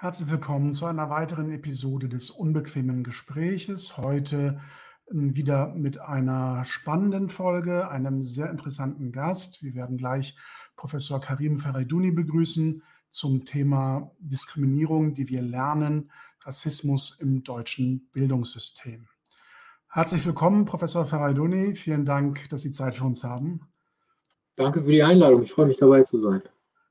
Herzlich 0.00 0.30
willkommen 0.30 0.72
zu 0.74 0.86
einer 0.86 1.10
weiteren 1.10 1.50
Episode 1.50 2.08
des 2.08 2.30
Unbequemen 2.30 3.02
Gespräches. 3.02 3.96
Heute 3.96 4.60
ähm, 5.10 5.34
wieder 5.34 5.74
mit 5.74 5.98
einer 5.98 6.64
spannenden 6.64 7.28
Folge, 7.28 7.90
einem 7.90 8.22
sehr 8.22 8.48
interessanten 8.48 9.10
Gast. 9.10 9.60
Wir 9.60 9.74
werden 9.74 9.96
gleich 9.96 10.36
Professor 10.76 11.20
Karim 11.20 11.56
Ferraiduni 11.56 12.12
begrüßen 12.12 12.84
zum 13.10 13.44
Thema 13.44 14.12
Diskriminierung, 14.20 15.14
die 15.14 15.28
wir 15.28 15.42
lernen, 15.42 16.12
Rassismus 16.42 17.18
im 17.18 17.42
deutschen 17.42 18.08
Bildungssystem. 18.12 19.08
Herzlich 19.88 20.24
willkommen, 20.24 20.64
Professor 20.64 21.06
Ferraiduni. 21.06 21.74
Vielen 21.74 22.04
Dank, 22.04 22.48
dass 22.50 22.62
Sie 22.62 22.70
Zeit 22.70 22.94
für 22.94 23.04
uns 23.04 23.24
haben. 23.24 23.62
Danke 24.54 24.80
für 24.80 24.92
die 24.92 25.02
Einladung. 25.02 25.42
Ich 25.42 25.50
freue 25.50 25.66
mich 25.66 25.78
dabei 25.78 26.04
zu 26.04 26.18
sein. 26.18 26.40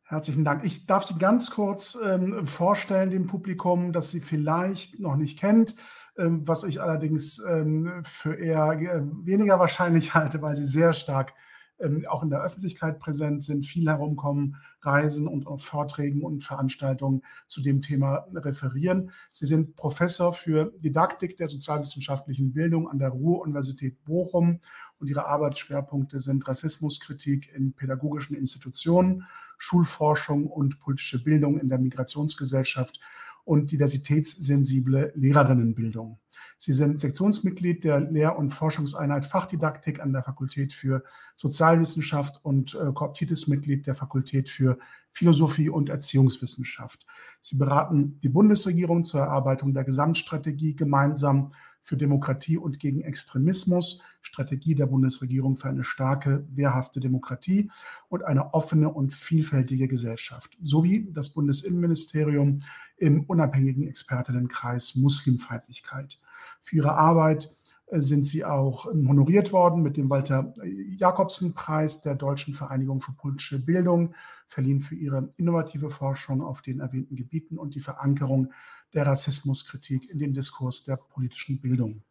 Herzlichen 0.10 0.46
Dank. 0.46 0.64
Ich 0.64 0.86
darf 0.86 1.04
Sie 1.04 1.18
ganz 1.18 1.52
kurz 1.52 1.98
ähm, 2.02 2.48
vorstellen 2.48 3.10
dem 3.10 3.28
Publikum, 3.28 3.92
das 3.92 4.10
Sie 4.10 4.22
vielleicht 4.22 5.02
noch 5.02 5.18
nicht 5.18 5.38
kennt, 5.38 5.76
ähm, 6.18 6.48
was 6.48 6.64
ich 6.64 6.82
allerdings 6.82 7.44
ähm, 7.46 8.02
für 8.04 8.36
eher 8.36 8.72
äh, 8.72 9.02
weniger 9.26 9.60
wahrscheinlich 9.60 10.14
halte, 10.14 10.42
weil 10.42 10.56
Sie 10.56 10.64
sehr 10.64 10.94
stark 10.94 11.34
ähm, 11.80 12.06
auch 12.08 12.24
in 12.24 12.30
der 12.30 12.42
Öffentlichkeit 12.42 13.00
präsent 13.00 13.44
sind, 13.44 13.66
viel 13.66 13.90
herumkommen, 13.90 14.56
reisen 14.82 15.28
und 15.28 15.46
auf 15.46 15.66
Vorträgen 15.66 16.22
und 16.24 16.42
Veranstaltungen 16.42 17.22
zu 17.46 17.62
dem 17.62 17.82
Thema 17.82 18.28
referieren. 18.34 19.12
Sie 19.34 19.46
sind 19.46 19.76
Professor 19.76 20.32
für 20.32 20.72
Didaktik 20.78 21.36
der 21.36 21.50
sozialwissenschaftlichen 21.50 22.54
Bildung 22.54 22.88
an 22.88 22.98
der 22.98 23.10
Ruhr-Universität 23.10 24.06
Bochum 24.06 24.62
und 25.00 25.08
Ihre 25.10 25.28
Arbeitsschwerpunkte 25.28 26.22
sind 26.22 26.48
Rassismuskritik 26.48 27.54
in 27.54 27.74
pädagogischen 27.74 28.38
Institutionen 28.38 29.26
Schulforschung 29.58 30.48
und 30.48 30.80
politische 30.80 31.24
Bildung 31.24 31.60
in 31.60 31.70
der 31.70 31.80
Migrationsgesellschaft 31.80 33.00
und 33.44 33.72
diversitätssensible 33.72 35.14
Lehrerinnenbildung. 35.16 36.20
Sie 36.60 36.74
sind 36.74 37.00
Sektionsmitglied 37.00 37.84
der 37.84 38.00
Lehr- 38.00 38.38
und 38.38 38.50
Forschungseinheit 38.50 39.26
Fachdidaktik 39.26 40.00
an 40.00 40.12
der 40.12 40.24
Fakultät 40.24 40.74
für 40.74 41.04
Sozialwissenschaft 41.36 42.40
und 42.44 42.74
äh, 42.74 42.92
Kooptitis-Mitglied 42.94 43.86
der 43.86 43.96
Fakultät 43.96 44.50
für 44.50 44.80
Philosophie 45.12 45.70
und 45.70 45.90
Erziehungswissenschaft. 45.90 47.06
Sie 47.42 47.58
beraten 47.58 48.20
die 48.22 48.30
Bundesregierung 48.30 49.04
zur 49.04 49.22
Erarbeitung 49.22 49.74
der 49.74 49.84
Gesamtstrategie 49.84 50.76
gemeinsam 50.76 51.54
für 51.88 51.96
Demokratie 51.96 52.58
und 52.58 52.80
gegen 52.80 53.00
Extremismus, 53.00 54.04
Strategie 54.22 54.76
der 54.76 54.88
Bundesregierung 54.88 55.56
für 55.56 55.70
eine 55.70 55.86
starke, 55.86 56.46
wehrhafte 56.54 57.00
Demokratie 57.00 57.72
und 58.10 58.26
eine 58.26 58.54
offene 58.54 58.90
und 58.90 59.14
vielfältige 59.14 59.88
Gesellschaft, 59.88 60.58
sowie 60.62 61.08
das 61.14 61.30
Bundesinnenministerium 61.30 62.62
im 62.98 63.24
unabhängigen 63.24 63.88
Expertinnenkreis 63.88 64.96
Muslimfeindlichkeit. 64.96 66.20
Für 66.60 66.76
ihre 66.76 66.98
Arbeit 66.98 67.56
äh, 67.86 68.02
sind 68.02 68.26
sie 68.26 68.44
auch 68.44 68.92
ähm, 68.92 69.08
honoriert 69.08 69.54
worden 69.54 69.82
mit 69.82 69.96
dem 69.96 70.10
Walter 70.10 70.52
Jakobsen 70.98 71.54
Preis 71.54 72.02
der 72.02 72.16
Deutschen 72.16 72.54
Vereinigung 72.54 73.00
für 73.00 73.14
politische 73.14 73.64
Bildung, 73.64 74.14
verliehen 74.46 74.82
für 74.82 74.96
ihre 74.96 75.34
innovative 75.38 75.90
Forschung 75.90 76.42
auf 76.42 76.62
den 76.62 76.82
erwähnten 76.82 77.16
Gebieten 77.16 77.58
und 77.58 77.76
die 77.76 77.80
Verankerung 77.80 78.52
der 78.94 79.06
Rassismuskritik 79.06 80.10
in 80.10 80.18
den 80.18 80.34
Diskurs 80.34 80.84
der 80.84 80.98
politischen 80.98 81.62
Bildung. 81.62 82.04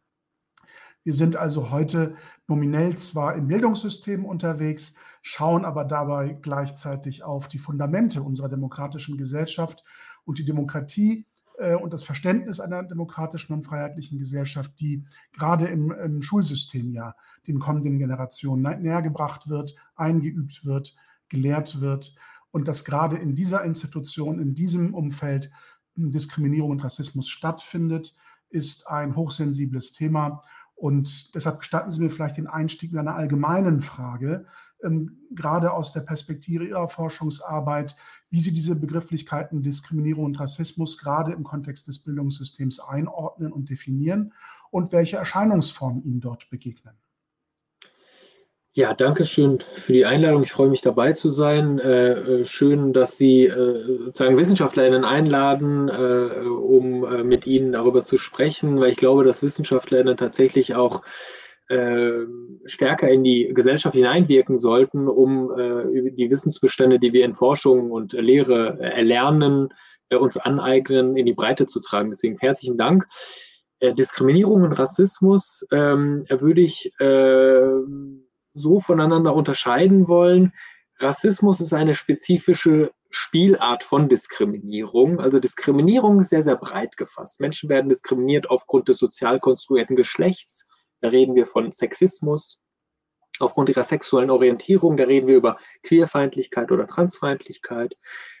Wir 1.03 1.13
sind 1.13 1.37
also 1.37 1.71
heute 1.71 2.15
nominell 2.47 2.97
zwar 2.97 3.35
im 3.35 3.47
Bildungssystem 3.47 4.25
unterwegs, 4.25 4.95
schauen 5.21 5.63
aber 5.63 5.85
dabei 5.85 6.37
gleichzeitig 6.41 7.23
auf 7.23 7.47
die 7.47 7.59
Fundamente 7.59 8.21
unserer 8.21 8.49
demokratischen 8.49 9.17
Gesellschaft 9.17 9.83
und 10.25 10.37
die 10.37 10.45
Demokratie 10.45 11.25
äh, 11.57 11.75
und 11.75 11.93
das 11.93 12.03
Verständnis 12.03 12.59
einer 12.59 12.83
demokratischen 12.83 13.53
und 13.53 13.63
freiheitlichen 13.63 14.17
Gesellschaft, 14.17 14.73
die 14.79 15.05
gerade 15.33 15.67
im, 15.67 15.91
im 15.91 16.21
Schulsystem 16.21 16.91
ja 16.91 17.15
den 17.47 17.59
kommenden 17.59 17.99
Generationen 17.99 18.81
nähergebracht 18.81 19.47
wird, 19.47 19.75
eingeübt 19.95 20.65
wird, 20.65 20.95
gelehrt 21.29 21.79
wird 21.79 22.15
und 22.51 22.67
dass 22.67 22.85
gerade 22.85 23.17
in 23.17 23.35
dieser 23.35 23.63
Institution, 23.63 24.39
in 24.39 24.53
diesem 24.53 24.93
Umfeld 24.93 25.51
Diskriminierung 25.97 26.71
und 26.71 26.83
Rassismus 26.83 27.27
stattfindet, 27.29 28.15
ist 28.49 28.87
ein 28.87 29.15
hochsensibles 29.15 29.91
Thema. 29.91 30.41
Und 30.75 31.33
deshalb 31.35 31.59
gestatten 31.59 31.91
Sie 31.91 32.01
mir 32.01 32.09
vielleicht 32.09 32.37
den 32.37 32.47
Einstieg 32.47 32.91
mit 32.91 32.99
einer 32.99 33.15
allgemeinen 33.15 33.79
Frage, 33.79 34.45
ähm, 34.83 35.27
gerade 35.31 35.73
aus 35.73 35.91
der 35.91 36.01
Perspektive 36.01 36.65
Ihrer 36.65 36.87
Forschungsarbeit, 36.87 37.95
wie 38.29 38.39
Sie 38.39 38.53
diese 38.53 38.75
Begrifflichkeiten 38.75 39.63
Diskriminierung 39.63 40.25
und 40.25 40.39
Rassismus 40.39 40.99
gerade 40.99 41.33
im 41.33 41.43
Kontext 41.43 41.87
des 41.87 42.03
Bildungssystems 42.03 42.79
einordnen 42.79 43.51
und 43.51 43.69
definieren 43.69 44.33
und 44.69 44.91
welche 44.91 45.17
Erscheinungsformen 45.17 46.03
Ihnen 46.03 46.21
dort 46.21 46.49
begegnen. 46.51 46.93
Ja, 48.77 48.93
danke 48.93 49.25
schön 49.25 49.57
für 49.73 49.91
die 49.91 50.05
Einladung. 50.05 50.43
Ich 50.43 50.51
freue 50.51 50.69
mich 50.69 50.81
dabei 50.81 51.13
zu 51.13 51.29
sein. 51.29 51.79
Äh, 51.79 52.11
äh 52.11 52.45
schön, 52.45 52.93
dass 52.93 53.17
Sie 53.17 53.45
äh, 53.45 54.03
sozusagen 54.03 54.37
WissenschaftlerInnen 54.37 55.03
einladen, 55.03 55.89
um 55.89 56.99
mit 57.27 57.47
Ihnen 57.47 57.71
darüber 57.71 58.03
zu 58.03 58.19
sprechen, 58.19 58.79
weil 58.79 58.91
ich 58.91 58.97
glaube, 58.97 59.23
dass 59.23 59.41
WissenschaftlerInnen 59.41 60.15
tatsächlich 60.15 60.75
auch 60.75 61.01
stärker 62.65 63.09
in 63.09 63.25
die 63.25 63.51
Gesellschaft 63.53 63.93
hineinwirken 63.93 64.55
sollten, 64.55 65.09
um 65.09 65.51
die 65.57 66.31
Wissensbestände, 66.31 66.97
die 66.97 67.11
wir 67.11 67.25
in 67.25 67.33
Forschung 67.33 67.91
und 67.91 68.13
Lehre 68.13 68.79
erlernen, 68.79 69.73
uns 70.17 70.37
aneignen, 70.37 71.17
in 71.17 71.25
die 71.25 71.33
Breite 71.33 71.65
zu 71.65 71.81
tragen. 71.81 72.11
Deswegen 72.11 72.37
herzlichen 72.37 72.77
Dank. 72.77 73.05
Diskriminierung 73.81 74.63
und 74.63 74.79
Rassismus 74.79 75.67
ähm, 75.73 76.23
würde 76.29 76.61
ich 76.61 76.93
so 78.57 78.79
voneinander 78.79 79.33
unterscheiden 79.33 80.07
wollen. 80.07 80.53
Rassismus 80.99 81.61
ist 81.61 81.73
eine 81.73 81.93
spezifische 81.93 82.91
Spielart 83.09 83.83
von 83.83 84.09
Diskriminierung. 84.09 85.19
Also 85.19 85.39
Diskriminierung 85.39 86.19
ist 86.19 86.29
sehr, 86.29 86.41
sehr 86.41 86.55
breit 86.55 86.97
gefasst. 86.97 87.39
Menschen 87.39 87.69
werden 87.69 87.89
diskriminiert 87.89 88.49
aufgrund 88.49 88.87
des 88.87 88.97
sozial 88.97 89.39
konstruierten 89.39 89.95
Geschlechts. 89.95 90.67
Da 91.01 91.09
reden 91.09 91.35
wir 91.35 91.45
von 91.45 91.71
Sexismus. 91.71 92.61
Aufgrund 93.39 93.69
ihrer 93.69 93.83
sexuellen 93.83 94.31
Orientierung, 94.31 94.97
da 94.97 95.03
reden 95.03 95.27
wir 95.27 95.35
über 95.35 95.57
Queerfeindlichkeit 95.83 96.71
oder 96.71 96.87
Transfeindlichkeit 96.87 97.95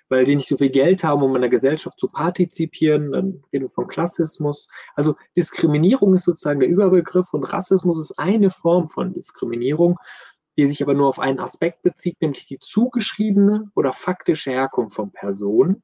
weil 0.09 0.25
sie 0.25 0.35
nicht 0.35 0.47
so 0.47 0.57
viel 0.57 0.69
Geld 0.69 1.03
haben, 1.03 1.23
um 1.23 1.35
in 1.35 1.41
der 1.41 1.49
Gesellschaft 1.49 1.99
zu 1.99 2.07
partizipieren. 2.07 3.11
Dann 3.11 3.43
reden 3.51 3.65
wir 3.65 3.69
von 3.69 3.87
Klassismus. 3.87 4.69
Also 4.95 5.15
Diskriminierung 5.35 6.13
ist 6.13 6.23
sozusagen 6.23 6.59
der 6.59 6.69
Überbegriff 6.69 7.33
und 7.33 7.43
Rassismus 7.43 7.99
ist 7.99 8.19
eine 8.19 8.49
Form 8.49 8.89
von 8.89 9.13
Diskriminierung, 9.13 9.97
die 10.57 10.65
sich 10.65 10.81
aber 10.81 10.95
nur 10.95 11.07
auf 11.07 11.19
einen 11.19 11.39
Aspekt 11.39 11.83
bezieht, 11.83 12.19
nämlich 12.19 12.47
die 12.47 12.57
zugeschriebene 12.57 13.69
oder 13.75 13.93
faktische 13.93 14.49
Herkunft 14.49 14.95
von 14.95 15.11
Personen. 15.11 15.83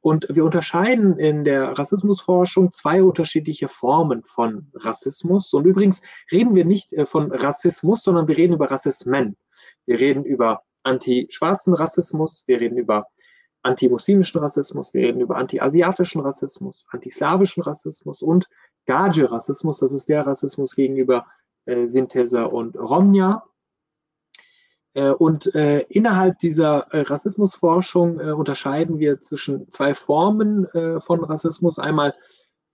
Und 0.00 0.26
wir 0.30 0.44
unterscheiden 0.44 1.18
in 1.18 1.44
der 1.44 1.78
Rassismusforschung 1.78 2.72
zwei 2.72 3.02
unterschiedliche 3.02 3.68
Formen 3.68 4.24
von 4.24 4.70
Rassismus. 4.74 5.52
Und 5.52 5.66
übrigens 5.66 6.00
reden 6.32 6.54
wir 6.54 6.64
nicht 6.64 6.94
äh, 6.94 7.04
von 7.04 7.30
Rassismus, 7.30 8.02
sondern 8.02 8.26
wir 8.26 8.38
reden 8.38 8.54
über 8.54 8.70
Rassismen. 8.70 9.36
Wir 9.84 10.00
reden 10.00 10.24
über 10.24 10.62
anti-schwarzen 10.82 11.74
Rassismus, 11.74 12.44
wir 12.46 12.60
reden 12.60 12.78
über 12.78 13.06
antimuslimischen 13.66 14.40
Rassismus, 14.40 14.94
wir 14.94 15.02
reden 15.02 15.20
über 15.20 15.36
anti-asiatischen 15.36 16.20
Rassismus, 16.20 16.86
antislawischen 16.90 17.62
Rassismus 17.62 18.22
und 18.22 18.48
Gage-Rassismus, 18.86 19.80
das 19.80 19.92
ist 19.92 20.08
der 20.08 20.26
Rassismus 20.26 20.74
gegenüber 20.74 21.26
äh, 21.66 21.88
Sinteser 21.88 22.52
und 22.52 22.76
Romnia. 22.76 23.42
Äh, 24.94 25.10
und 25.10 25.54
äh, 25.54 25.80
innerhalb 25.88 26.38
dieser 26.38 26.86
äh, 26.92 27.00
Rassismusforschung 27.00 28.20
äh, 28.20 28.32
unterscheiden 28.32 28.98
wir 28.98 29.20
zwischen 29.20 29.70
zwei 29.70 29.94
Formen 29.94 30.66
äh, 30.66 31.00
von 31.00 31.22
Rassismus. 31.22 31.78
Einmal 31.78 32.14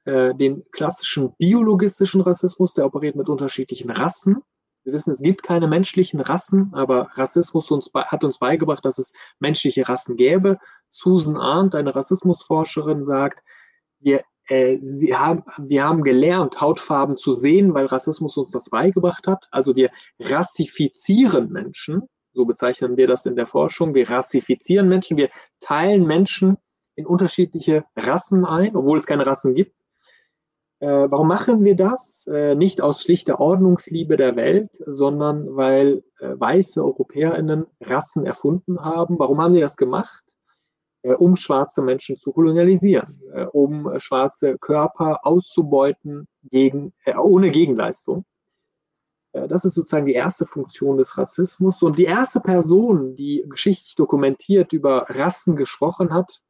den 0.05 0.65
klassischen 0.73 1.33
biologistischen 1.39 2.23
Rassismus, 2.23 2.75
der 2.75 2.87
operiert 2.87 3.15
mit 3.15 3.29
unterschiedlichen 3.29 3.89
Rassen. 3.89 4.43
Wir 4.85 4.93
wissen, 4.93 5.13
es 5.13 5.23
gibt 5.23 5.43
keine 5.43 5.69
menschlichen 5.69 6.21
Rassen, 6.21 6.73
aber 6.75 7.11
Rassismus 7.15 7.71
uns, 7.71 7.91
hat 7.95 8.25
uns 8.25 8.39
beigebracht, 8.39 8.85
dass 8.85 8.99
es 8.99 9.13
menschliche 9.39 9.89
Rassen 9.89 10.17
gäbe. 10.17 10.59
Susan 10.89 11.37
Arndt, 11.37 11.75
eine 11.75 11.95
Rassismusforscherin, 11.95 13.05
sagt, 13.05 13.45
wir, 14.01 14.25
äh, 14.49 14.79
haben, 15.13 15.45
wir 15.59 15.85
haben 15.85 16.03
gelernt, 16.03 16.61
Hautfarben 16.61 17.17
zu 17.17 17.33
sehen, 17.33 17.75
weil 17.75 17.87
Rassismus 17.87 18.37
uns 18.37 18.51
das 18.51 18.71
beigebracht 18.71 19.27
hat. 19.29 19.47
Also 19.53 19.77
wir 19.77 19.91
rassifizieren 20.19 21.51
Menschen, 21.51 22.03
so 22.33 22.45
bezeichnen 22.45 22.97
wir 22.97 23.07
das 23.07 23.25
in 23.25 23.37
der 23.37 23.47
Forschung. 23.47 23.95
Wir 23.95 24.11
rassifizieren 24.11 24.89
Menschen, 24.89 25.17
wir 25.17 25.31
teilen 25.61 26.07
Menschen 26.07 26.57
in 26.97 27.07
unterschiedliche 27.07 27.85
Rassen 27.97 28.45
ein, 28.45 28.75
obwohl 28.75 28.99
es 28.99 29.07
keine 29.07 29.27
Rassen 29.27 29.55
gibt. 29.55 29.82
Äh, 30.83 31.11
warum 31.11 31.29
machen 31.29 31.65
wir 31.65 31.77
das? 31.77 32.27
Äh, 32.27 32.55
nicht 32.55 32.81
aus 32.81 33.03
schlichter 33.03 33.41
Ordnungsliebe 33.41 34.17
der 34.17 34.37
Welt, 34.37 34.71
sondern 34.87 35.57
weil 35.57 36.03
äh, 36.21 36.35
weiße 36.39 36.85
EuropäerInnen 36.85 37.67
Rassen 37.81 38.27
erfunden 38.27 38.85
haben. 38.85 39.19
Warum 39.19 39.41
haben 39.41 39.55
sie 39.55 39.61
das 39.61 39.77
gemacht? 39.77 40.25
äh, 41.03 41.13
um 41.15 41.37
schwarze 41.37 41.83
Menschen 41.83 42.17
zu 42.19 42.33
kolonialisieren, 42.33 43.21
äh, 43.33 43.45
um 43.45 43.99
schwarze 43.99 44.57
Körper 44.59 45.27
auszubeuten 45.27 46.29
gegen, 46.51 46.93
äh, 47.05 47.17
ohne 47.17 47.51
Gegenleistung. 47.51 48.25
Das 49.35 49.65
ist 49.65 49.73
sozusagen 49.73 50.05
die 50.05 50.13
erste 50.13 50.45
Funktion 50.45 50.99
des 50.99 51.17
Rassismus. 51.17 51.83
Und 51.83 51.97
die 51.97 52.05
erste 52.05 52.41
Person, 52.41 53.17
die 53.17 53.47
geschichtlich 53.49 53.95
dokumentiert 53.95 54.75
über 54.75 55.07
Rassen 55.09 55.57
gesprochen 55.57 56.13
hat, 56.13 56.43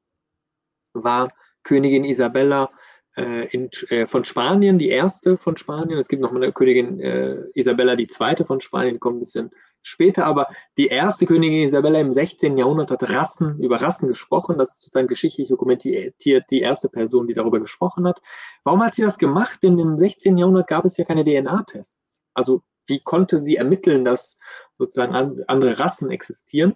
war 0.93 1.33
Königin 1.63 2.03
Isabella 2.03 2.73
in, 3.15 3.69
äh, 3.89 4.07
von 4.07 4.25
Spanien, 4.25 4.79
die 4.79 4.89
erste 4.89 5.37
von 5.37 5.57
Spanien. 5.57 5.99
Es 5.99 6.09
gibt 6.09 6.23
noch 6.23 6.35
eine 6.35 6.53
Königin 6.53 6.99
äh, 7.01 7.45
Isabella 7.55 7.95
die 7.95 8.07
zweite 8.07 8.47
von 8.47 8.61
Spanien, 8.61 8.95
die 8.95 9.01
kommt 9.01 9.17
ein 9.17 9.21
bisschen 9.21 9.51
später, 9.83 10.25
aber 10.25 10.47
die 10.79 10.87
erste 10.87 11.27
Königin 11.27 11.63
Isabella 11.63 12.01
im 12.01 12.13
16. 12.13 12.57
Jahrhundert 12.57 12.91
hat 12.91 13.03
Rassen, 13.13 13.59
über 13.59 13.83
Rassen 13.83 14.09
gesprochen. 14.09 14.57
Das 14.57 14.75
ist 14.75 14.83
sozusagen 14.85 15.09
geschichtlich 15.09 15.49
dokumentiert 15.49 16.15
die 16.51 16.61
erste 16.61 16.89
Person, 16.89 17.27
die 17.27 17.35
darüber 17.35 17.61
gesprochen 17.61 18.07
hat. 18.07 18.23
Warum 18.65 18.83
hat 18.83 18.95
sie 18.95 19.03
das 19.03 19.19
gemacht? 19.19 19.63
Denn 19.63 19.79
im 19.79 19.99
16. 19.99 20.39
Jahrhundert 20.39 20.69
gab 20.69 20.85
es 20.85 20.97
ja 20.97 21.05
keine 21.05 21.25
DNA-Tests. 21.25 22.23
Also 22.33 22.63
wie 22.87 23.01
konnte 23.01 23.39
sie 23.39 23.57
ermitteln, 23.57 24.05
dass 24.05 24.39
sozusagen 24.79 25.43
andere 25.49 25.79
Rassen 25.79 26.11
existieren? 26.11 26.75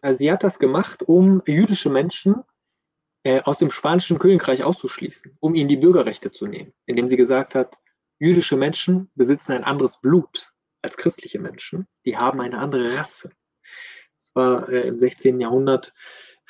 Also 0.00 0.18
sie 0.18 0.30
hat 0.30 0.44
das 0.44 0.58
gemacht, 0.58 1.02
um 1.02 1.42
jüdische 1.46 1.90
Menschen 1.90 2.36
äh, 2.36 2.42
aus 3.44 3.58
dem 3.58 3.70
spanischen 3.70 4.18
Königreich 4.18 4.62
auszuschließen, 4.62 5.36
um 5.40 5.54
ihnen 5.54 5.68
die 5.68 5.76
Bürgerrechte 5.76 6.30
zu 6.30 6.46
nehmen, 6.46 6.72
indem 6.86 7.08
sie 7.08 7.16
gesagt 7.16 7.54
hat, 7.54 7.78
jüdische 8.18 8.56
Menschen 8.56 9.10
besitzen 9.14 9.52
ein 9.52 9.64
anderes 9.64 10.00
Blut 10.00 10.52
als 10.82 10.96
christliche 10.96 11.38
Menschen, 11.38 11.86
die 12.04 12.16
haben 12.16 12.40
eine 12.40 12.58
andere 12.58 12.96
Rasse. 12.96 13.30
Das 14.16 14.34
war 14.34 14.68
äh, 14.68 14.88
im 14.88 14.98
16. 14.98 15.40
Jahrhundert 15.40 15.92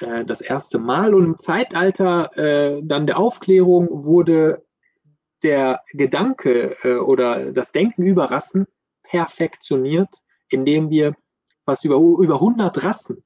äh, 0.01 0.25
das 0.25 0.41
erste 0.41 0.79
Mal 0.79 1.15
und 1.15 1.25
im 1.25 1.39
Zeitalter 1.39 2.37
äh, 2.37 2.81
dann 2.83 3.07
der 3.07 3.19
Aufklärung 3.19 4.05
wurde 4.05 4.65
der 5.43 5.83
Gedanke 5.93 6.77
äh, 6.83 6.97
oder 6.97 7.53
das 7.53 7.73
Denken 7.73 8.03
über 8.03 8.31
Rassen 8.31 8.67
perfektioniert, 9.03 10.23
indem 10.49 10.91
wir 10.91 11.15
fast 11.65 11.85
über, 11.85 11.97
über 11.97 12.35
100 12.35 12.83
Rassen 12.83 13.25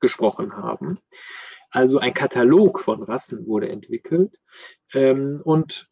gesprochen 0.00 0.56
haben. 0.56 0.98
Also 1.72 1.98
ein 1.98 2.14
Katalog 2.14 2.78
von 2.78 3.02
Rassen 3.02 3.44
wurde 3.46 3.70
entwickelt. 3.70 4.40
Ähm, 4.92 5.40
und 5.42 5.88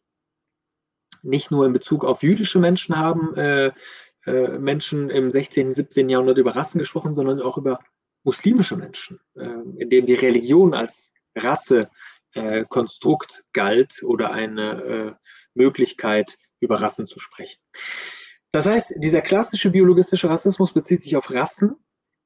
nicht 1.23 1.51
nur 1.51 1.65
in 1.65 1.73
Bezug 1.73 2.05
auf 2.05 2.23
jüdische 2.23 2.59
Menschen 2.59 2.97
haben 2.97 3.35
äh, 3.35 3.71
äh, 4.25 4.59
Menschen 4.59 5.09
im 5.09 5.31
16., 5.31 5.73
17. 5.73 6.07
Jahrhundert 6.09 6.37
über 6.37 6.55
Rassen 6.55 6.79
gesprochen, 6.79 7.11
sondern 7.13 7.41
auch 7.41 7.57
über 7.57 7.79
muslimische 8.23 8.77
Menschen, 8.77 9.19
äh, 9.35 9.49
in 9.77 9.89
denen 9.89 10.07
die 10.07 10.13
Religion 10.13 10.73
als 10.73 11.11
Rassekonstrukt 11.35 13.39
äh, 13.39 13.41
galt 13.53 14.03
oder 14.03 14.31
eine 14.31 14.83
äh, 14.83 15.13
Möglichkeit, 15.53 16.37
über 16.59 16.81
Rassen 16.81 17.07
zu 17.07 17.19
sprechen. 17.19 17.59
Das 18.51 18.67
heißt, 18.67 18.95
dieser 18.97 19.21
klassische 19.21 19.71
biologistische 19.71 20.29
Rassismus 20.29 20.73
bezieht 20.73 21.01
sich 21.01 21.15
auf 21.15 21.31
Rassen 21.31 21.75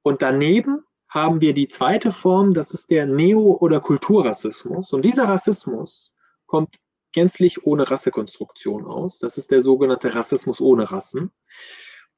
und 0.01 0.21
daneben 0.21 0.83
haben 1.15 1.39
wir 1.39 1.53
die 1.53 1.69
zweite 1.69 2.11
Form, 2.11 2.53
das 2.53 2.71
ist 2.71 2.91
der 2.91 3.05
Neo- 3.05 3.57
oder 3.61 3.79
Kulturrassismus. 3.79 4.91
Und 4.91 5.05
dieser 5.05 5.29
Rassismus 5.29 6.13
kommt 6.45 6.75
gänzlich 7.13 7.65
ohne 7.65 7.89
Rassekonstruktion 7.89 8.85
aus. 8.85 9.19
Das 9.19 9.37
ist 9.37 9.49
der 9.51 9.61
sogenannte 9.61 10.13
Rassismus 10.13 10.59
ohne 10.59 10.91
Rassen. 10.91 11.31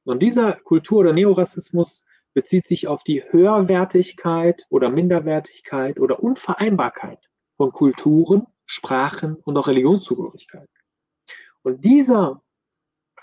Und 0.04 0.20
dieser 0.20 0.54
Kultur- 0.54 0.98
oder 0.98 1.12
Neorassismus 1.12 2.04
bezieht 2.34 2.66
sich 2.66 2.88
auf 2.88 3.04
die 3.04 3.22
Höherwertigkeit 3.30 4.66
oder 4.68 4.90
Minderwertigkeit 4.90 6.00
oder 6.00 6.20
Unvereinbarkeit 6.20 7.20
von 7.56 7.70
Kulturen, 7.70 8.46
Sprachen 8.66 9.36
und 9.36 9.56
auch 9.56 9.68
Religionszugehörigkeit. 9.68 10.68
Und 11.62 11.84
dieser 11.84 12.42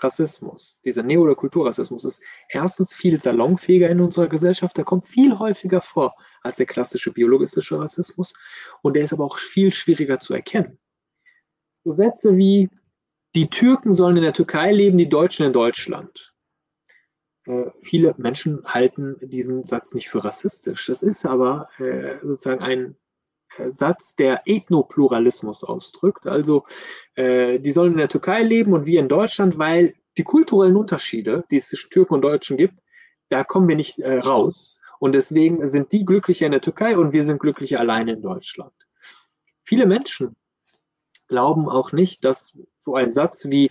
Rassismus, 0.00 0.80
dieser 0.84 1.02
Neo- 1.02 1.22
oder 1.22 1.34
Kulturrassismus 1.34 2.04
ist 2.04 2.22
erstens 2.48 2.92
viel 2.92 3.20
salonfähiger 3.20 3.88
in 3.88 4.00
unserer 4.00 4.28
Gesellschaft, 4.28 4.76
der 4.76 4.84
kommt 4.84 5.06
viel 5.06 5.38
häufiger 5.38 5.80
vor 5.80 6.14
als 6.42 6.56
der 6.56 6.66
klassische 6.66 7.12
biologistische 7.12 7.78
Rassismus 7.78 8.34
und 8.82 8.94
der 8.94 9.04
ist 9.04 9.12
aber 9.12 9.24
auch 9.24 9.38
viel 9.38 9.72
schwieriger 9.72 10.20
zu 10.20 10.34
erkennen. 10.34 10.78
So 11.84 11.92
Sätze 11.92 12.36
wie, 12.36 12.68
die 13.34 13.48
Türken 13.48 13.92
sollen 13.92 14.16
in 14.16 14.22
der 14.22 14.32
Türkei 14.32 14.72
leben, 14.72 14.98
die 14.98 15.08
Deutschen 15.08 15.46
in 15.46 15.52
Deutschland. 15.52 16.32
Äh, 17.46 17.70
viele 17.80 18.14
Menschen 18.18 18.64
halten 18.64 19.16
diesen 19.20 19.64
Satz 19.64 19.94
nicht 19.94 20.08
für 20.08 20.24
rassistisch. 20.24 20.86
Das 20.86 21.02
ist 21.02 21.24
aber 21.26 21.68
äh, 21.78 22.18
sozusagen 22.20 22.62
ein 22.62 22.96
Satz, 23.68 24.16
der 24.16 24.42
Ethnopluralismus 24.46 25.64
ausdrückt. 25.64 26.26
Also 26.26 26.64
äh, 27.14 27.58
die 27.58 27.72
sollen 27.72 27.92
in 27.92 27.98
der 27.98 28.08
Türkei 28.08 28.42
leben 28.42 28.72
und 28.72 28.86
wir 28.86 29.00
in 29.00 29.08
Deutschland, 29.08 29.58
weil 29.58 29.94
die 30.16 30.24
kulturellen 30.24 30.76
Unterschiede, 30.76 31.44
die 31.50 31.56
es 31.56 31.68
zwischen 31.68 31.90
Türken 31.90 32.14
und 32.14 32.22
Deutschen 32.22 32.56
gibt, 32.56 32.80
da 33.28 33.44
kommen 33.44 33.68
wir 33.68 33.76
nicht 33.76 33.98
äh, 33.98 34.18
raus. 34.18 34.80
Und 34.98 35.14
deswegen 35.14 35.66
sind 35.66 35.92
die 35.92 36.04
glücklicher 36.04 36.46
in 36.46 36.52
der 36.52 36.60
Türkei 36.60 36.96
und 36.96 37.12
wir 37.12 37.22
sind 37.22 37.40
glücklicher 37.40 37.80
alleine 37.80 38.12
in 38.12 38.22
Deutschland. 38.22 38.72
Viele 39.64 39.86
Menschen 39.86 40.36
glauben 41.28 41.68
auch 41.68 41.92
nicht, 41.92 42.24
dass 42.24 42.56
so 42.76 42.94
ein 42.94 43.12
Satz 43.12 43.46
wie, 43.50 43.70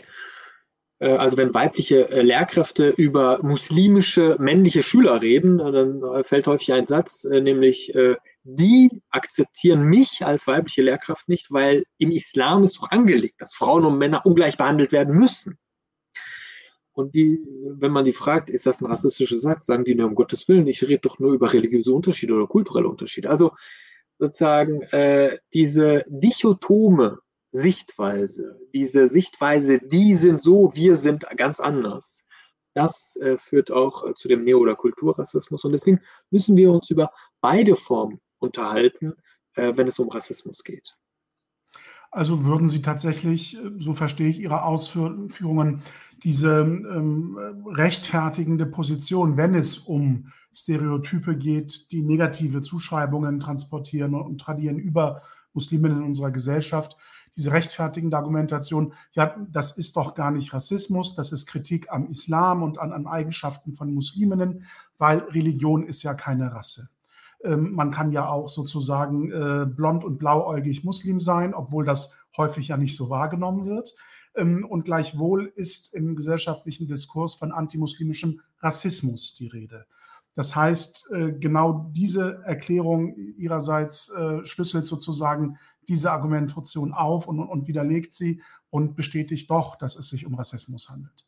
äh, 0.99 1.15
also 1.15 1.37
wenn 1.37 1.53
weibliche 1.53 2.09
äh, 2.09 2.21
Lehrkräfte 2.21 2.89
über 2.89 3.39
muslimische 3.43 4.35
männliche 4.39 4.83
Schüler 4.83 5.21
reden, 5.21 5.57
dann 5.57 6.03
äh, 6.03 6.23
fällt 6.23 6.47
häufig 6.47 6.73
ein 6.73 6.85
Satz, 6.85 7.23
nämlich 7.23 7.93
die 8.47 9.01
akzeptieren 9.09 9.83
mich 9.83 10.23
als 10.23 10.45
weibliche 10.45 10.83
Lehrkraft 10.83 11.27
nicht, 11.27 11.51
weil 11.51 11.83
im 11.97 12.11
Islam 12.11 12.63
ist 12.63 12.77
doch 12.77 12.91
angelegt, 12.91 13.41
dass 13.41 13.55
Frauen 13.55 13.85
und 13.85 13.97
Männer 13.97 14.23
ungleich 14.23 14.55
behandelt 14.55 14.91
werden 14.91 15.15
müssen. 15.15 15.57
Und 16.93 17.15
die, 17.15 17.43
wenn 17.65 17.91
man 17.91 18.05
die 18.05 18.13
fragt, 18.13 18.51
ist 18.51 18.67
das 18.67 18.81
ein 18.81 18.85
rassistischer 18.85 19.39
Satz, 19.39 19.65
sagen 19.65 19.83
die, 19.83 19.95
nur 19.95 20.07
um 20.07 20.15
Gottes 20.15 20.47
Willen, 20.47 20.67
ich 20.67 20.83
rede 20.83 20.99
doch 20.99 21.17
nur 21.17 21.33
über 21.33 21.51
religiöse 21.51 21.91
Unterschiede 21.91 22.35
oder 22.35 22.45
kulturelle 22.45 22.87
Unterschiede. 22.87 23.31
Also 23.31 23.51
sozusagen 24.19 24.83
äh, 24.83 25.39
diese 25.53 26.05
dichotome 26.07 27.17
Sichtweise, 27.51 28.59
diese 28.73 29.07
Sichtweise, 29.07 29.79
die 29.79 30.13
sind 30.13 30.39
so, 30.39 30.73
wir 30.75 30.95
sind 30.95 31.25
ganz 31.35 31.59
anders. 31.59 32.25
Das 32.75 33.15
äh, 33.21 33.39
führt 33.39 33.71
auch 33.71 34.07
äh, 34.07 34.13
zu 34.13 34.27
dem 34.27 34.41
Neo- 34.41 34.59
oder 34.59 34.75
Kulturrassismus. 34.75 35.65
Und 35.65 35.71
deswegen 35.71 35.99
müssen 36.29 36.55
wir 36.55 36.71
uns 36.71 36.91
über 36.91 37.11
beide 37.41 37.75
Formen 37.75 38.21
unterhalten, 38.45 39.13
äh, 39.55 39.73
wenn 39.75 39.87
es 39.87 39.99
um 39.99 40.09
Rassismus 40.09 40.63
geht. 40.63 40.95
Also 42.11 42.45
würden 42.45 42.69
Sie 42.69 42.81
tatsächlich, 42.81 43.57
äh, 43.57 43.71
so 43.77 43.93
verstehe 43.93 44.29
ich 44.29 44.39
Ihre 44.39 44.63
Ausführungen, 44.63 45.81
diese 46.23 46.61
ähm, 46.61 47.37
rechtfertigende 47.65 48.65
Position, 48.65 49.35
wenn 49.35 49.53
es 49.53 49.77
um 49.77 50.31
Stereotype 50.53 51.35
geht, 51.35 51.91
die 51.91 52.01
negative 52.01 52.61
Zuschreibungen 52.61 53.41
transportieren 53.41 54.15
und 54.15 54.39
tradieren 54.39 54.79
über 54.79 55.23
Musliminnen 55.53 55.99
in 55.99 56.03
unserer 56.05 56.31
Gesellschaft, 56.31 56.95
diese 57.35 57.51
rechtfertigende 57.51 58.15
Argumentation, 58.15 58.93
ja, 59.11 59.35
das 59.51 59.77
ist 59.77 59.97
doch 59.97 60.13
gar 60.13 60.31
nicht 60.31 60.53
Rassismus, 60.53 61.15
das 61.15 61.33
ist 61.33 61.47
Kritik 61.47 61.91
am 61.91 62.07
Islam 62.07 62.63
und 62.63 62.79
an, 62.79 62.93
an 62.93 63.07
Eigenschaften 63.07 63.73
von 63.73 63.93
Musliminnen, 63.93 64.65
weil 64.97 65.19
Religion 65.19 65.85
ist 65.85 66.03
ja 66.03 66.13
keine 66.13 66.53
Rasse. 66.53 66.89
Ähm, 67.45 67.73
man 67.73 67.91
kann 67.91 68.11
ja 68.11 68.27
auch 68.27 68.49
sozusagen 68.49 69.31
äh, 69.31 69.65
blond 69.65 70.03
und 70.03 70.17
blauäugig 70.17 70.83
Muslim 70.83 71.19
sein, 71.19 71.53
obwohl 71.53 71.85
das 71.85 72.15
häufig 72.35 72.69
ja 72.69 72.77
nicht 72.77 72.97
so 72.97 73.09
wahrgenommen 73.09 73.65
wird. 73.65 73.93
Ähm, 74.35 74.65
und 74.67 74.85
gleichwohl 74.85 75.51
ist 75.55 75.93
im 75.93 76.15
gesellschaftlichen 76.15 76.87
Diskurs 76.87 77.35
von 77.35 77.51
antimuslimischem 77.51 78.41
Rassismus 78.59 79.35
die 79.35 79.47
Rede. 79.47 79.85
Das 80.35 80.55
heißt, 80.55 81.11
äh, 81.13 81.31
genau 81.33 81.89
diese 81.93 82.41
Erklärung 82.43 83.15
ihrerseits 83.37 84.09
äh, 84.09 84.45
schlüsselt 84.45 84.85
sozusagen 84.85 85.57
diese 85.87 86.11
Argumentation 86.11 86.93
auf 86.93 87.27
und, 87.27 87.39
und 87.39 87.67
widerlegt 87.67 88.13
sie 88.13 88.41
und 88.69 88.95
bestätigt 88.95 89.49
doch, 89.49 89.77
dass 89.77 89.95
es 89.95 90.09
sich 90.09 90.25
um 90.25 90.35
Rassismus 90.35 90.89
handelt. 90.89 91.25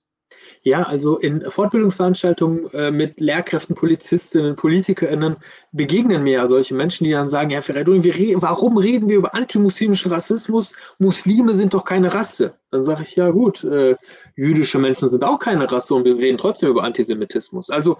Ja, 0.63 0.83
also 0.83 1.17
in 1.17 1.49
Fortbildungsveranstaltungen 1.49 2.69
äh, 2.73 2.91
mit 2.91 3.19
Lehrkräften, 3.19 3.75
Polizistinnen, 3.75 4.55
PolitikerInnen 4.55 5.37
begegnen 5.71 6.23
mir 6.23 6.33
ja 6.33 6.45
solche 6.45 6.75
Menschen, 6.75 7.05
die 7.05 7.11
dann 7.11 7.29
sagen, 7.29 7.51
Herr 7.51 7.61
Ferreidun, 7.61 8.01
re 8.01 8.33
warum 8.37 8.77
reden 8.77 9.07
wir 9.09 9.17
über 9.17 9.33
antimuslimischen 9.33 10.11
Rassismus? 10.11 10.75
Muslime 10.99 11.53
sind 11.53 11.73
doch 11.73 11.85
keine 11.85 12.13
Rasse. 12.13 12.57
Dann 12.71 12.83
sage 12.83 13.03
ich, 13.03 13.15
ja 13.15 13.29
gut, 13.31 13.63
äh, 13.63 13.95
jüdische 14.35 14.79
Menschen 14.79 15.09
sind 15.09 15.23
auch 15.23 15.39
keine 15.39 15.71
Rasse 15.71 15.95
und 15.95 16.05
wir 16.05 16.17
reden 16.17 16.37
trotzdem 16.37 16.69
über 16.69 16.83
Antisemitismus. 16.83 17.69
Also 17.69 17.97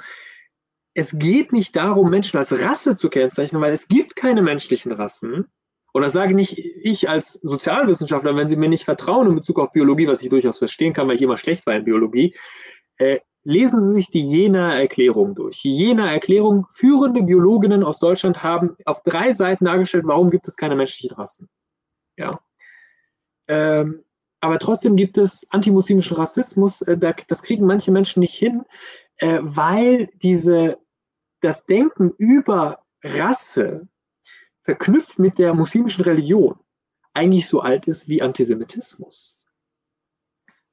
es 0.93 1.17
geht 1.17 1.53
nicht 1.53 1.75
darum, 1.75 2.09
Menschen 2.09 2.37
als 2.37 2.59
Rasse 2.61 2.97
zu 2.97 3.09
kennzeichnen, 3.09 3.61
weil 3.61 3.71
es 3.71 3.87
gibt 3.87 4.15
keine 4.15 4.41
menschlichen 4.41 4.91
Rassen. 4.91 5.45
Und 5.98 6.04
das 6.04 6.13
sage 6.13 6.36
nicht 6.36 6.60
ich 6.60 7.10
als 7.10 7.34
Sozialwissenschaftler, 7.34 8.36
wenn 8.36 8.48
Sie 8.48 8.56
mir 8.56 8.70
nicht 8.70 8.86
vertrauen 8.86 9.30
in 9.30 9.34
Bezug 9.34 9.58
auf 9.58 9.72
Biologie, 9.72 10.08
was 10.08 10.22
ich 10.22 10.30
durchaus 10.30 10.60
verstehen 10.60 10.94
kann, 10.94 11.08
weil 11.08 11.16
ich 11.16 11.24
immer 11.24 11.38
schlecht 11.38 11.66
war 11.66 11.74
in 11.74 11.86
Biologie. 11.86 12.36
Äh, 12.98 13.22
lesen 13.44 13.82
Sie 13.82 13.94
sich 13.94 14.12
die 14.12 14.22
Jena-Erklärung 14.22 15.34
durch. 15.34 15.60
Die 15.63 15.75
Jena-Erklärung, 15.75 16.68
führende 16.70 17.24
Biologinnen 17.24 17.84
aus 17.84 17.98
Deutschland 17.98 18.44
haben 18.44 18.77
auf 18.86 19.01
drei 19.01 19.32
Seiten 19.32 19.66
dargestellt, 19.66 20.04
warum 20.06 20.30
gibt 20.30 20.48
es 20.48 20.56
keine 20.56 20.75
menschlichen 20.75 21.18
Rassen. 21.18 21.50
Ja. 22.16 22.42
Ähm, 23.48 24.04
aber 24.39 24.60
trotzdem 24.60 24.98
gibt 24.98 25.18
es 25.18 25.48
antimuslimischen 25.50 26.16
Rassismus. 26.16 26.84
Äh, 26.84 27.00
das 27.27 27.42
kriegen 27.42 27.66
manche 27.66 27.89
Menschen 27.89 28.20
nicht 28.20 28.36
hin, 28.36 28.66
äh, 29.16 29.39
weil 29.42 30.12
diese, 30.22 30.77
das 31.42 31.66
Denken 31.66 32.13
über 32.20 32.84
Rasse 33.04 33.88
verknüpft 34.67 35.17
mit 35.17 35.39
der 35.39 35.53
muslimischen 35.53 36.03
Religion 36.03 36.59
eigentlich 37.13 37.47
so 37.47 37.62
alt 37.62 37.88
ist 37.88 38.09
wie 38.09 38.21
Antisemitismus. 38.21 39.45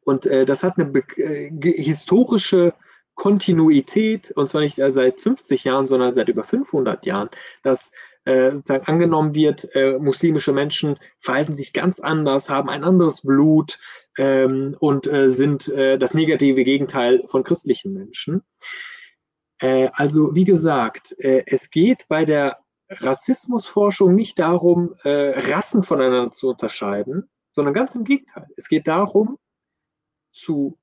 Und 0.01 0.27
äh, 0.27 0.45
das 0.45 0.65
hat 0.65 0.79
eine 0.79 0.93
äh, 1.17 1.51
historische 1.81 2.75
Kontinuität, 3.15 4.33
und 4.33 4.49
zwar 4.49 4.63
nicht 4.63 4.81
seit 4.89 5.21
50 5.21 5.63
Jahren, 5.63 5.87
sondern 5.87 6.13
seit 6.13 6.29
über 6.29 6.43
500 6.43 7.07
Jahren, 7.07 7.31
dass 7.63 7.93
äh, 8.25 8.51
sozusagen 8.51 8.87
angenommen 8.87 9.37
wird, 9.37 9.73
äh, 9.77 9.97
muslimische 10.01 10.53
Menschen 10.53 10.99
verhalten 11.21 11.55
sich 11.55 11.73
ganz 11.73 12.01
anders, 12.01 12.51
haben 12.51 12.69
ein 12.69 12.83
anderes 12.83 13.21
Blut 13.21 13.79
ähm, 14.19 14.77
und 14.81 15.07
äh, 15.07 15.29
sind 15.29 15.69
äh, 15.69 15.99
das 15.99 16.15
negative 16.15 16.65
Gegenteil 16.65 17.23
von 17.27 17.45
christlichen 17.45 17.93
Menschen. 17.95 18.43
Also 19.61 20.35
wie 20.35 20.45
gesagt, 20.45 21.15
es 21.17 21.71
geht 21.71 22.07
bei 22.09 22.25
der 22.25 22.64
Rassismusforschung 23.01 24.15
nicht 24.15 24.39
darum, 24.39 24.95
Rassen 25.05 25.83
voneinander 25.83 26.31
zu 26.33 26.51
unterscheiden, 26.51 27.29
sondern 27.51 27.75
ganz 27.75 27.95
im 27.95 28.05
Gegenteil. 28.05 28.49
Es 28.57 28.69
geht 28.69 28.89
darum, 28.89 29.39
zu, 30.35 30.79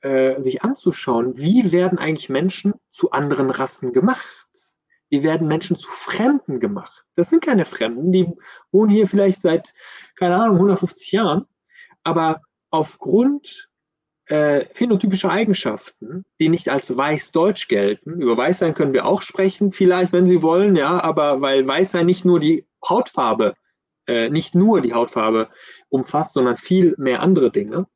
äh, 0.00 0.40
sich 0.40 0.62
anzuschauen, 0.64 1.36
wie 1.36 1.70
werden 1.70 1.98
eigentlich 1.98 2.30
Menschen 2.30 2.74
zu 2.90 3.12
anderen 3.12 3.50
Rassen 3.50 3.92
gemacht? 3.92 4.48
Wie 5.10 5.22
werden 5.22 5.46
Menschen 5.46 5.76
zu 5.76 5.88
Fremden 5.90 6.58
gemacht? 6.58 7.04
Das 7.14 7.28
sind 7.28 7.44
keine 7.44 7.66
Fremden, 7.66 8.10
die 8.10 8.32
wohnen 8.72 8.90
hier 8.90 9.06
vielleicht 9.06 9.40
seit, 9.42 9.74
keine 10.16 10.36
Ahnung, 10.36 10.56
150 10.56 11.12
Jahren, 11.12 11.46
aber 12.02 12.40
aufgrund 12.70 13.70
äh, 14.26 14.64
phänotypischer 14.72 15.30
Eigenschaften, 15.30 16.24
die 16.40 16.48
nicht 16.48 16.68
als 16.68 16.96
weiß-deutsch 16.96 17.68
gelten. 17.68 18.20
Über 18.20 18.36
Weißsein 18.36 18.74
können 18.74 18.92
wir 18.92 19.06
auch 19.06 19.22
sprechen, 19.22 19.70
vielleicht, 19.70 20.12
wenn 20.12 20.26
Sie 20.26 20.42
wollen, 20.42 20.76
ja, 20.76 21.00
aber 21.02 21.40
weil 21.40 21.66
Weißsein 21.66 22.06
nicht 22.06 22.24
nur 22.24 22.40
die 22.40 22.66
Hautfarbe, 22.88 23.54
äh, 24.06 24.30
nicht 24.30 24.54
nur 24.54 24.80
die 24.80 24.94
Hautfarbe 24.94 25.48
umfasst, 25.88 26.34
sondern 26.34 26.56
viel 26.56 26.94
mehr 26.98 27.20
andere 27.20 27.50
Dinge 27.50 27.86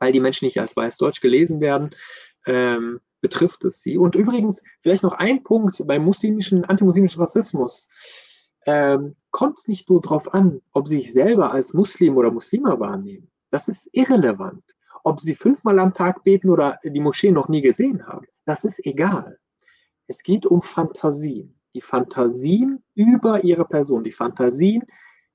weil 0.00 0.12
die 0.12 0.20
Menschen 0.20 0.46
nicht 0.46 0.58
als 0.58 0.74
weiß-deutsch 0.76 1.20
gelesen 1.20 1.60
werden, 1.60 1.90
ähm, 2.46 3.00
betrifft 3.20 3.64
es 3.64 3.82
sie. 3.82 3.98
Und 3.98 4.16
übrigens, 4.16 4.64
vielleicht 4.80 5.02
noch 5.02 5.12
ein 5.12 5.44
Punkt 5.44 5.86
beim 5.86 6.02
muslimischen, 6.04 6.64
antimuslimischen 6.64 7.20
Rassismus. 7.20 7.88
Ähm, 8.66 9.14
kommt 9.30 9.58
es 9.58 9.68
nicht 9.68 9.88
nur 9.88 10.00
darauf 10.00 10.34
an, 10.34 10.60
ob 10.72 10.88
sie 10.88 10.98
sich 10.98 11.12
selber 11.12 11.52
als 11.52 11.74
Muslim 11.74 12.16
oder 12.16 12.30
Muslima 12.30 12.80
wahrnehmen. 12.80 13.30
Das 13.50 13.68
ist 13.68 13.90
irrelevant. 13.92 14.64
Ob 15.04 15.20
sie 15.20 15.34
fünfmal 15.34 15.78
am 15.78 15.94
Tag 15.94 16.24
beten 16.24 16.50
oder 16.50 16.78
die 16.84 17.00
Moschee 17.00 17.30
noch 17.30 17.48
nie 17.48 17.62
gesehen 17.62 18.06
haben, 18.06 18.26
das 18.44 18.64
ist 18.64 18.84
egal. 18.84 19.38
Es 20.06 20.22
geht 20.22 20.46
um 20.46 20.62
Fantasien. 20.62 21.56
Die 21.74 21.80
Fantasien 21.80 22.82
über 22.94 23.44
ihre 23.44 23.64
Person, 23.64 24.02
die 24.02 24.12
Fantasien, 24.12 24.84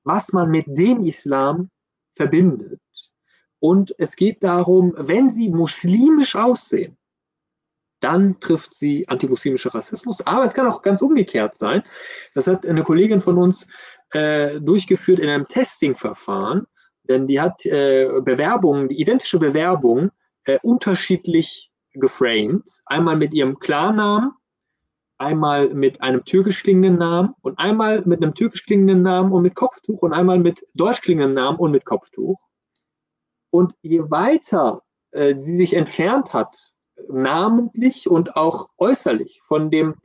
was 0.04 0.34
man 0.34 0.50
mit 0.52 0.66
dem 0.68 1.06
Islam 1.06 1.70
verbindet. 2.16 2.82
Und 3.60 3.96
es 3.98 4.16
geht 4.16 4.44
darum, 4.44 4.94
wenn 4.98 5.30
sie 5.30 5.50
muslimisch 5.50 6.36
aussehen, 6.36 6.98
dann 8.02 8.40
trifft 8.40 8.74
sie 8.74 9.08
antimuslimischer 9.08 9.74
Rassismus. 9.74 10.22
Aber 10.28 10.44
es 10.44 10.54
kann 10.54 10.68
auch 10.68 10.82
ganz 10.82 11.02
umgekehrt 11.02 11.56
sein. 11.56 11.82
Das 12.34 12.48
hat 12.48 12.66
eine 12.66 12.84
Kollegin 12.84 13.22
von 13.22 13.38
uns 13.38 13.68
äh, 14.12 14.60
durchgeführt 14.60 15.20
in 15.20 15.30
einem 15.30 15.48
Testing-Verfahren, 15.48 16.68
denn 17.08 17.28
die 17.28 17.40
hat 17.40 17.66
äh, 17.66 18.10
Bewerbungen, 18.22 18.90
die 18.90 19.00
identische 19.00 19.40
Bewerbung 19.40 20.12
äh, 20.46 20.60
unterschiedlich 20.62 21.72
geframed. 21.94 22.70
Einmal 22.86 23.16
mit 23.16 23.34
ihrem 23.34 23.60
Klarnamen, 23.60 24.32
einmal 25.18 25.74
mit 25.74 26.02
einem 26.02 26.26
türkisch 26.26 26.64
klingenden 26.64 26.98
Namen 26.98 27.34
und 27.42 27.58
einmal 27.58 28.04
mit 28.06 28.22
einem 28.22 28.34
türkisch 28.34 28.66
klingenden 28.66 29.02
Namen 29.02 29.32
und 29.32 29.44
mit 29.44 29.56
Kopftuch 29.56 30.02
und 30.02 30.12
einmal 30.14 30.40
mit 30.40 30.68
deutsch 30.74 31.02
klingenden 31.02 31.36
Namen 31.36 31.58
und 31.58 31.72
mit 31.72 31.86
Kopftuch. 31.86 32.38
Und 33.50 33.74
je 33.82 34.02
weiter 34.10 34.82
äh, 35.12 35.40
sie 35.40 35.56
sich 35.56 35.74
entfernt 35.74 36.34
hat, 36.34 36.74
namentlich 37.10 38.10
und 38.10 38.36
auch 38.36 38.68
äußerlich 38.78 39.40
von 39.44 39.72
dem 39.72 39.96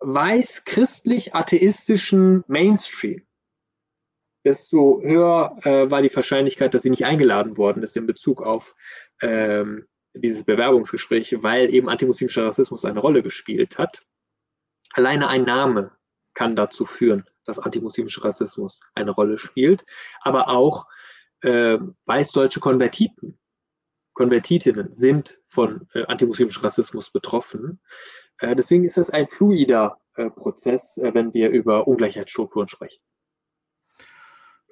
weiß-christlich-atheistischen 0.00 2.44
Mainstream, 2.46 3.25
desto 4.46 5.02
höher 5.02 5.58
äh, 5.64 5.90
war 5.90 6.02
die 6.02 6.14
Wahrscheinlichkeit, 6.14 6.72
dass 6.72 6.82
sie 6.82 6.90
nicht 6.90 7.04
eingeladen 7.04 7.56
worden 7.56 7.82
ist 7.82 7.96
in 7.96 8.06
Bezug 8.06 8.42
auf 8.42 8.74
ähm, 9.20 9.86
dieses 10.14 10.44
Bewerbungsgespräch, 10.44 11.42
weil 11.42 11.74
eben 11.74 11.88
antimuslimischer 11.88 12.46
Rassismus 12.46 12.84
eine 12.84 13.00
Rolle 13.00 13.22
gespielt 13.22 13.76
hat. 13.76 14.06
Alleine 14.92 15.28
ein 15.28 15.42
Name 15.42 15.90
kann 16.32 16.54
dazu 16.54 16.84
führen, 16.84 17.24
dass 17.44 17.58
antimuslimischer 17.58 18.24
Rassismus 18.24 18.80
eine 18.94 19.10
Rolle 19.10 19.38
spielt, 19.38 19.84
aber 20.20 20.48
auch 20.48 20.86
äh, 21.42 21.78
weißdeutsche 22.06 22.60
Konvertiten, 22.60 23.38
Konvertitinnen 24.14 24.92
sind 24.92 25.40
von 25.44 25.88
äh, 25.92 26.04
antimuslimischem 26.06 26.62
Rassismus 26.62 27.10
betroffen. 27.10 27.80
Äh, 28.38 28.54
deswegen 28.54 28.84
ist 28.84 28.96
das 28.96 29.10
ein 29.10 29.28
fluider 29.28 29.98
äh, 30.14 30.30
Prozess, 30.30 30.98
äh, 30.98 31.12
wenn 31.14 31.34
wir 31.34 31.50
über 31.50 31.86
Ungleichheitsstrukturen 31.88 32.68
sprechen. 32.68 33.02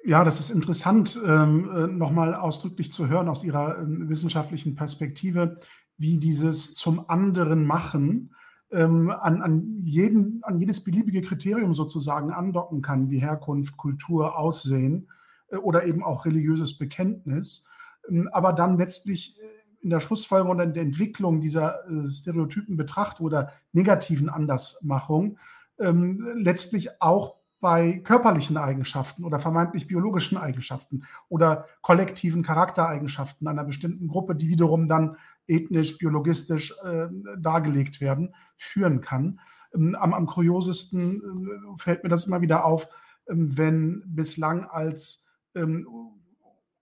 Ja, 0.07 0.23
das 0.23 0.39
ist 0.39 0.51
interessant, 0.51 1.19
ähm, 1.25 1.67
äh, 1.75 1.87
nochmal 1.87 2.35
ausdrücklich 2.35 2.91
zu 2.91 3.07
hören 3.07 3.27
aus 3.27 3.43
Ihrer 3.43 3.79
ähm, 3.79 4.07
wissenschaftlichen 4.07 4.75
Perspektive, 4.75 5.57
wie 5.97 6.19
dieses 6.19 6.75
zum 6.75 7.09
anderen 7.09 7.65
machen 7.65 8.35
ähm, 8.71 9.09
an, 9.09 9.41
an, 9.41 9.77
jeden, 9.79 10.43
an 10.43 10.59
jedes 10.59 10.83
beliebige 10.83 11.23
Kriterium 11.23 11.73
sozusagen 11.73 12.31
andocken 12.31 12.83
kann, 12.83 13.09
wie 13.09 13.17
Herkunft, 13.17 13.77
Kultur, 13.77 14.37
Aussehen 14.37 15.09
äh, 15.47 15.55
oder 15.55 15.85
eben 15.85 16.03
auch 16.03 16.25
religiöses 16.25 16.77
Bekenntnis, 16.77 17.65
ähm, 18.07 18.29
aber 18.31 18.53
dann 18.53 18.77
letztlich 18.77 19.39
äh, 19.39 19.43
in 19.81 19.89
der 19.89 20.01
Schlussfolgerung 20.01 20.51
und 20.51 20.59
in 20.59 20.73
der 20.73 20.83
Entwicklung 20.83 21.41
dieser 21.41 21.83
äh, 21.89 22.07
stereotypen 22.07 22.77
Betrachtung 22.77 23.25
oder 23.25 23.53
negativen 23.71 24.29
Andersmachung 24.29 25.39
ähm, 25.79 26.31
letztlich 26.35 27.01
auch 27.01 27.37
bei 27.65 27.97
körperlichen 28.03 28.57
Eigenschaften 28.57 29.23
oder 29.23 29.39
vermeintlich 29.39 29.87
biologischen 29.87 30.37
Eigenschaften 30.37 31.03
oder 31.29 31.65
kollektiven 31.81 32.43
Charaktereigenschaften 32.43 33.47
einer 33.47 33.63
bestimmten 33.63 34.07
Gruppe, 34.07 34.35
die 34.35 34.49
wiederum 34.49 34.87
dann 34.87 35.17
ethnisch, 35.47 35.97
biologistisch 35.97 36.75
äh, 36.83 37.07
dargelegt 37.39 38.01
werden, 38.01 38.35
führen 38.55 39.01
kann. 39.01 39.39
Ähm, 39.73 39.95
am, 39.95 40.13
am 40.13 40.27
kuriosesten 40.27 41.23
äh, 41.23 41.81
fällt 41.81 42.03
mir 42.03 42.09
das 42.09 42.25
immer 42.27 42.41
wieder 42.41 42.65
auf, 42.65 42.87
ähm, 43.27 43.57
wenn 43.57 44.03
bislang 44.05 44.65
als 44.65 45.25
ähm, 45.55 45.87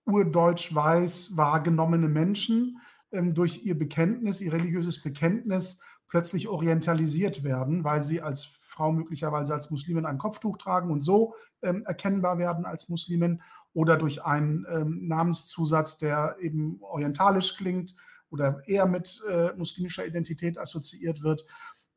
urdeutsch-weiß 0.04 1.38
wahrgenommene 1.38 2.10
Menschen 2.10 2.82
ähm, 3.13 3.34
durch 3.34 3.63
ihr 3.63 3.80
Bekenntnis, 3.80 4.42
ihr 4.42 4.52
religiöses 4.52 5.02
Bekenntnis 5.02 5.80
plötzlich 6.10 6.50
orientalisiert 6.50 7.46
werden, 7.46 7.86
weil 7.86 8.04
sie 8.04 8.22
als 8.22 8.44
Frau 8.74 8.92
möglicherweise 8.92 9.53
als 9.53 9.70
Muslimin 9.72 10.06
ein 10.06 10.18
Kopftuch 10.18 10.58
tragen 10.58 10.92
und 10.92 11.01
so 11.01 11.36
ähm, 11.62 11.86
erkennbar 11.86 12.38
werden 12.38 12.65
als 12.65 12.89
Muslimin 12.89 13.42
oder 13.74 13.98
durch 13.98 14.24
einen 14.24 14.65
ähm, 14.70 15.08
Namenszusatz, 15.08 15.98
der 15.98 16.36
eben 16.39 16.80
orientalisch 16.82 17.56
klingt 17.56 17.96
oder 18.30 18.62
eher 18.68 18.88
mit 18.88 19.22
äh, 19.30 19.53
muslimischer 19.56 20.06
Identität 20.06 20.58
assoziiert 20.58 21.22
wird, 21.22 21.46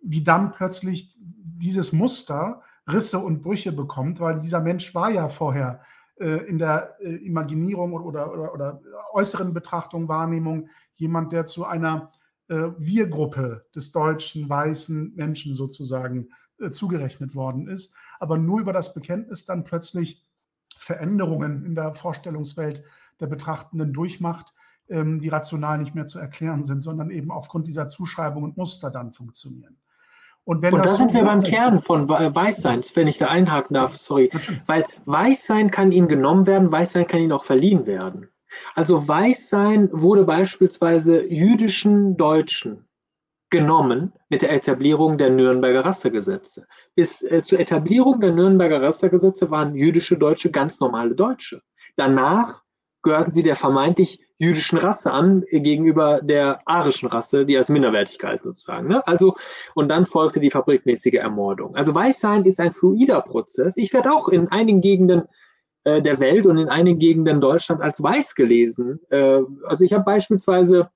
wie 0.00 0.22
dann 0.22 0.52
plötzlich 0.52 1.16
dieses 1.18 1.92
Muster 1.92 2.62
Risse 2.90 3.18
und 3.18 3.42
Brüche 3.42 3.72
bekommt, 3.72 4.20
weil 4.20 4.38
dieser 4.38 4.60
Mensch 4.60 4.94
war 4.94 5.10
ja 5.10 5.28
vorher 5.28 5.80
äh, 6.16 6.46
in 6.46 6.58
der 6.58 6.96
äh, 7.00 7.16
Imaginierung 7.26 7.92
oder, 7.94 8.32
oder, 8.32 8.54
oder, 8.54 8.80
äußeren 9.12 9.52
Betrachtung, 9.52 10.08
Wahrnehmung 10.08 10.68
jemand, 10.94 11.32
der 11.32 11.46
zu 11.46 11.64
einer 11.64 12.12
äh, 12.48 12.68
Wir-Gruppe 12.78 13.66
des 13.74 13.92
deutschen 13.92 14.48
weißen 14.48 15.14
Menschen 15.14 15.54
sozusagen 15.54 16.28
zugerechnet 16.70 17.34
worden 17.34 17.68
ist, 17.68 17.94
aber 18.18 18.38
nur 18.38 18.60
über 18.60 18.72
das 18.72 18.94
Bekenntnis 18.94 19.44
dann 19.44 19.64
plötzlich 19.64 20.24
Veränderungen 20.78 21.64
in 21.64 21.74
der 21.74 21.94
Vorstellungswelt 21.94 22.82
der 23.20 23.26
Betrachtenden 23.26 23.92
durchmacht, 23.92 24.54
ähm, 24.88 25.20
die 25.20 25.28
rational 25.28 25.78
nicht 25.78 25.94
mehr 25.94 26.06
zu 26.06 26.18
erklären 26.18 26.62
sind, 26.64 26.80
sondern 26.80 27.10
eben 27.10 27.30
aufgrund 27.30 27.66
dieser 27.66 27.88
Zuschreibung 27.88 28.44
und 28.44 28.56
Muster 28.56 28.90
dann 28.90 29.12
funktionieren. 29.12 29.76
Und, 30.44 30.62
wenn 30.62 30.74
und 30.74 30.84
da 30.84 30.88
sind 30.88 31.12
wir 31.12 31.24
beim 31.24 31.42
Kern 31.42 31.82
von 31.82 32.08
Weißsein, 32.08 32.82
wenn 32.94 33.08
ich 33.08 33.18
da 33.18 33.26
einhaken 33.26 33.74
darf, 33.74 33.96
sorry. 33.96 34.30
Weil 34.66 34.84
Weißsein 35.04 35.72
kann 35.72 35.90
ihnen 35.90 36.06
genommen 36.06 36.46
werden, 36.46 36.70
Weißsein 36.70 37.08
kann 37.08 37.20
ihnen 37.20 37.32
auch 37.32 37.42
verliehen 37.42 37.84
werden. 37.86 38.28
Also 38.76 39.08
Weißsein 39.08 39.88
wurde 39.92 40.22
beispielsweise 40.24 41.26
jüdischen 41.26 42.16
Deutschen 42.16 42.85
genommen 43.50 44.12
mit 44.28 44.42
der 44.42 44.52
Etablierung 44.52 45.18
der 45.18 45.30
Nürnberger 45.30 45.84
Rassegesetze. 45.84 46.66
Bis 46.94 47.22
äh, 47.22 47.42
zur 47.44 47.60
Etablierung 47.60 48.20
der 48.20 48.32
Nürnberger 48.32 48.82
Rassegesetze 48.82 49.50
waren 49.50 49.74
jüdische 49.74 50.16
Deutsche 50.16 50.50
ganz 50.50 50.80
normale 50.80 51.14
Deutsche. 51.14 51.62
Danach 51.96 52.62
gehörten 53.02 53.30
sie 53.30 53.44
der 53.44 53.54
vermeintlich 53.54 54.20
jüdischen 54.38 54.78
Rasse 54.78 55.12
an 55.12 55.44
äh, 55.48 55.60
gegenüber 55.60 56.20
der 56.20 56.60
arischen 56.66 57.08
Rasse, 57.08 57.46
die 57.46 57.56
als 57.56 57.68
minderwertig 57.68 58.18
galt 58.18 58.42
sozusagen. 58.42 58.88
Ne? 58.88 59.06
Also 59.06 59.36
und 59.74 59.88
dann 59.88 60.06
folgte 60.06 60.40
die 60.40 60.50
fabrikmäßige 60.50 61.14
Ermordung. 61.14 61.76
Also 61.76 61.94
Weißsein 61.94 62.44
ist 62.44 62.60
ein 62.60 62.72
fluider 62.72 63.22
Prozess. 63.22 63.76
Ich 63.76 63.92
werde 63.92 64.12
auch 64.12 64.28
in 64.28 64.48
einigen 64.48 64.80
Gegenden 64.80 65.22
äh, 65.84 66.02
der 66.02 66.18
Welt 66.18 66.46
und 66.46 66.58
in 66.58 66.68
einigen 66.68 66.98
Gegenden 66.98 67.40
Deutschland 67.40 67.80
als 67.80 68.02
weiß 68.02 68.34
gelesen. 68.34 68.98
Äh, 69.10 69.42
also 69.64 69.84
ich 69.84 69.92
habe 69.92 70.04
beispielsweise 70.04 70.90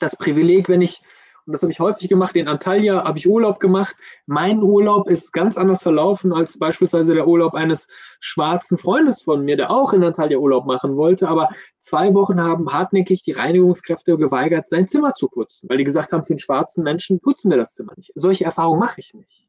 das 0.00 0.16
Privileg, 0.16 0.68
wenn 0.68 0.82
ich 0.82 1.00
und 1.48 1.52
das 1.52 1.62
habe 1.62 1.72
ich 1.72 1.80
häufig 1.80 2.10
gemacht. 2.10 2.36
In 2.36 2.46
Antalya 2.46 3.04
habe 3.04 3.16
ich 3.16 3.26
Urlaub 3.26 3.58
gemacht. 3.58 3.96
Mein 4.26 4.62
Urlaub 4.62 5.08
ist 5.08 5.32
ganz 5.32 5.56
anders 5.56 5.82
verlaufen 5.82 6.30
als 6.34 6.58
beispielsweise 6.58 7.14
der 7.14 7.26
Urlaub 7.26 7.54
eines 7.54 7.88
schwarzen 8.20 8.76
Freundes 8.76 9.22
von 9.22 9.46
mir, 9.46 9.56
der 9.56 9.70
auch 9.70 9.94
in 9.94 10.04
Antalya 10.04 10.36
Urlaub 10.36 10.66
machen 10.66 10.96
wollte. 10.96 11.26
Aber 11.26 11.48
zwei 11.78 12.12
Wochen 12.12 12.38
haben 12.42 12.70
hartnäckig 12.70 13.22
die 13.22 13.32
Reinigungskräfte 13.32 14.18
geweigert, 14.18 14.68
sein 14.68 14.88
Zimmer 14.88 15.14
zu 15.14 15.28
putzen, 15.28 15.70
weil 15.70 15.78
die 15.78 15.84
gesagt 15.84 16.12
haben, 16.12 16.22
für 16.22 16.34
den 16.34 16.38
schwarzen 16.38 16.84
Menschen 16.84 17.18
putzen 17.18 17.50
wir 17.50 17.56
das 17.56 17.72
Zimmer 17.72 17.94
nicht. 17.96 18.12
Solche 18.14 18.44
Erfahrungen 18.44 18.80
mache 18.80 19.00
ich 19.00 19.14
nicht. 19.14 19.48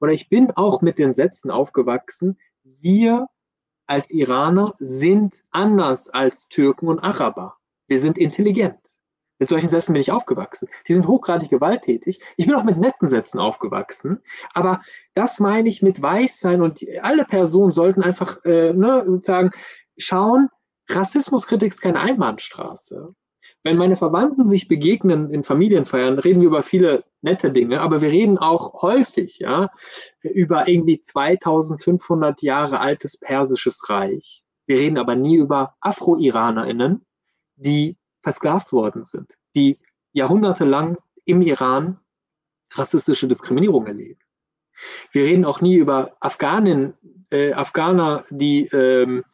Oder 0.00 0.12
ich 0.12 0.28
bin 0.28 0.50
auch 0.50 0.82
mit 0.82 0.98
den 0.98 1.14
Sätzen 1.14 1.50
aufgewachsen, 1.50 2.36
wir 2.62 3.26
als 3.86 4.10
Iraner 4.10 4.74
sind 4.80 5.44
anders 5.50 6.10
als 6.10 6.48
Türken 6.48 6.88
und 6.88 6.98
Araber. 6.98 7.56
Wir 7.86 7.98
sind 7.98 8.18
intelligent. 8.18 9.01
Mit 9.42 9.48
solchen 9.48 9.70
Sätzen 9.70 9.94
bin 9.94 10.00
ich 10.00 10.12
aufgewachsen. 10.12 10.68
Die 10.86 10.94
sind 10.94 11.08
hochgradig 11.08 11.50
gewalttätig. 11.50 12.20
Ich 12.36 12.46
bin 12.46 12.54
auch 12.54 12.62
mit 12.62 12.76
netten 12.76 13.08
Sätzen 13.08 13.40
aufgewachsen. 13.40 14.22
Aber 14.54 14.82
das 15.14 15.40
meine 15.40 15.68
ich 15.68 15.82
mit 15.82 16.00
Weißsein 16.00 16.62
und 16.62 16.86
alle 17.02 17.24
Personen 17.24 17.72
sollten 17.72 18.04
einfach 18.04 18.38
äh, 18.44 18.72
ne, 18.72 19.04
sozusagen 19.08 19.50
schauen, 19.98 20.48
Rassismuskritik 20.88 21.72
ist 21.72 21.80
keine 21.80 21.98
Einbahnstraße. 21.98 23.16
Wenn 23.64 23.78
meine 23.78 23.96
Verwandten 23.96 24.44
sich 24.44 24.68
begegnen 24.68 25.28
in 25.30 25.42
Familienfeiern, 25.42 26.20
reden 26.20 26.40
wir 26.40 26.46
über 26.46 26.62
viele 26.62 27.02
nette 27.20 27.50
Dinge, 27.50 27.80
aber 27.80 28.00
wir 28.00 28.10
reden 28.10 28.38
auch 28.38 28.80
häufig 28.80 29.40
ja, 29.40 29.70
über 30.20 30.68
irgendwie 30.68 31.00
2500 31.00 32.42
Jahre 32.42 32.78
altes 32.78 33.18
persisches 33.18 33.88
Reich. 33.88 34.44
Wir 34.66 34.76
reden 34.76 34.98
aber 34.98 35.16
nie 35.16 35.34
über 35.34 35.74
Afro-IranerInnen, 35.80 37.04
die 37.56 37.96
versklavt 38.22 38.72
worden 38.72 39.04
sind, 39.04 39.36
die 39.54 39.78
jahrhundertelang 40.12 40.96
im 41.24 41.42
Iran 41.42 42.00
rassistische 42.72 43.28
Diskriminierung 43.28 43.86
erleben. 43.86 44.20
Wir 45.10 45.24
reden 45.24 45.44
auch 45.44 45.60
nie 45.60 45.76
über 45.76 46.16
Afghanen, 46.20 46.94
äh, 47.30 47.52
Afghaner, 47.52 48.24
die 48.30 48.66
ähm, 48.68 49.24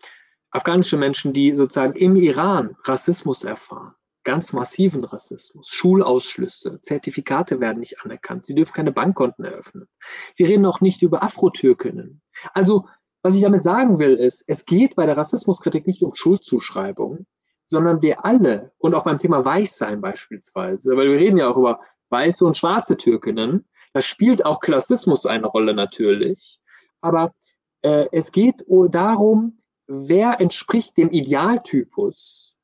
afghanische 0.51 0.97
Menschen, 0.97 1.33
die 1.33 1.55
sozusagen 1.55 1.95
im 1.95 2.17
Iran 2.17 2.77
Rassismus 2.85 3.45
erfahren, 3.45 3.95
ganz 4.25 4.53
massiven 4.53 5.05
Rassismus, 5.05 5.69
Schulausschlüsse, 5.69 6.81
Zertifikate 6.81 7.61
werden 7.61 7.79
nicht 7.79 8.03
anerkannt, 8.03 8.47
sie 8.47 8.55
dürfen 8.55 8.75
keine 8.75 8.93
Bankkonten 8.93 9.45
eröffnen. 9.45 9.89
Wir 10.37 10.49
reden 10.49 10.67
auch 10.67 10.81
nicht 10.81 11.03
über 11.03 11.23
Afrotürkinnen. 11.23 12.23
Also 12.53 12.87
was 13.23 13.35
ich 13.35 13.43
damit 13.43 13.63
sagen 13.63 13.99
will, 13.99 14.15
ist, 14.15 14.45
es 14.47 14.65
geht 14.65 14.95
bei 14.95 15.05
der 15.05 15.17
Rassismuskritik 15.17 15.87
nicht 15.87 16.03
um 16.03 16.15
Schuldzuschreibung, 16.15 17.27
sondern 17.69 18.03
wir 18.03 18.25
alle 18.25 18.73
und 18.79 18.95
auch 18.95 19.05
beim 19.05 19.19
Thema 19.19 19.45
Weißsein 19.45 20.01
beispielsweise, 20.01 20.97
weil 20.97 21.11
wir 21.11 21.19
reden 21.19 21.39
ja 21.39 21.49
auch 21.49 21.57
über 21.57 21.81
weiße 22.11 22.45
und 22.45 22.57
schwarze 22.57 22.97
Türkinnen, 22.97 23.69
da 23.93 24.01
spielt 24.01 24.45
auch 24.45 24.61
Klassismus 24.61 25.27
eine 25.27 25.47
Rolle 25.47 25.75
natürlich, 25.75 26.61
aber 27.01 27.35
äh, 27.83 28.07
es 28.11 28.33
geht 28.33 28.65
darum, 28.91 29.61
wer 29.87 30.41
entspricht 30.41 30.97
dem 30.97 31.11
Idealtypus 31.11 32.57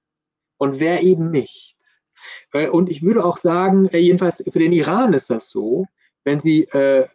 und 0.59 0.81
wer 0.81 1.03
eben 1.03 1.31
nicht. 1.31 1.77
Äh, 2.53 2.69
und 2.69 2.89
ich 2.89 3.03
würde 3.03 3.25
auch 3.25 3.37
sagen, 3.37 3.89
äh, 3.89 3.99
jedenfalls 3.99 4.43
für 4.51 4.59
den 4.59 4.73
Iran 4.73 5.13
ist 5.13 5.31
das 5.31 5.51
so, 5.51 5.87
wenn 6.25 6.41
sie 6.41 6.65
äh, 6.65 7.07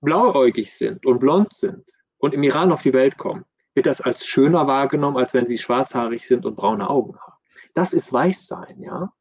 blauäugig 0.00 0.74
sind 0.74 1.06
und 1.06 1.20
blond 1.20 1.52
sind 1.52 1.84
und 2.18 2.34
im 2.34 2.42
Iran 2.42 2.72
auf 2.72 2.82
die 2.82 2.92
Welt 2.92 3.16
kommen, 3.16 3.44
wird 3.74 3.86
das 3.86 4.00
als 4.00 4.26
schöner 4.26 4.66
wahrgenommen, 4.66 5.16
als 5.16 5.34
wenn 5.34 5.46
sie 5.46 5.58
schwarzhaarig 5.58 6.26
sind 6.26 6.44
und 6.44 6.56
braune 6.56 6.88
Augen 6.90 7.18
haben. 7.18 7.31
Das 7.74 7.92
ist 7.92 8.12
Weißsein, 8.12 8.80
ja. 8.80 9.12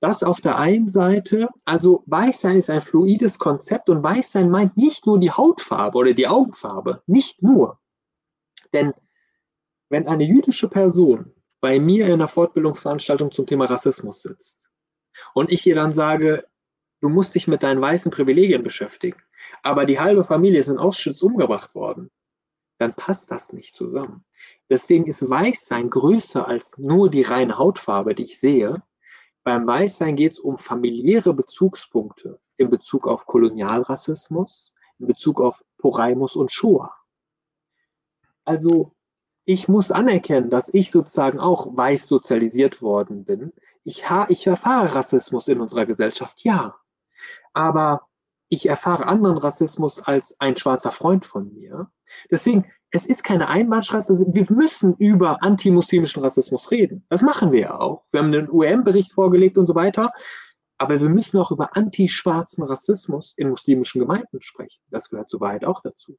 Das 0.00 0.22
auf 0.22 0.40
der 0.40 0.58
einen 0.58 0.88
Seite, 0.88 1.48
also 1.64 2.02
Weißsein 2.06 2.58
ist 2.58 2.68
ein 2.68 2.82
fluides 2.82 3.38
Konzept 3.38 3.88
und 3.88 4.02
Weißsein 4.02 4.50
meint 4.50 4.76
nicht 4.76 5.06
nur 5.06 5.18
die 5.18 5.30
Hautfarbe 5.30 5.96
oder 5.96 6.12
die 6.12 6.28
Augenfarbe, 6.28 7.02
nicht 7.06 7.42
nur. 7.42 7.80
Denn 8.74 8.92
wenn 9.88 10.06
eine 10.06 10.24
jüdische 10.24 10.68
Person 10.68 11.32
bei 11.60 11.80
mir 11.80 12.06
in 12.06 12.12
einer 12.12 12.28
Fortbildungsveranstaltung 12.28 13.30
zum 13.32 13.46
Thema 13.46 13.64
Rassismus 13.64 14.20
sitzt 14.20 14.68
und 15.32 15.50
ich 15.50 15.66
ihr 15.66 15.74
dann 15.74 15.94
sage, 15.94 16.46
du 17.00 17.08
musst 17.08 17.34
dich 17.34 17.48
mit 17.48 17.62
deinen 17.62 17.80
weißen 17.80 18.12
Privilegien 18.12 18.62
beschäftigen, 18.62 19.22
aber 19.62 19.86
die 19.86 20.00
halbe 20.00 20.24
Familie 20.24 20.60
ist 20.60 20.68
in 20.68 20.78
Auschwitz 20.78 21.22
umgebracht 21.22 21.74
worden, 21.74 22.10
dann 22.78 22.94
passt 22.94 23.30
das 23.30 23.52
nicht 23.52 23.74
zusammen. 23.74 24.24
Deswegen 24.68 25.06
ist 25.06 25.28
Weißsein 25.28 25.90
größer 25.90 26.46
als 26.46 26.78
nur 26.78 27.10
die 27.10 27.22
reine 27.22 27.58
Hautfarbe, 27.58 28.14
die 28.14 28.24
ich 28.24 28.40
sehe. 28.40 28.82
Beim 29.42 29.66
Weißsein 29.66 30.16
geht 30.16 30.32
es 30.32 30.38
um 30.38 30.58
familiäre 30.58 31.34
Bezugspunkte 31.34 32.40
in 32.56 32.70
Bezug 32.70 33.06
auf 33.06 33.26
Kolonialrassismus, 33.26 34.72
in 34.98 35.06
Bezug 35.06 35.40
auf 35.40 35.64
Poraimus 35.78 36.36
und 36.36 36.50
Shoah. 36.50 36.94
Also 38.44 38.92
ich 39.44 39.68
muss 39.68 39.90
anerkennen, 39.90 40.48
dass 40.48 40.72
ich 40.72 40.90
sozusagen 40.90 41.38
auch 41.38 41.76
weiß 41.76 42.06
sozialisiert 42.06 42.80
worden 42.80 43.24
bin. 43.24 43.52
Ich, 43.82 44.04
ich 44.28 44.46
erfahre 44.46 44.94
Rassismus 44.94 45.48
in 45.48 45.60
unserer 45.60 45.84
Gesellschaft, 45.84 46.42
ja. 46.42 46.76
Aber 47.52 48.08
ich 48.48 48.68
erfahre 48.68 49.06
anderen 49.06 49.36
Rassismus 49.36 50.00
als 50.00 50.40
ein 50.40 50.56
schwarzer 50.56 50.92
Freund 50.92 51.26
von 51.26 51.52
mir. 51.52 51.90
Deswegen, 52.30 52.70
es 52.94 53.06
ist 53.06 53.24
keine 53.24 53.48
Einbahnstraße. 53.48 54.32
Wir 54.32 54.46
müssen 54.50 54.94
über 54.98 55.42
antimuslimischen 55.42 56.22
Rassismus 56.22 56.70
reden. 56.70 57.04
Das 57.08 57.22
machen 57.22 57.50
wir 57.50 57.60
ja 57.60 57.80
auch. 57.80 58.04
Wir 58.12 58.20
haben 58.20 58.32
einen 58.32 58.48
UM-Bericht 58.48 59.12
vorgelegt 59.12 59.58
und 59.58 59.66
so 59.66 59.74
weiter. 59.74 60.12
Aber 60.78 61.00
wir 61.00 61.08
müssen 61.08 61.38
auch 61.38 61.50
über 61.50 61.76
antischwarzen 61.76 62.62
Rassismus 62.62 63.34
in 63.36 63.50
muslimischen 63.50 64.00
Gemeinden 64.00 64.40
sprechen. 64.42 64.80
Das 64.90 65.10
gehört 65.10 65.28
soweit 65.28 65.64
auch 65.64 65.82
dazu. 65.82 66.16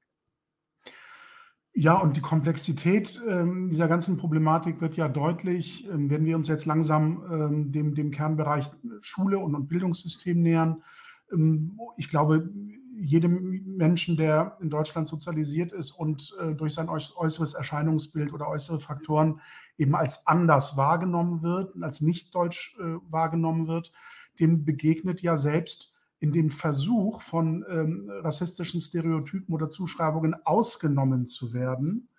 Ja, 1.74 1.98
und 1.98 2.18
die 2.18 2.22
Komplexität 2.22 3.22
ähm, 3.26 3.70
dieser 3.70 3.88
ganzen 3.88 4.18
Problematik 4.18 4.82
wird 4.82 4.98
ja 4.98 5.08
deutlich, 5.08 5.88
ähm, 5.88 6.10
wenn 6.10 6.26
wir 6.26 6.36
uns 6.36 6.50
jetzt 6.50 6.66
langsam 6.66 7.24
ähm, 7.32 7.72
dem, 7.72 7.96
dem 7.96 8.12
Kernbereich 8.12 8.66
Schule 9.00 9.40
und, 9.40 9.56
und 9.56 9.70
Bildungssystem 9.70 10.42
nähern. 10.42 10.84
Ähm, 11.32 11.80
ich 11.96 12.10
glaube, 12.10 12.50
jedem 12.98 13.78
Menschen, 13.78 14.18
der 14.18 14.58
in 14.62 14.70
Deutschland 14.70 15.08
sozialisiert 15.08 15.72
ist 15.72 15.92
und 15.92 16.36
äh, 16.40 16.54
durch 16.54 16.74
sein 16.74 16.90
äußeres 16.90 17.54
Erscheinungsbild 17.54 18.34
oder 18.34 18.48
äußere 18.48 18.80
Faktoren 18.80 19.42
eben 19.78 19.96
als 19.96 20.26
anders 20.28 20.78
wahrgenommen 20.78 21.42
wird, 21.42 21.74
als 21.82 22.02
nicht 22.02 22.34
deutsch 22.34 22.78
äh, 22.80 22.98
wahrgenommen 23.10 23.68
wird, 23.68 23.92
dem 24.40 24.66
begegnet 24.66 25.22
ja 25.22 25.38
selbst 25.38 25.94
in 26.20 26.32
dem 26.32 26.50
Versuch 26.50 27.22
von 27.22 27.66
ähm, 27.70 28.10
rassistischen 28.10 28.80
Stereotypen 28.80 29.54
oder 29.54 29.70
Zuschreibungen 29.70 30.36
ausgenommen 30.46 31.28
zu 31.28 31.54
werden, 31.54 32.10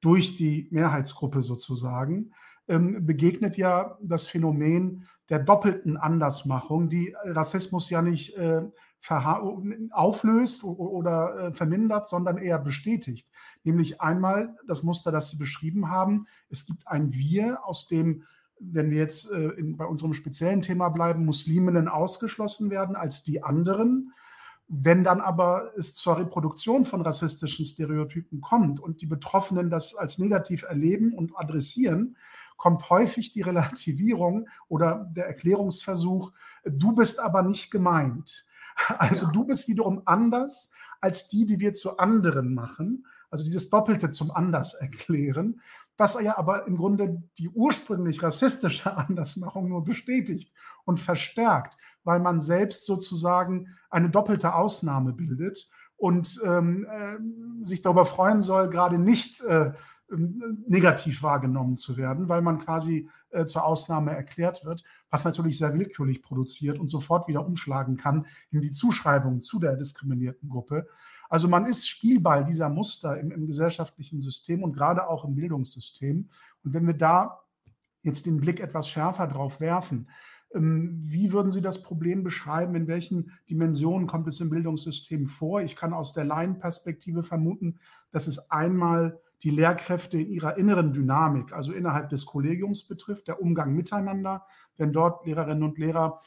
durch 0.00 0.34
die 0.34 0.68
Mehrheitsgruppe 0.70 1.42
sozusagen, 1.42 2.32
ähm, 2.68 3.04
begegnet 3.04 3.56
ja 3.56 3.98
das 4.02 4.26
Phänomen 4.26 5.06
der 5.28 5.40
doppelten 5.40 5.96
Andersmachung, 5.96 6.88
die 6.88 7.14
Rassismus 7.24 7.90
ja 7.90 8.02
nicht 8.02 8.36
äh, 8.36 8.62
auflöst 9.90 10.64
oder 10.64 11.48
äh, 11.48 11.52
vermindert, 11.52 12.06
sondern 12.06 12.38
eher 12.38 12.58
bestätigt. 12.58 13.30
Nämlich 13.64 14.00
einmal 14.00 14.56
das 14.66 14.82
Muster, 14.82 15.10
das 15.10 15.30
Sie 15.30 15.36
beschrieben 15.36 15.90
haben. 15.90 16.26
Es 16.48 16.66
gibt 16.66 16.86
ein 16.86 17.12
Wir, 17.12 17.64
aus 17.66 17.88
dem 17.88 18.24
wenn 18.60 18.90
wir 18.90 18.98
jetzt 18.98 19.30
äh, 19.30 19.48
in, 19.50 19.76
bei 19.76 19.86
unserem 19.86 20.12
speziellen 20.12 20.60
Thema 20.60 20.90
bleiben, 20.90 21.24
Musliminnen 21.24 21.88
ausgeschlossen 21.88 22.70
werden 22.70 22.94
als 22.94 23.22
die 23.22 23.42
anderen. 23.42 24.12
Wenn 24.68 25.02
dann 25.02 25.20
aber 25.20 25.72
es 25.76 25.94
zur 25.94 26.18
Reproduktion 26.18 26.84
von 26.84 27.00
rassistischen 27.00 27.64
Stereotypen 27.64 28.40
kommt 28.40 28.78
und 28.78 29.00
die 29.00 29.06
Betroffenen 29.06 29.70
das 29.70 29.96
als 29.96 30.18
negativ 30.18 30.62
erleben 30.62 31.12
und 31.12 31.36
adressieren, 31.36 32.16
kommt 32.56 32.88
häufig 32.90 33.32
die 33.32 33.40
Relativierung 33.40 34.46
oder 34.68 35.10
der 35.12 35.26
Erklärungsversuch, 35.26 36.32
du 36.64 36.92
bist 36.92 37.18
aber 37.18 37.42
nicht 37.42 37.70
gemeint. 37.70 38.46
Also 38.98 39.26
ja. 39.26 39.32
du 39.32 39.44
bist 39.44 39.68
wiederum 39.68 40.02
anders 40.06 40.70
als 41.00 41.28
die, 41.28 41.46
die 41.46 41.60
wir 41.60 41.72
zu 41.72 41.98
anderen 41.98 42.54
machen. 42.54 43.06
Also 43.30 43.44
dieses 43.44 43.70
Doppelte 43.70 44.10
zum 44.10 44.30
Anders 44.30 44.74
erklären 44.74 45.60
was 46.00 46.18
ja 46.18 46.38
aber 46.38 46.66
im 46.66 46.78
Grunde 46.78 47.22
die 47.36 47.50
ursprünglich 47.50 48.22
rassistische 48.22 48.96
Andersmachung 48.96 49.68
nur 49.68 49.84
bestätigt 49.84 50.52
und 50.84 50.98
verstärkt. 50.98 51.76
weil 52.02 52.18
man 52.18 52.40
selbst 52.40 52.86
sozusagen 52.86 53.76
eine 53.90 54.08
doppelte 54.08 54.54
Ausnahme 54.54 55.12
bildet 55.12 55.68
und 55.98 56.40
ähm, 56.42 56.86
äh, 56.90 57.66
sich 57.66 57.82
darüber 57.82 58.06
freuen 58.06 58.40
soll, 58.40 58.70
gerade 58.70 58.98
nicht 58.98 59.42
äh, 59.42 59.72
negativ 60.10 61.22
wahrgenommen 61.22 61.76
zu 61.76 61.96
werden, 61.96 62.28
weil 62.28 62.42
man 62.42 62.58
quasi 62.58 63.08
äh, 63.30 63.46
zur 63.46 63.64
Ausnahme 63.64 64.10
erklärt 64.10 64.64
wird, 64.64 64.82
was 65.08 65.24
natürlich 65.24 65.58
sehr 65.58 65.72
willkürlich 65.74 66.22
produziert 66.22 66.78
und 66.78 66.88
sofort 66.88 67.28
wieder 67.28 67.46
umschlagen 67.46 67.96
kann 67.96 68.26
in 68.50 68.60
die 68.60 68.72
Zuschreibung 68.72 69.40
zu 69.40 69.58
der 69.58 69.76
diskriminierten 69.76 70.48
Gruppe. 70.48 70.88
Also 71.28 71.46
man 71.46 71.66
ist 71.66 71.88
Spielball 71.88 72.44
dieser 72.44 72.68
Muster 72.68 73.18
im, 73.20 73.30
im 73.30 73.46
gesellschaftlichen 73.46 74.18
System 74.18 74.64
und 74.64 74.72
gerade 74.72 75.08
auch 75.08 75.24
im 75.24 75.36
Bildungssystem. 75.36 76.28
Und 76.64 76.74
wenn 76.74 76.86
wir 76.86 76.94
da 76.94 77.40
jetzt 78.02 78.26
den 78.26 78.40
Blick 78.40 78.58
etwas 78.58 78.88
schärfer 78.88 79.28
drauf 79.28 79.60
werfen, 79.60 80.08
ähm, 80.52 80.96
wie 81.00 81.32
würden 81.32 81.52
Sie 81.52 81.62
das 81.62 81.82
Problem 81.82 82.24
beschreiben? 82.24 82.74
In 82.74 82.88
welchen 82.88 83.32
Dimensionen 83.48 84.08
kommt 84.08 84.26
es 84.26 84.40
im 84.40 84.50
Bildungssystem 84.50 85.26
vor? 85.26 85.62
Ich 85.62 85.76
kann 85.76 85.92
aus 85.92 86.12
der 86.12 86.24
Laienperspektive 86.24 87.22
vermuten, 87.22 87.78
dass 88.10 88.26
es 88.26 88.50
einmal 88.50 89.20
die 89.42 89.50
Lehrkräfte 89.50 90.18
in 90.20 90.30
ihrer 90.30 90.56
inneren 90.58 90.92
Dynamik, 90.92 91.52
also 91.52 91.72
innerhalb 91.72 92.10
des 92.10 92.26
Kollegiums 92.26 92.86
betrifft, 92.86 93.28
der 93.28 93.40
Umgang 93.40 93.74
miteinander, 93.74 94.46
wenn 94.76 94.92
dort 94.92 95.24
Lehrerinnen 95.26 95.62
und 95.62 95.78
Lehrer 95.78 96.20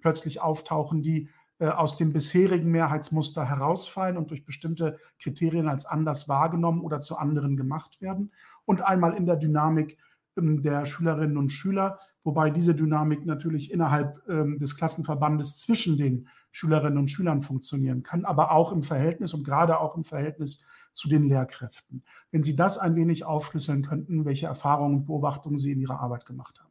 plötzlich 0.00 0.40
auftauchen, 0.40 1.02
die 1.02 1.28
äh, 1.58 1.68
aus 1.68 1.96
dem 1.96 2.12
bisherigen 2.12 2.70
Mehrheitsmuster 2.70 3.44
herausfallen 3.44 4.16
und 4.16 4.30
durch 4.30 4.44
bestimmte 4.44 4.98
Kriterien 5.18 5.68
als 5.68 5.84
anders 5.84 6.28
wahrgenommen 6.28 6.80
oder 6.80 7.00
zu 7.00 7.16
anderen 7.16 7.56
gemacht 7.56 8.00
werden. 8.00 8.32
Und 8.64 8.82
einmal 8.82 9.14
in 9.14 9.26
der 9.26 9.36
Dynamik 9.36 9.98
ähm, 10.36 10.62
der 10.62 10.86
Schülerinnen 10.86 11.36
und 11.36 11.50
Schüler, 11.50 11.98
wobei 12.24 12.50
diese 12.50 12.74
Dynamik 12.74 13.26
natürlich 13.26 13.72
innerhalb 13.72 14.22
ähm, 14.28 14.58
des 14.58 14.76
Klassenverbandes 14.76 15.58
zwischen 15.58 15.96
den 15.96 16.28
Schülerinnen 16.52 16.98
und 16.98 17.10
Schülern 17.10 17.42
funktionieren 17.42 18.02
kann, 18.02 18.24
aber 18.24 18.52
auch 18.52 18.72
im 18.72 18.82
Verhältnis 18.82 19.34
und 19.34 19.44
gerade 19.44 19.78
auch 19.80 19.96
im 19.96 20.02
Verhältnis 20.02 20.64
zu 20.92 21.08
den 21.08 21.28
Lehrkräften. 21.28 22.04
Wenn 22.30 22.42
Sie 22.42 22.56
das 22.56 22.78
ein 22.78 22.96
wenig 22.96 23.24
aufschlüsseln 23.24 23.82
könnten, 23.82 24.24
welche 24.24 24.46
Erfahrungen 24.46 24.96
und 24.96 25.06
Beobachtungen 25.06 25.58
Sie 25.58 25.72
in 25.72 25.80
Ihrer 25.80 26.00
Arbeit 26.00 26.26
gemacht 26.26 26.58
haben. 26.60 26.70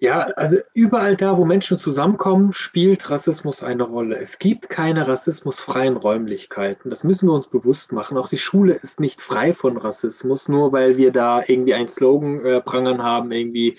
Ja, 0.00 0.18
also 0.36 0.58
überall 0.74 1.16
da, 1.16 1.36
wo 1.36 1.44
Menschen 1.44 1.76
zusammenkommen, 1.76 2.52
spielt 2.52 3.10
Rassismus 3.10 3.64
eine 3.64 3.82
Rolle. 3.82 4.16
Es 4.16 4.38
gibt 4.38 4.68
keine 4.68 5.08
rassismusfreien 5.08 5.96
Räumlichkeiten. 5.96 6.88
Das 6.88 7.02
müssen 7.02 7.28
wir 7.28 7.32
uns 7.32 7.48
bewusst 7.48 7.90
machen. 7.90 8.16
Auch 8.16 8.28
die 8.28 8.38
Schule 8.38 8.74
ist 8.74 9.00
nicht 9.00 9.20
frei 9.20 9.52
von 9.52 9.76
Rassismus, 9.76 10.48
nur 10.48 10.72
weil 10.72 10.96
wir 10.98 11.10
da 11.10 11.42
irgendwie 11.44 11.74
einen 11.74 11.88
Slogan 11.88 12.44
äh, 12.44 12.60
prangern 12.60 13.02
haben, 13.02 13.32
irgendwie 13.32 13.76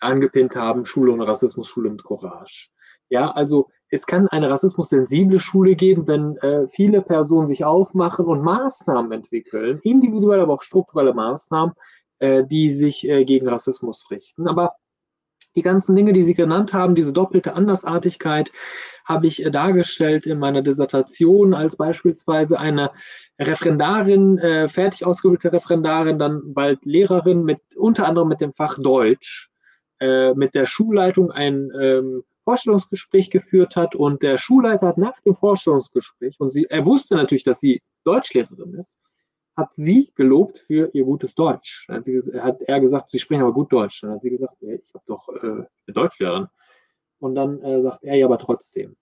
angepinnt 0.00 0.56
haben, 0.56 0.86
Schule 0.86 1.12
ohne 1.12 1.26
Rassismus, 1.26 1.68
Schule 1.68 1.90
mit 1.90 2.02
Courage. 2.02 2.70
Ja, 3.10 3.30
also 3.30 3.68
es 3.90 4.06
kann 4.06 4.28
eine 4.28 4.50
rassismussensible 4.50 5.40
Schule 5.40 5.74
geben, 5.74 6.06
wenn 6.06 6.36
äh, 6.38 6.68
viele 6.68 7.02
Personen 7.02 7.46
sich 7.46 7.64
aufmachen 7.64 8.26
und 8.26 8.42
Maßnahmen 8.42 9.12
entwickeln, 9.12 9.80
individuelle, 9.82 10.42
aber 10.42 10.54
auch 10.54 10.62
strukturelle 10.62 11.14
Maßnahmen, 11.14 11.74
äh, 12.18 12.44
die 12.44 12.70
sich 12.70 13.08
äh, 13.08 13.24
gegen 13.24 13.48
Rassismus 13.48 14.10
richten. 14.10 14.46
Aber 14.48 14.74
die 15.56 15.62
ganzen 15.62 15.96
Dinge, 15.96 16.12
die 16.12 16.22
Sie 16.22 16.34
genannt 16.34 16.72
haben, 16.74 16.94
diese 16.94 17.12
doppelte 17.12 17.54
Andersartigkeit, 17.54 18.52
habe 19.04 19.26
ich 19.26 19.44
äh, 19.44 19.50
dargestellt 19.50 20.26
in 20.26 20.38
meiner 20.38 20.62
Dissertation 20.62 21.54
als 21.54 21.76
beispielsweise 21.76 22.60
eine 22.60 22.90
Referendarin, 23.40 24.38
äh, 24.38 24.68
fertig 24.68 25.06
ausgebildete 25.06 25.52
Referendarin, 25.54 26.18
dann 26.18 26.52
bald 26.52 26.84
Lehrerin 26.84 27.42
mit 27.42 27.60
unter 27.76 28.06
anderem 28.06 28.28
mit 28.28 28.40
dem 28.40 28.52
Fach 28.52 28.78
Deutsch, 28.78 29.50
äh, 30.00 30.34
mit 30.34 30.54
der 30.54 30.66
Schulleitung 30.66 31.32
ein 31.32 31.70
ähm, 31.80 32.22
Vorstellungsgespräch 32.48 33.28
geführt 33.28 33.76
hat 33.76 33.94
und 33.94 34.22
der 34.22 34.38
Schulleiter 34.38 34.86
hat 34.86 34.96
nach 34.96 35.20
dem 35.20 35.34
Vorstellungsgespräch, 35.34 36.40
und 36.40 36.50
sie, 36.50 36.64
er 36.70 36.86
wusste 36.86 37.14
natürlich, 37.14 37.44
dass 37.44 37.60
sie 37.60 37.82
Deutschlehrerin 38.04 38.72
ist, 38.72 38.98
hat 39.54 39.74
sie 39.74 40.10
gelobt 40.14 40.56
für 40.56 40.88
ihr 40.94 41.04
gutes 41.04 41.34
Deutsch. 41.34 41.84
Dann 41.88 41.98
hat, 41.98 42.06
sie, 42.06 42.18
hat 42.40 42.62
er 42.62 42.80
gesagt, 42.80 43.10
sie 43.10 43.18
sprechen 43.18 43.42
aber 43.42 43.52
gut 43.52 43.70
Deutsch. 43.70 44.00
Dann 44.00 44.12
hat 44.12 44.22
sie 44.22 44.30
gesagt, 44.30 44.54
ja, 44.60 44.72
ich 44.72 44.94
habe 44.94 45.04
doch 45.06 45.28
äh, 45.28 45.46
eine 45.46 45.66
Deutschlehrerin. 45.92 46.46
Und 47.18 47.34
dann 47.34 47.60
äh, 47.60 47.82
sagt 47.82 48.02
er 48.02 48.14
ja 48.14 48.24
aber 48.24 48.38
trotzdem. 48.38 48.96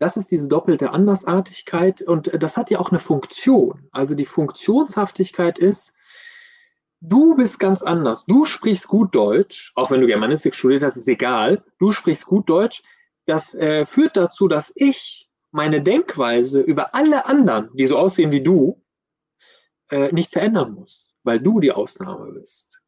Das 0.00 0.16
ist 0.16 0.32
diese 0.32 0.48
doppelte 0.48 0.90
Andersartigkeit 0.90 2.02
und 2.02 2.26
äh, 2.26 2.40
das 2.40 2.56
hat 2.56 2.70
ja 2.70 2.80
auch 2.80 2.90
eine 2.90 2.98
Funktion. 2.98 3.88
Also 3.92 4.16
die 4.16 4.26
Funktionshaftigkeit 4.26 5.60
ist, 5.60 5.94
du 7.00 7.34
bist 7.34 7.58
ganz 7.58 7.82
anders. 7.82 8.24
Du 8.26 8.44
sprichst 8.44 8.88
gut 8.88 9.14
Deutsch, 9.14 9.72
auch 9.74 9.90
wenn 9.90 10.00
du 10.00 10.06
Germanistik 10.06 10.54
studiert 10.54 10.82
hast, 10.82 10.96
ist 10.96 11.08
egal. 11.08 11.62
Du 11.78 11.92
sprichst 11.92 12.26
gut 12.26 12.48
Deutsch. 12.48 12.82
Das 13.26 13.54
äh, 13.54 13.86
führt 13.86 14.16
dazu, 14.16 14.48
dass 14.48 14.72
ich 14.74 15.28
meine 15.50 15.82
Denkweise 15.82 16.60
über 16.60 16.94
alle 16.94 17.26
anderen, 17.26 17.70
die 17.74 17.86
so 17.86 17.98
aussehen 17.98 18.32
wie 18.32 18.42
du, 18.42 18.82
äh, 19.90 20.12
nicht 20.12 20.32
verändern 20.32 20.74
muss, 20.74 21.16
weil 21.24 21.40
du 21.40 21.60
die 21.60 21.72
Ausnahme 21.72 22.32
bist. 22.32 22.80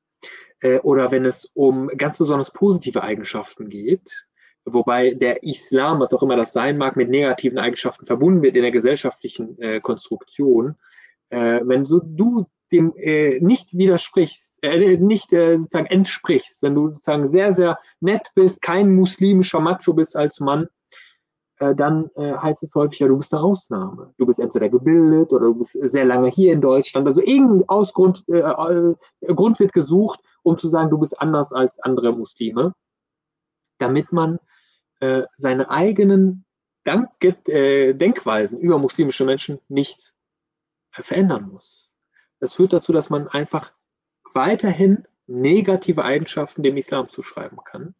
Äh, 0.61 0.79
oder 0.79 1.11
wenn 1.11 1.25
es 1.25 1.47
um 1.55 1.89
ganz 1.89 2.19
besonders 2.19 2.53
positive 2.53 3.03
Eigenschaften 3.03 3.69
geht, 3.69 4.27
wobei 4.65 5.15
der 5.15 5.43
Islam, 5.43 6.01
was 6.01 6.15
auch 6.15 6.23
immer 6.23 6.37
das 6.37 6.53
sein 6.53 6.79
mag, 6.79 6.97
mit 6.97 7.11
negativen 7.11 7.59
Eigenschaften 7.59 8.07
verbunden 8.07 8.43
wird 8.43 8.55
in 8.55 8.63
der 8.63 8.71
gesellschaftlichen 8.71 9.61
äh, 9.61 9.81
Konstruktion. 9.81 10.77
Äh, 11.31 11.61
wenn 11.65 11.85
so 11.85 12.01
du 12.01 12.47
dem 12.73 12.95
äh, 12.97 13.39
nicht 13.41 13.77
widersprichst, 13.77 14.59
äh, 14.63 14.97
nicht 14.97 15.33
äh, 15.33 15.57
sozusagen 15.57 15.87
entsprichst, 15.87 16.63
wenn 16.63 16.75
du 16.75 16.89
sozusagen 16.89 17.27
sehr, 17.27 17.53
sehr 17.53 17.79
nett 18.01 18.29
bist, 18.35 18.63
kein 18.63 18.95
muslimischer 18.95 19.61
Macho 19.61 19.93
bist 19.93 20.17
als 20.17 20.41
Mann, 20.41 20.69
äh, 21.63 21.77
dann 21.77 22.11
äh, 22.17 22.35
heißt 22.35 22.65
es 22.65 22.75
häufig, 22.75 22.99
ja, 22.99 23.07
du 23.07 23.17
bist 23.17 23.33
eine 23.33 23.43
Ausnahme. 23.43 24.13
Du 24.19 24.27
bist 24.27 24.41
entweder 24.41 24.69
gebildet 24.69 25.33
oder 25.33 25.47
du 25.47 25.55
bist 25.55 25.79
sehr 25.81 26.05
lange 26.05 26.29
hier 26.29 26.53
in 26.53 26.61
Deutschland. 26.61 27.07
Also 27.07 27.23
irgendein 27.23 27.69
Ausgrund, 27.69 28.25
äh, 28.29 28.43
Grund 29.33 29.61
wird 29.61 29.73
gesucht, 29.73 30.21
um 30.43 30.59
zu 30.59 30.69
sagen, 30.69 30.91
du 30.91 30.99
bist 30.99 31.21
anders 31.21 31.53
als 31.53 31.79
andere 31.79 32.13
Muslime, 32.13 32.75
damit 33.79 34.13
man 34.13 34.39
seine 35.35 35.69
eigenen 35.69 36.45
Dank 36.85 37.09
Denkweisen 37.19 38.61
über 38.61 38.79
muslimische 38.79 39.25
Menschen 39.25 39.59
nicht 39.69 40.15
verändern 40.93 41.49
muss. 41.51 41.82
Das 42.43 42.55
führt 42.55 42.73
dazu, 42.73 42.93
dass 42.93 43.09
man 43.09 43.29
einfach 43.29 43.73
weiterhin 44.35 45.05
negative 45.29 46.03
Eigenschaften 46.03 46.65
dem 46.65 46.77
Islam 46.77 47.09
zuschreiben 47.09 47.59
kann. 47.65 47.95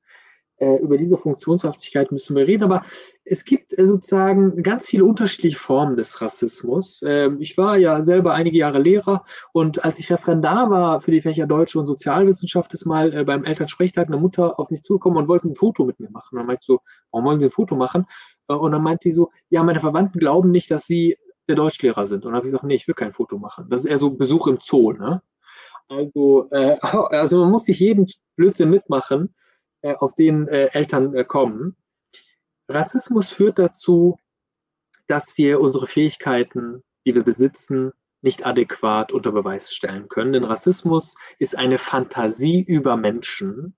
Äh, 0.57 0.79
über 0.79 0.99
diese 0.99 1.17
Funktionshaftigkeit 1.17 2.11
müssen 2.11 2.35
wir 2.35 2.49
reden, 2.49 2.65
aber 2.65 2.83
es 3.25 3.45
gibt 3.45 3.79
äh, 3.79 3.87
sozusagen 3.87 4.65
ganz 4.65 4.89
viele 4.89 5.05
unterschiedliche 5.05 5.61
Formen 5.61 5.97
des 5.97 6.21
Rassismus. 6.21 7.05
Ähm, 7.07 7.41
ich 7.41 7.57
war 7.57 7.77
ja 7.77 8.03
selber 8.03 8.35
einige 8.35 8.59
Jahre 8.59 8.81
Lehrer 8.81 9.25
und 9.53 9.85
als 9.85 10.01
ich 10.01 10.11
Referendar 10.11 10.71
war 10.71 11.01
für 11.01 11.13
die 11.13 11.21
Fächer 11.21 11.47
Deutsche 11.47 11.79
und 11.79 11.87
Sozialwissenschaft, 11.87 12.75
ist 12.75 12.85
mal 12.85 13.15
äh, 13.15 13.23
beim 13.23 13.45
Elternsprechtag 13.45 14.09
eine 14.09 14.17
Mutter 14.17 14.59
auf 14.59 14.73
mich 14.73 14.83
zugekommen 14.83 15.19
und 15.19 15.29
wollte 15.29 15.47
ein 15.47 15.55
Foto 15.55 15.85
mit 15.85 16.01
mir 16.01 16.11
machen. 16.11 16.37
dann 16.37 16.47
meinte 16.47 16.63
ich 16.63 16.67
so, 16.67 16.81
warum 17.13 17.27
wollen 17.27 17.39
Sie 17.39 17.47
ein 17.47 17.51
Foto 17.51 17.77
machen? 17.77 18.07
Und 18.49 18.73
dann 18.73 18.83
meinte 18.83 19.05
die 19.05 19.13
so, 19.13 19.31
ja, 19.51 19.63
meine 19.63 19.79
Verwandten 19.79 20.19
glauben 20.19 20.51
nicht, 20.51 20.69
dass 20.73 20.85
Sie 20.85 21.17
der 21.49 21.57
Deutschlehrer 21.57 22.07
sind. 22.07 22.25
Und 22.25 22.35
habe 22.35 22.47
ich 22.47 22.53
gesagt, 22.53 22.65
nee, 22.65 22.75
ich 22.75 22.87
will 22.87 22.95
kein 22.95 23.13
Foto 23.13 23.39
machen. 23.39 23.69
Das 23.69 23.81
ist 23.81 23.87
eher 23.87 23.99
so 23.99 24.11
Besuch 24.11 24.47
im 24.47 24.59
Zoo. 24.61 24.93
Ne? 24.93 25.23
Also, 25.89 26.49
äh, 26.51 26.79
also 26.83 27.41
man 27.41 27.51
muss 27.51 27.65
sich 27.65 27.81
jeden 27.81 28.07
Blödsinn 28.37 28.71
mitmachen, 28.71 29.35
äh, 29.83 29.95
auf 29.95 30.15
den 30.15 30.49
äh, 30.49 30.69
Eltern 30.73 31.15
äh, 31.15 31.25
kommen. 31.25 31.77
Rassismus 32.69 33.31
führt 33.31 33.59
dazu, 33.59 34.19
dass 35.07 35.37
wir 35.37 35.61
unsere 35.61 35.87
Fähigkeiten, 35.87 36.83
die 37.05 37.15
wir 37.15 37.25
besitzen, 37.25 37.93
nicht 38.23 38.47
adäquat 38.47 39.13
unter 39.13 39.33
Beweis 39.33 39.75
stellen 39.75 40.09
können. 40.09 40.33
Denn 40.33 40.45
Rassismus 40.45 41.17
ist 41.39 41.59
eine 41.59 41.79
Fantasie 41.79 42.63
über 42.63 42.97
Menschen, 42.97 43.77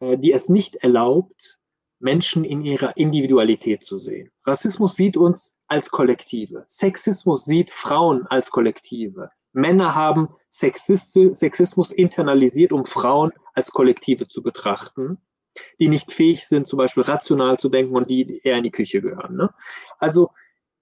äh, 0.00 0.18
die 0.18 0.32
es 0.32 0.48
nicht 0.48 0.76
erlaubt, 0.76 1.58
Menschen 1.98 2.44
in 2.44 2.62
ihrer 2.62 2.96
Individualität 2.96 3.82
zu 3.82 3.98
sehen. 3.98 4.30
Rassismus 4.44 4.96
sieht 4.96 5.16
uns 5.16 5.58
als 5.66 5.90
Kollektive. 5.90 6.64
Sexismus 6.68 7.44
sieht 7.44 7.70
Frauen 7.70 8.26
als 8.26 8.50
Kollektive. 8.50 9.30
Männer 9.52 9.94
haben 9.94 10.28
Sexismus 10.50 11.92
internalisiert, 11.92 12.72
um 12.72 12.84
Frauen 12.84 13.32
als 13.54 13.70
Kollektive 13.70 14.28
zu 14.28 14.42
betrachten, 14.42 15.18
die 15.80 15.88
nicht 15.88 16.12
fähig 16.12 16.46
sind, 16.46 16.66
zum 16.66 16.76
Beispiel 16.76 17.04
rational 17.04 17.58
zu 17.58 17.70
denken 17.70 17.96
und 17.96 18.10
die 18.10 18.40
eher 18.44 18.58
in 18.58 18.64
die 18.64 18.70
Küche 18.70 19.00
gehören. 19.00 19.36
Ne? 19.36 19.50
Also 19.98 20.30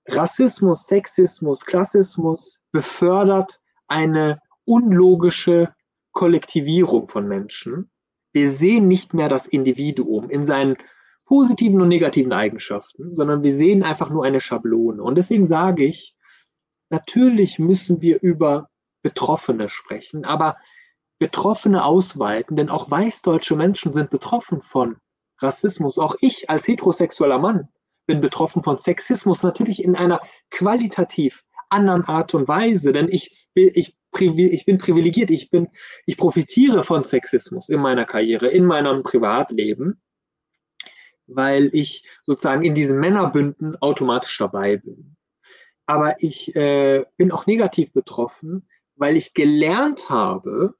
Rassismus, 0.07 0.88
Sexismus, 0.88 1.64
Klassismus 1.64 2.61
befördert 2.72 3.61
eine 3.87 4.40
unlogische 4.64 5.72
Kollektivierung 6.12 7.07
von 7.07 7.29
Menschen. 7.29 7.90
Wir 8.33 8.50
sehen 8.50 8.88
nicht 8.88 9.14
mehr 9.14 9.29
das 9.29 9.46
Individuum 9.46 10.29
in 10.29 10.42
seinen 10.42 10.77
positiven 11.35 11.81
und 11.81 11.88
negativen 11.88 12.33
Eigenschaften, 12.33 13.12
sondern 13.12 13.42
wir 13.42 13.53
sehen 13.53 13.83
einfach 13.83 14.09
nur 14.09 14.25
eine 14.25 14.40
Schablone. 14.40 15.03
Und 15.03 15.16
deswegen 15.16 15.44
sage 15.44 15.85
ich, 15.85 16.14
natürlich 16.90 17.59
müssen 17.59 18.03
wir 18.03 18.23
über 18.23 18.68
Betroffene 19.03 19.68
sprechen, 19.68 20.25
aber 20.25 20.57
Betroffene 21.18 21.85
ausweiten, 21.85 22.55
denn 22.55 22.68
auch 22.68 22.88
weißdeutsche 22.88 23.57
Menschen 23.57 23.92
sind 23.92 24.11
betroffen 24.11 24.61
von 24.61 24.97
Rassismus. 25.40 25.99
Auch 25.99 26.14
ich 26.20 26.49
als 26.51 26.68
heterosexueller 26.68 27.40
Mann 27.40 27.68
bin 28.07 28.20
betroffen 28.20 28.62
von 28.62 28.79
Sexismus, 28.79 29.42
natürlich 29.42 29.83
in 29.83 29.97
einer 29.97 30.20
qualitativ 30.53 31.42
anderen 31.68 32.05
Art 32.05 32.33
und 32.35 32.47
Weise, 32.47 32.92
denn 32.92 33.09
ich, 33.09 33.51
ich, 33.55 33.97
ich 34.20 34.66
bin 34.66 34.79
privilegiert, 34.79 35.33
ich, 35.33 35.51
bin, 35.51 35.66
ich 36.07 36.16
profitiere 36.16 36.85
von 36.85 37.03
Sexismus 37.03 37.70
in 37.70 37.81
meiner 37.81 38.05
Karriere, 38.05 38.47
in 38.47 38.66
meinem 38.66 39.03
Privatleben, 39.03 40.01
weil 41.26 41.70
ich 41.72 42.08
sozusagen 42.22 42.64
in 42.64 42.74
diesen 42.74 42.98
Männerbünden 43.00 43.76
automatisch 43.80 44.37
dabei 44.38 44.76
bin. 44.76 45.16
Aber 45.87 46.22
ich 46.22 46.54
äh, 46.56 47.04
bin 47.16 47.32
auch 47.32 47.46
negativ 47.46 47.92
betroffen, 47.92 48.68
weil 48.96 49.16
ich 49.16 49.34
gelernt 49.34 50.08
habe, 50.08 50.74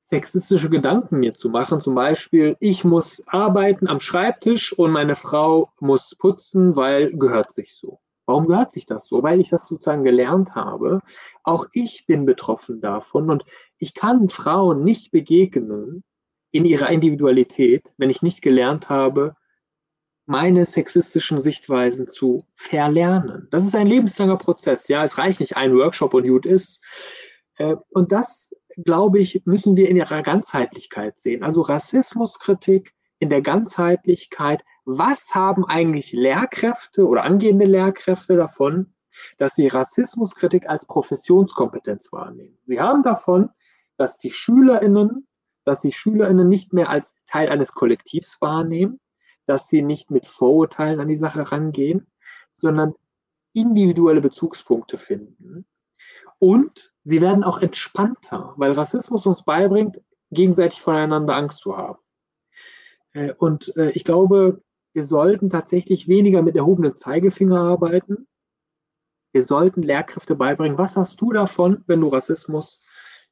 sexistische 0.00 0.68
Gedanken 0.68 1.20
mir 1.20 1.34
zu 1.34 1.48
machen. 1.48 1.80
Zum 1.80 1.94
Beispiel, 1.94 2.56
ich 2.60 2.84
muss 2.84 3.22
arbeiten 3.26 3.88
am 3.88 4.00
Schreibtisch 4.00 4.72
und 4.72 4.90
meine 4.90 5.16
Frau 5.16 5.72
muss 5.80 6.14
putzen, 6.16 6.76
weil 6.76 7.12
gehört 7.16 7.52
sich 7.52 7.74
so. 7.74 8.00
Warum 8.26 8.46
gehört 8.46 8.72
sich 8.72 8.86
das 8.86 9.06
so? 9.06 9.22
Weil 9.22 9.40
ich 9.40 9.50
das 9.50 9.66
sozusagen 9.66 10.04
gelernt 10.04 10.54
habe. 10.54 11.00
Auch 11.42 11.66
ich 11.72 12.06
bin 12.06 12.24
betroffen 12.26 12.80
davon 12.80 13.30
und 13.30 13.44
ich 13.78 13.94
kann 13.94 14.28
Frauen 14.28 14.82
nicht 14.82 15.10
begegnen 15.10 16.04
in 16.54 16.64
ihrer 16.64 16.88
Individualität, 16.88 17.92
wenn 17.96 18.10
ich 18.10 18.22
nicht 18.22 18.40
gelernt 18.40 18.88
habe, 18.88 19.34
meine 20.24 20.64
sexistischen 20.64 21.40
Sichtweisen 21.40 22.06
zu 22.06 22.46
verlernen. 22.54 23.48
Das 23.50 23.64
ist 23.64 23.74
ein 23.74 23.88
lebenslanger 23.88 24.36
Prozess. 24.36 24.86
Ja, 24.86 25.02
es 25.02 25.18
reicht 25.18 25.40
nicht 25.40 25.56
ein 25.56 25.74
Workshop 25.74 26.14
und 26.14 26.28
gut 26.28 26.46
ist. 26.46 26.80
Äh, 27.56 27.74
und 27.90 28.12
das 28.12 28.54
glaube 28.84 29.18
ich, 29.18 29.42
müssen 29.46 29.76
wir 29.76 29.88
in 29.88 29.96
ihrer 29.96 30.22
Ganzheitlichkeit 30.22 31.18
sehen. 31.18 31.42
Also 31.42 31.60
Rassismuskritik 31.60 32.94
in 33.18 33.30
der 33.30 33.42
Ganzheitlichkeit. 33.42 34.62
Was 34.84 35.34
haben 35.34 35.64
eigentlich 35.64 36.12
Lehrkräfte 36.12 37.06
oder 37.08 37.24
angehende 37.24 37.66
Lehrkräfte 37.66 38.36
davon, 38.36 38.94
dass 39.38 39.56
sie 39.56 39.66
Rassismuskritik 39.66 40.68
als 40.68 40.86
Professionskompetenz 40.86 42.12
wahrnehmen? 42.12 42.56
Sie 42.62 42.80
haben 42.80 43.02
davon, 43.02 43.50
dass 43.96 44.18
die 44.18 44.30
SchülerInnen, 44.30 45.26
dass 45.64 45.80
die 45.80 45.92
SchülerInnen 45.92 46.48
nicht 46.48 46.72
mehr 46.72 46.90
als 46.90 47.24
Teil 47.24 47.48
eines 47.48 47.72
Kollektivs 47.72 48.40
wahrnehmen, 48.40 49.00
dass 49.46 49.68
sie 49.68 49.82
nicht 49.82 50.10
mit 50.10 50.26
Vorurteilen 50.26 51.00
an 51.00 51.08
die 51.08 51.16
Sache 51.16 51.50
rangehen, 51.50 52.06
sondern 52.52 52.94
individuelle 53.52 54.20
Bezugspunkte 54.20 54.98
finden 54.98 55.66
und 56.44 56.92
sie 57.02 57.20
werden 57.20 57.42
auch 57.42 57.62
entspannter, 57.62 58.52
weil 58.56 58.72
Rassismus 58.72 59.26
uns 59.26 59.44
beibringt, 59.44 60.02
gegenseitig 60.30 60.80
voneinander 60.80 61.36
Angst 61.36 61.60
zu 61.60 61.76
haben. 61.76 61.98
Äh, 63.12 63.32
und 63.38 63.74
äh, 63.76 63.90
ich 63.92 64.04
glaube, 64.04 64.62
wir 64.92 65.04
sollten 65.04 65.48
tatsächlich 65.48 66.06
weniger 66.06 66.42
mit 66.42 66.54
erhobenem 66.54 66.96
Zeigefinger 66.96 67.58
arbeiten. 67.58 68.28
Wir 69.32 69.42
sollten 69.42 69.82
Lehrkräfte 69.82 70.34
beibringen, 70.36 70.76
was 70.76 70.96
hast 70.96 71.20
du 71.20 71.32
davon, 71.32 71.82
wenn 71.86 72.02
du 72.02 72.08
Rassismus 72.08 72.80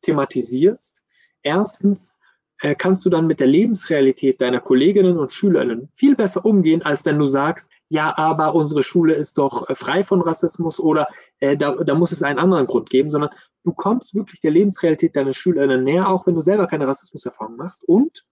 thematisierst? 0.01 1.05
Erstens, 1.43 2.19
äh, 2.63 2.77
kannst 2.77 3.05
du 3.05 3.11
dann 3.11 3.27
mit 3.27 3.41
der 3.41 3.49
Lebensrealität 3.49 4.41
deiner 4.41 4.61
Kolleginnen 4.61 5.19
und 5.19 5.33
Schülerinnen 5.33 5.89
viel 5.93 6.15
besser 6.15 6.45
umgehen, 6.45 6.81
als 6.83 7.05
wenn 7.05 7.19
du 7.19 7.27
sagst, 7.27 7.73
ja, 7.89 8.17
aber 8.17 8.55
unsere 8.55 8.85
Schule 8.85 9.15
ist 9.15 9.37
doch 9.37 9.69
äh, 9.69 9.75
frei 9.75 10.05
von 10.05 10.23
Rassismus 10.23 10.79
oder 10.79 11.09
äh, 11.41 11.57
da, 11.57 11.73
da 11.73 11.95
muss 11.95 12.13
es 12.13 12.23
einen 12.23 12.39
anderen 12.39 12.69
Grund 12.69 12.89
geben, 12.89 13.11
sondern 13.11 13.31
du 13.65 13.73
kommst 13.73 14.15
wirklich 14.15 14.41
der 14.41 14.53
Lebensrealität 14.53 15.17
deiner 15.17 15.33
Schülerinnen 15.33 15.83
näher, 15.83 16.09
auch 16.09 16.25
wenn 16.29 16.37
du 16.37 16.41
selber 16.41 16.69
keine 16.69 16.87
Rassismuserfahrung 16.87 17.57
machst 17.57 17.83
und 17.89 18.25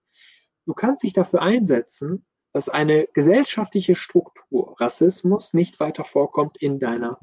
du 0.65 0.75
kannst 0.75 1.03
dich 1.03 1.13
dafür 1.13 1.43
einsetzen, 1.43 2.25
dass 2.53 2.69
eine 2.69 3.09
gesellschaftliche 3.13 3.97
Struktur, 3.97 4.77
Rassismus, 4.79 5.55
nicht 5.55 5.81
weiter 5.81 6.05
vorkommt 6.05 6.57
in 6.59 6.79
deiner 6.79 7.19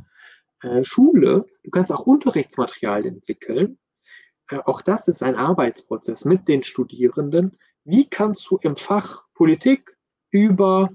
äh, 0.62 0.84
Schule. 0.84 1.46
Du 1.64 1.70
kannst 1.70 1.92
auch 1.94 2.06
Unterrichtsmaterialien 2.06 3.16
entwickeln, 3.16 3.78
auch 4.66 4.82
das 4.82 5.08
ist 5.08 5.24
ein 5.24 5.36
Arbeitsprozess 5.36 6.26
mit 6.26 6.48
den 6.48 6.64
Studierenden. 6.64 7.58
Wie 7.84 8.10
kannst 8.10 8.50
du 8.50 8.58
im 8.62 8.76
Fach 8.76 9.26
Politik 9.34 9.98
über 10.32 10.90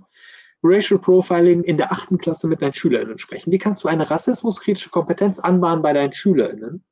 Racial 0.62 1.00
Profiling 1.00 1.64
in 1.64 1.76
der 1.76 1.92
achten 1.92 2.18
Klasse 2.18 2.46
mit 2.46 2.62
deinen 2.62 2.72
SchülerInnen 2.72 3.18
sprechen? 3.18 3.50
Wie 3.50 3.58
kannst 3.58 3.84
du 3.84 3.88
eine 3.88 4.10
rassismuskritische 4.10 4.90
Kompetenz 4.90 5.40
anbahnen 5.40 5.82
bei 5.82 5.92
deinen 5.92 6.12
SchülerInnen? 6.12 6.84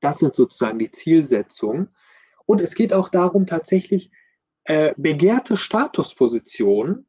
Das 0.00 0.18
sind 0.18 0.34
sozusagen 0.34 0.78
die 0.78 0.90
Zielsetzungen. 0.90 1.88
Und 2.46 2.60
es 2.60 2.74
geht 2.74 2.92
auch 2.92 3.08
darum, 3.08 3.46
tatsächlich 3.46 4.10
äh, 4.64 4.94
begehrte 4.96 5.56
Statuspositionen 5.56 7.06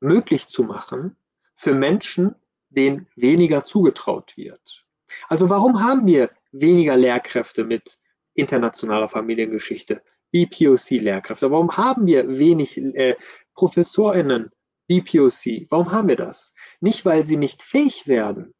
möglich 0.00 0.48
zu 0.48 0.62
machen 0.62 1.16
für 1.54 1.74
Menschen, 1.74 2.34
denen 2.70 3.06
weniger 3.16 3.64
zugetraut 3.64 4.36
wird. 4.36 4.86
Also 5.28 5.50
warum 5.50 5.82
haben 5.82 6.06
wir 6.06 6.30
weniger 6.52 6.96
Lehrkräfte 6.96 7.64
mit 7.64 7.98
internationaler 8.34 9.08
Familiengeschichte, 9.08 10.02
BPOC-Lehrkräfte? 10.32 11.50
Warum 11.50 11.76
haben 11.76 12.06
wir 12.06 12.38
wenig 12.38 12.76
äh, 12.78 13.16
ProfessorInnen 13.54 14.50
BPOC? 14.88 15.66
Warum 15.70 15.92
haben 15.92 16.08
wir 16.08 16.16
das? 16.16 16.54
Nicht, 16.80 17.04
weil 17.04 17.24
sie 17.24 17.36
nicht 17.36 17.62
fähig 17.62 18.06
werden, 18.06 18.54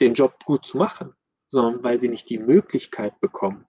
den 0.00 0.14
Job 0.14 0.44
gut 0.44 0.66
zu 0.66 0.78
machen, 0.78 1.14
sondern 1.48 1.82
weil 1.82 2.00
sie 2.00 2.08
nicht 2.08 2.28
die 2.30 2.38
Möglichkeit 2.38 3.20
bekommen, 3.20 3.66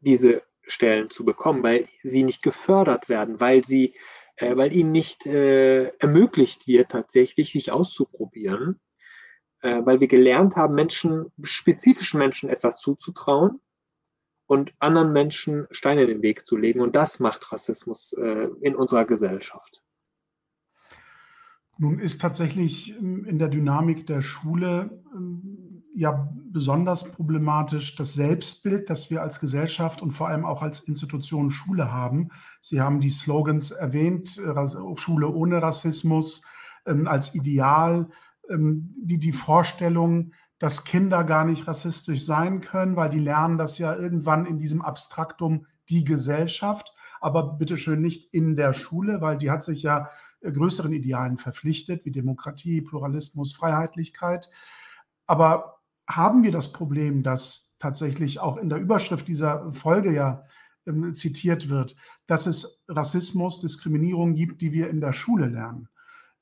diese 0.00 0.42
Stellen 0.62 1.10
zu 1.10 1.24
bekommen, 1.24 1.62
weil 1.62 1.88
sie 2.02 2.22
nicht 2.22 2.42
gefördert 2.42 3.08
werden, 3.08 3.40
weil 3.40 3.64
sie, 3.64 3.94
äh, 4.36 4.56
weil 4.56 4.72
ihnen 4.72 4.92
nicht 4.92 5.26
äh, 5.26 5.88
ermöglicht 5.98 6.66
wird, 6.66 6.90
tatsächlich 6.90 7.52
sich 7.52 7.72
auszuprobieren 7.72 8.80
äh, 9.60 9.84
weil 9.84 10.00
wir 10.00 10.08
gelernt 10.08 10.56
haben, 10.56 10.74
Menschen, 10.74 11.32
spezifischen 11.42 12.18
Menschen 12.18 12.48
etwas 12.48 12.80
zuzutrauen 12.80 13.60
und 14.46 14.72
anderen 14.78 15.12
Menschen 15.12 15.66
Steine 15.70 16.02
in 16.02 16.08
den 16.08 16.22
Weg 16.22 16.44
zu 16.44 16.56
legen. 16.56 16.80
Und 16.80 16.96
das 16.96 17.20
macht 17.20 17.52
Rassismus 17.52 18.12
äh, 18.12 18.48
in 18.60 18.74
unserer 18.74 19.04
Gesellschaft. 19.04 19.82
Nun 21.76 21.98
ist 22.00 22.20
tatsächlich 22.20 22.96
ähm, 22.98 23.24
in 23.24 23.38
der 23.38 23.48
Dynamik 23.48 24.06
der 24.06 24.20
Schule 24.20 25.02
ähm, 25.14 25.82
ja 25.94 26.28
besonders 26.50 27.04
problematisch 27.04 27.96
das 27.96 28.14
Selbstbild, 28.14 28.88
das 28.88 29.10
wir 29.10 29.22
als 29.22 29.40
Gesellschaft 29.40 30.02
und 30.02 30.12
vor 30.12 30.28
allem 30.28 30.44
auch 30.44 30.62
als 30.62 30.80
Institution 30.80 31.50
Schule 31.50 31.92
haben. 31.92 32.28
Sie 32.60 32.80
haben 32.80 33.00
die 33.00 33.10
Slogans 33.10 33.70
erwähnt, 33.70 34.40
Schule 34.94 35.28
ohne 35.28 35.60
Rassismus 35.62 36.44
ähm, 36.86 37.08
als 37.08 37.34
Ideal, 37.34 38.08
die, 38.48 39.18
die 39.18 39.32
Vorstellung, 39.32 40.32
dass 40.58 40.84
Kinder 40.84 41.24
gar 41.24 41.44
nicht 41.44 41.66
rassistisch 41.66 42.24
sein 42.24 42.60
können, 42.60 42.96
weil 42.96 43.10
die 43.10 43.20
lernen 43.20 43.58
das 43.58 43.78
ja 43.78 43.94
irgendwann 43.94 44.46
in 44.46 44.58
diesem 44.58 44.82
Abstraktum 44.82 45.66
die 45.88 46.04
Gesellschaft, 46.04 46.94
aber 47.20 47.54
bitteschön 47.54 48.00
nicht 48.00 48.32
in 48.32 48.56
der 48.56 48.72
Schule, 48.72 49.20
weil 49.20 49.38
die 49.38 49.50
hat 49.50 49.62
sich 49.62 49.82
ja 49.82 50.10
äh, 50.40 50.52
größeren 50.52 50.92
Idealen 50.92 51.38
verpflichtet, 51.38 52.04
wie 52.04 52.10
Demokratie, 52.10 52.80
Pluralismus, 52.80 53.52
Freiheitlichkeit. 53.52 54.50
Aber 55.26 55.80
haben 56.08 56.42
wir 56.42 56.52
das 56.52 56.72
Problem, 56.72 57.22
dass 57.22 57.76
tatsächlich 57.78 58.40
auch 58.40 58.56
in 58.56 58.68
der 58.68 58.78
Überschrift 58.78 59.28
dieser 59.28 59.70
Folge 59.72 60.12
ja 60.12 60.44
ähm, 60.86 61.14
zitiert 61.14 61.68
wird, 61.68 61.96
dass 62.26 62.46
es 62.46 62.82
Rassismus, 62.88 63.60
Diskriminierung 63.60 64.34
gibt, 64.34 64.60
die 64.60 64.72
wir 64.72 64.90
in 64.90 65.00
der 65.00 65.12
Schule 65.12 65.46
lernen? 65.46 65.88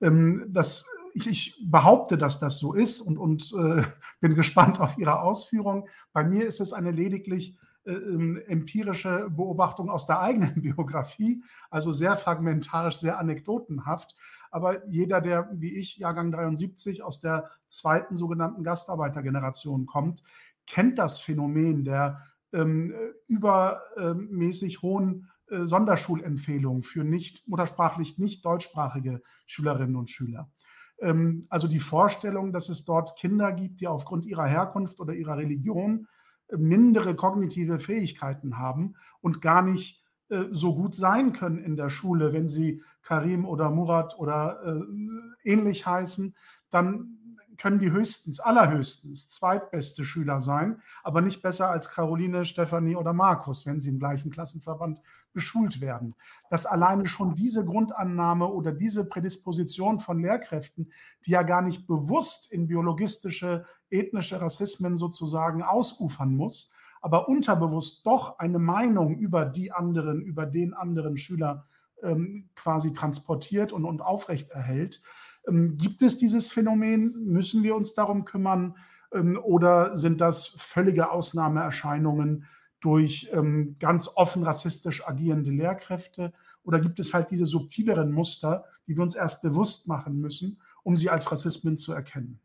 Ähm, 0.01 0.47
das 0.49 0.87
ich, 1.17 1.27
ich, 1.27 1.57
behaupte, 1.71 2.19
dass 2.19 2.39
das 2.39 2.59
so 2.59 2.75
ist 2.75 3.01
und, 3.01 3.17
und 3.17 3.53
äh, 3.59 3.83
bin 4.21 4.35
gespannt 4.35 4.81
auf 4.81 4.99
Ihre 4.99 5.21
Ausführung. 5.21 5.89
Bei 6.13 6.23
mir 6.25 6.47
ist 6.47 6.61
es 6.61 6.73
eine 6.75 6.91
lediglich 6.91 7.57
äh, 7.85 7.93
ähm, 7.93 8.43
empirische 8.47 9.31
Beobachtung 9.31 9.89
aus 9.89 10.07
der 10.07 10.21
eigenen 10.21 10.55
Biografie, 10.63 11.43
also 11.71 11.91
sehr 11.91 12.17
fragmentarisch, 12.17 12.97
sehr 12.97 13.19
anekdotenhaft. 13.19 14.15
Aber 14.51 14.87
jeder, 14.89 15.21
der 15.21 15.49
wie 15.53 15.75
ich, 15.75 15.97
Jahrgang 15.97 16.31
73, 16.31 17.03
aus 17.03 17.21
der 17.21 17.51
zweiten 17.67 18.17
sogenannten 18.17 18.63
Gastarbeitergeneration 18.63 19.87
kommt, 19.87 20.23
kennt 20.67 20.99
das 20.99 21.19
Phänomen 21.19 21.85
der 21.85 22.23
ähm, 22.53 22.95
übermäßig 23.27 24.83
hohen 24.83 25.29
äh, 25.49 25.65
Sonderschulempfehlungen 25.65 26.83
für 26.83 27.05
nicht 27.05 27.47
muttersprachlich 27.49 28.19
nicht 28.19 28.45
deutschsprachige 28.45 29.23
Schülerinnen 29.47 29.97
und 29.97 30.11
Schüler. 30.11 30.51
Ähm, 30.99 31.47
also 31.49 31.69
die 31.69 31.81
Vorstellung, 31.81 32.53
dass 32.53 32.69
es 32.69 32.85
dort 32.85 33.17
Kinder 33.17 33.53
gibt, 33.53 33.81
die 33.81 33.89
aufgrund 33.89 34.25
ihrer 34.27 34.47
Herkunft 34.47 35.01
oder 35.01 35.15
ihrer 35.15 35.37
Religion 35.37 36.09
äh, 36.49 36.57
mindere 36.57 37.15
kognitive 37.15 37.79
Fähigkeiten 37.79 38.59
haben 38.59 38.95
und 39.21 39.43
gar 39.43 39.63
nicht 39.63 40.03
äh, 40.29 40.45
so 40.51 40.75
gut 40.75 40.95
sein 40.95 41.33
können 41.33 41.59
in 41.59 41.77
der 41.77 41.91
Schule, 41.91 42.33
wenn 42.33 42.49
sie 42.49 42.83
Karim 43.03 43.45
oder 43.45 43.71
Murat 43.71 44.19
oder 44.19 44.61
äh, 44.65 45.51
ähnlich 45.51 45.87
heißen, 45.87 46.35
dann 46.71 47.16
können 47.59 47.79
die 47.79 47.91
höchstens, 47.91 48.41
allerhöchstens 48.41 49.29
zweitbeste 49.29 50.05
Schüler 50.05 50.41
sein, 50.41 50.81
aber 51.03 51.21
nicht 51.21 51.43
besser 51.43 51.71
als 51.71 51.91
Caroline, 51.91 52.45
Stefanie 52.45 52.97
oder 52.97 53.13
Markus, 53.13 53.67
wenn 53.67 53.81
sie 53.81 53.91
im 53.91 53.99
gleichen 53.99 54.31
Klassenverband 54.31 55.03
beschult 55.33 55.81
werden. 55.81 56.15
Dass 56.51 56.67
alleine 56.67 57.07
schon 57.07 57.35
diese 57.35 57.65
Grundannahme 57.65 58.47
oder 58.47 58.73
diese 58.73 59.05
Prädisposition 59.05 60.01
von 60.01 60.21
Lehrkräften, 60.21 60.93
die 61.25 61.33
ja 61.33 61.43
gar 61.43 61.63
nicht 61.63 61.87
bewusst 61.87 62.51
in 62.51 62.67
biologistische, 62.67 63.67
ethnische 63.91 64.41
Rassismen 64.41 64.97
sozusagen 64.97 65.63
ausufern 65.63 66.35
muss, 66.35 66.73
aber 67.03 67.29
unterbewusst 67.29 68.05
doch 68.07 68.39
eine 68.39 68.59
Meinung 68.59 69.19
über 69.19 69.45
die 69.45 69.73
anderen, 69.73 70.23
über 70.23 70.47
den 70.47 70.75
anderen 70.75 71.17
Schüler 71.17 71.67
ähm, 72.03 72.49
quasi 72.55 72.93
transportiert 72.93 73.73
und, 73.73 73.85
und 73.85 74.03
aufrechterhält. 74.03 75.01
Ähm, 75.01 75.05
gibt 75.47 76.03
es 76.03 76.17
dieses 76.17 76.51
Phänomen? 76.51 77.13
Müssen 77.27 77.63
wir 77.63 77.77
uns 77.77 77.95
darum 77.95 78.25
kümmern? 78.25 78.77
Ähm, 79.13 79.39
oder 79.43 79.97
sind 79.97 80.21
das 80.21 80.49
völlige 80.57 81.11
Ausnahmeerscheinungen 81.11 82.47
durch 82.81 83.31
ähm, 83.33 83.77
ganz 83.79 84.11
offen 84.15 84.43
rassistisch 84.43 85.07
agierende 85.07 85.51
Lehrkräfte? 85.51 86.33
Oder 86.63 86.81
gibt 86.81 86.99
es 86.99 87.15
halt 87.15 87.31
diese 87.31 87.47
subtileren 87.47 88.13
Muster, 88.13 88.65
die 88.87 88.97
wir 88.97 89.03
uns 89.03 89.15
erst 89.15 89.43
bewusst 89.43 89.89
machen 89.89 90.21
müssen, 90.21 90.61
um 90.83 90.97
sie 90.97 91.11
als 91.11 91.31
Rassismen 91.31 91.77
zu 91.77 91.93
erkennen? 91.93 92.41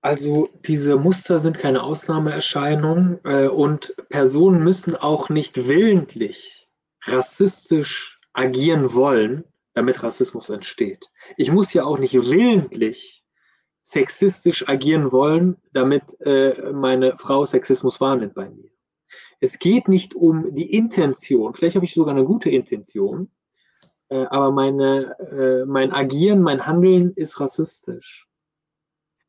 Also 0.00 0.48
diese 0.64 0.96
Muster 0.96 1.38
sind 1.38 1.58
keine 1.58 1.82
Ausnahmeerscheinung 1.82 3.18
äh, 3.24 3.48
und 3.48 3.94
Personen 4.08 4.62
müssen 4.62 4.94
auch 4.94 5.28
nicht 5.28 5.56
willentlich 5.56 6.68
rassistisch 7.04 8.20
agieren 8.32 8.94
wollen, 8.94 9.44
damit 9.78 10.02
Rassismus 10.02 10.50
entsteht. 10.50 11.06
Ich 11.36 11.52
muss 11.52 11.72
ja 11.72 11.84
auch 11.84 11.98
nicht 11.98 12.14
willentlich 12.14 13.24
sexistisch 13.80 14.68
agieren 14.68 15.12
wollen, 15.12 15.56
damit 15.72 16.20
äh, 16.20 16.72
meine 16.72 17.16
Frau 17.16 17.44
Sexismus 17.44 18.00
wahrnimmt 18.00 18.34
bei 18.34 18.50
mir. 18.50 18.70
Es 19.40 19.58
geht 19.60 19.88
nicht 19.88 20.14
um 20.14 20.52
die 20.52 20.74
Intention, 20.74 21.54
vielleicht 21.54 21.76
habe 21.76 21.86
ich 21.86 21.94
sogar 21.94 22.14
eine 22.14 22.24
gute 22.24 22.50
Intention, 22.50 23.30
äh, 24.08 24.24
aber 24.26 24.50
meine, 24.50 25.16
äh, 25.20 25.64
mein 25.64 25.92
Agieren, 25.92 26.42
mein 26.42 26.66
Handeln 26.66 27.12
ist 27.14 27.40
rassistisch. 27.40 28.26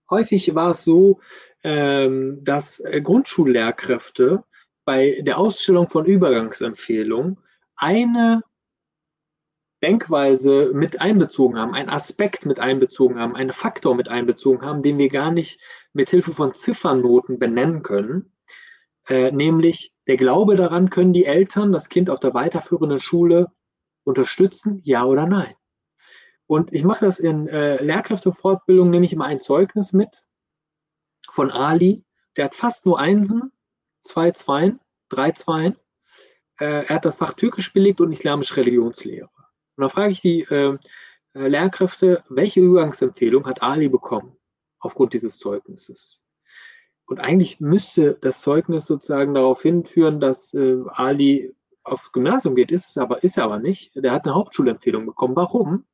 Häufig 0.09 0.55
war 0.55 0.71
es 0.71 0.83
so, 0.83 1.19
ähm, 1.63 2.39
dass 2.43 2.79
äh, 2.79 3.01
Grundschullehrkräfte 3.01 4.43
bei 4.83 5.21
der 5.21 5.37
Ausstellung 5.37 5.87
von 5.87 6.05
Übergangsempfehlungen 6.05 7.37
eine 7.75 8.41
Denkweise 9.81 10.71
mit 10.73 10.99
einbezogen 10.99 11.57
haben, 11.57 11.73
einen 11.73 11.89
Aspekt 11.89 12.45
mit 12.45 12.59
einbezogen 12.59 13.19
haben, 13.19 13.35
einen 13.35 13.53
Faktor 13.53 13.95
mit 13.95 14.09
einbezogen 14.09 14.65
haben, 14.65 14.81
den 14.81 14.97
wir 14.97 15.09
gar 15.09 15.31
nicht 15.31 15.61
mit 15.93 16.09
Hilfe 16.09 16.33
von 16.33 16.53
Ziffernoten 16.53 17.39
benennen 17.39 17.81
können, 17.81 18.33
äh, 19.07 19.31
nämlich 19.31 19.95
der 20.07 20.17
Glaube 20.17 20.55
daran, 20.55 20.89
können 20.89 21.13
die 21.13 21.25
Eltern 21.25 21.71
das 21.71 21.89
Kind 21.89 22.09
auf 22.09 22.19
der 22.19 22.33
weiterführenden 22.33 22.99
Schule 22.99 23.51
unterstützen, 24.03 24.81
ja 24.83 25.05
oder 25.05 25.25
nein. 25.25 25.55
Und 26.45 26.73
ich 26.73 26.83
mache 26.83 27.05
das 27.05 27.19
in 27.19 27.47
äh, 27.47 27.81
Lehrkräftefortbildung, 27.83 28.89
nehme 28.89 29.05
ich 29.05 29.13
immer 29.13 29.25
ein 29.25 29.39
Zeugnis 29.39 29.93
mit 29.93 30.25
von 31.29 31.51
Ali. 31.51 32.03
Der 32.35 32.45
hat 32.45 32.55
fast 32.55 32.85
nur 32.85 32.99
Einsen, 32.99 33.51
zwei 34.01 34.31
Zweien, 34.31 34.79
drei 35.09 35.31
Zweien. 35.31 35.77
Äh, 36.59 36.85
er 36.85 36.95
hat 36.95 37.05
das 37.05 37.17
Fach 37.17 37.33
Türkisch 37.33 37.71
belegt 37.71 38.01
und 38.01 38.11
islamische 38.11 38.57
Religionslehre. 38.57 39.29
Und 39.79 39.83
dann 39.83 39.89
frage 39.89 40.11
ich 40.11 40.21
die 40.21 40.41
äh, 40.41 40.77
äh, 41.33 41.47
Lehrkräfte, 41.47 42.23
welche 42.29 42.59
Übergangsempfehlung 42.59 43.45
hat 43.45 43.63
Ali 43.63 43.87
bekommen 43.87 44.35
aufgrund 44.79 45.13
dieses 45.13 45.39
Zeugnisses? 45.39 46.21
Und 47.05 47.19
eigentlich 47.19 47.59
müsste 47.59 48.17
das 48.21 48.41
Zeugnis 48.41 48.85
sozusagen 48.85 49.33
darauf 49.33 49.61
hinführen, 49.61 50.19
dass 50.19 50.53
äh, 50.53 50.77
Ali 50.89 51.55
aufs 51.83 52.11
Gymnasium 52.11 52.55
geht, 52.55 52.71
ist 52.71 52.89
es 52.89 52.97
aber, 52.97 53.23
ist 53.23 53.37
er 53.37 53.45
aber 53.45 53.57
nicht. 53.57 53.91
Der 53.95 54.11
hat 54.11 54.25
eine 54.25 54.35
Hauptschulempfehlung 54.35 55.05
bekommen. 55.05 55.35
Warum? 55.35 55.85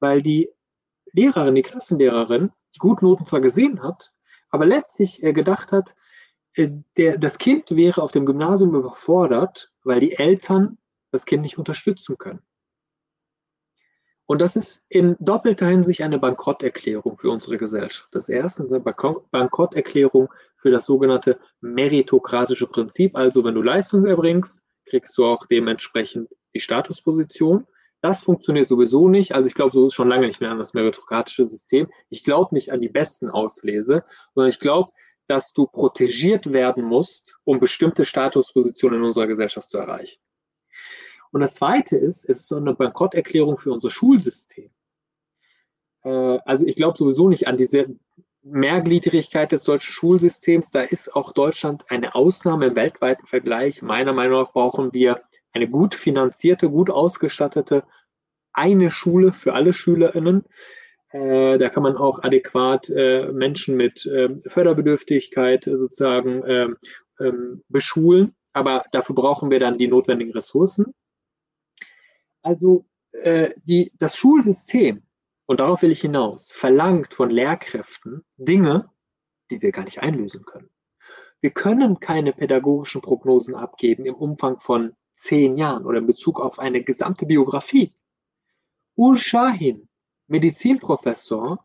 weil 0.00 0.22
die 0.22 0.50
Lehrerin, 1.12 1.54
die 1.54 1.62
Klassenlehrerin, 1.62 2.50
die 2.74 2.78
Gutnoten 2.78 3.26
zwar 3.26 3.40
gesehen 3.40 3.82
hat, 3.82 4.12
aber 4.50 4.66
letztlich 4.66 5.22
äh, 5.22 5.32
gedacht 5.32 5.72
hat, 5.72 5.94
äh, 6.54 6.68
der, 6.96 7.18
das 7.18 7.38
Kind 7.38 7.74
wäre 7.74 8.02
auf 8.02 8.12
dem 8.12 8.26
Gymnasium 8.26 8.74
überfordert, 8.74 9.72
weil 9.84 10.00
die 10.00 10.14
Eltern 10.14 10.78
das 11.10 11.24
Kind 11.24 11.42
nicht 11.42 11.58
unterstützen 11.58 12.18
können. 12.18 12.42
Und 14.30 14.42
das 14.42 14.56
ist 14.56 14.84
in 14.90 15.16
doppelter 15.20 15.66
Hinsicht 15.66 16.02
eine 16.02 16.18
Bankrotterklärung 16.18 17.16
für 17.16 17.30
unsere 17.30 17.56
Gesellschaft. 17.56 18.10
Das 18.12 18.28
erste 18.28 18.64
ist 18.64 18.72
eine 18.72 18.82
Bankrotterklärung 18.82 20.28
für 20.54 20.70
das 20.70 20.84
sogenannte 20.84 21.40
meritokratische 21.62 22.66
Prinzip. 22.66 23.16
Also 23.16 23.42
wenn 23.42 23.54
du 23.54 23.62
Leistung 23.62 24.04
erbringst, 24.04 24.66
kriegst 24.84 25.16
du 25.16 25.24
auch 25.24 25.46
dementsprechend 25.46 26.28
die 26.54 26.60
Statusposition. 26.60 27.66
Das 28.02 28.20
funktioniert 28.20 28.68
sowieso 28.68 29.08
nicht. 29.08 29.34
Also 29.34 29.48
ich 29.48 29.54
glaube, 29.54 29.72
so 29.72 29.86
ist 29.86 29.94
schon 29.94 30.08
lange 30.08 30.26
nicht 30.26 30.42
mehr 30.42 30.50
an 30.50 30.58
das 30.58 30.74
meritokratische 30.74 31.46
System. 31.46 31.88
Ich 32.10 32.22
glaube 32.22 32.54
nicht 32.54 32.70
an 32.70 32.82
die 32.82 32.90
besten 32.90 33.30
Auslese, 33.30 34.04
sondern 34.34 34.50
ich 34.50 34.60
glaube, 34.60 34.92
dass 35.26 35.54
du 35.54 35.66
protegiert 35.66 36.52
werden 36.52 36.84
musst, 36.84 37.38
um 37.44 37.60
bestimmte 37.60 38.04
Statuspositionen 38.04 38.98
in 38.98 39.06
unserer 39.06 39.26
Gesellschaft 39.26 39.70
zu 39.70 39.78
erreichen. 39.78 40.20
Und 41.32 41.40
das 41.40 41.54
Zweite 41.54 41.96
ist, 41.96 42.24
es 42.24 42.40
ist 42.40 42.48
so 42.48 42.56
eine 42.56 42.74
Bankrotterklärung 42.74 43.58
für 43.58 43.72
unser 43.72 43.90
Schulsystem. 43.90 44.70
Äh, 46.04 46.38
also 46.44 46.66
ich 46.66 46.76
glaube 46.76 46.98
sowieso 46.98 47.28
nicht 47.28 47.48
an 47.48 47.56
diese 47.56 47.86
Mehrgliedrigkeit 48.42 49.52
des 49.52 49.64
deutschen 49.64 49.92
Schulsystems. 49.92 50.70
Da 50.70 50.82
ist 50.82 51.14
auch 51.14 51.32
Deutschland 51.32 51.84
eine 51.90 52.14
Ausnahme 52.14 52.66
im 52.66 52.76
weltweiten 52.76 53.26
Vergleich. 53.26 53.82
Meiner 53.82 54.12
Meinung 54.12 54.42
nach 54.42 54.52
brauchen 54.52 54.94
wir 54.94 55.22
eine 55.52 55.68
gut 55.68 55.94
finanzierte, 55.94 56.70
gut 56.70 56.90
ausgestattete 56.90 57.84
eine 58.52 58.90
Schule 58.90 59.32
für 59.32 59.54
alle 59.54 59.72
SchülerInnen. 59.72 60.44
Äh, 61.10 61.58
da 61.58 61.68
kann 61.68 61.82
man 61.82 61.96
auch 61.96 62.22
adäquat 62.22 62.90
äh, 62.90 63.30
Menschen 63.32 63.76
mit 63.76 64.04
äh, 64.06 64.36
Förderbedürftigkeit 64.46 65.64
sozusagen 65.64 66.42
ähm, 66.46 66.76
ähm, 67.20 67.62
beschulen. 67.68 68.34
Aber 68.52 68.84
dafür 68.92 69.14
brauchen 69.14 69.50
wir 69.50 69.60
dann 69.60 69.78
die 69.78 69.88
notwendigen 69.88 70.32
Ressourcen. 70.32 70.94
Also 72.42 72.86
äh, 73.12 73.54
die, 73.64 73.92
das 73.98 74.16
Schulsystem, 74.16 75.02
und 75.46 75.60
darauf 75.60 75.82
will 75.82 75.92
ich 75.92 76.00
hinaus, 76.00 76.52
verlangt 76.52 77.14
von 77.14 77.30
Lehrkräften 77.30 78.24
Dinge, 78.36 78.90
die 79.50 79.62
wir 79.62 79.72
gar 79.72 79.84
nicht 79.84 80.02
einlösen 80.02 80.44
können. 80.44 80.70
Wir 81.40 81.50
können 81.50 82.00
keine 82.00 82.32
pädagogischen 82.32 83.00
Prognosen 83.00 83.54
abgeben 83.54 84.06
im 84.06 84.14
Umfang 84.14 84.58
von 84.58 84.94
zehn 85.14 85.56
Jahren 85.56 85.86
oder 85.86 85.98
in 85.98 86.06
Bezug 86.06 86.40
auf 86.40 86.58
eine 86.58 86.82
gesamte 86.82 87.26
Biografie. 87.26 87.94
Ur 88.96 89.16
Shahin, 89.16 89.88
Medizinprofessor, 90.26 91.64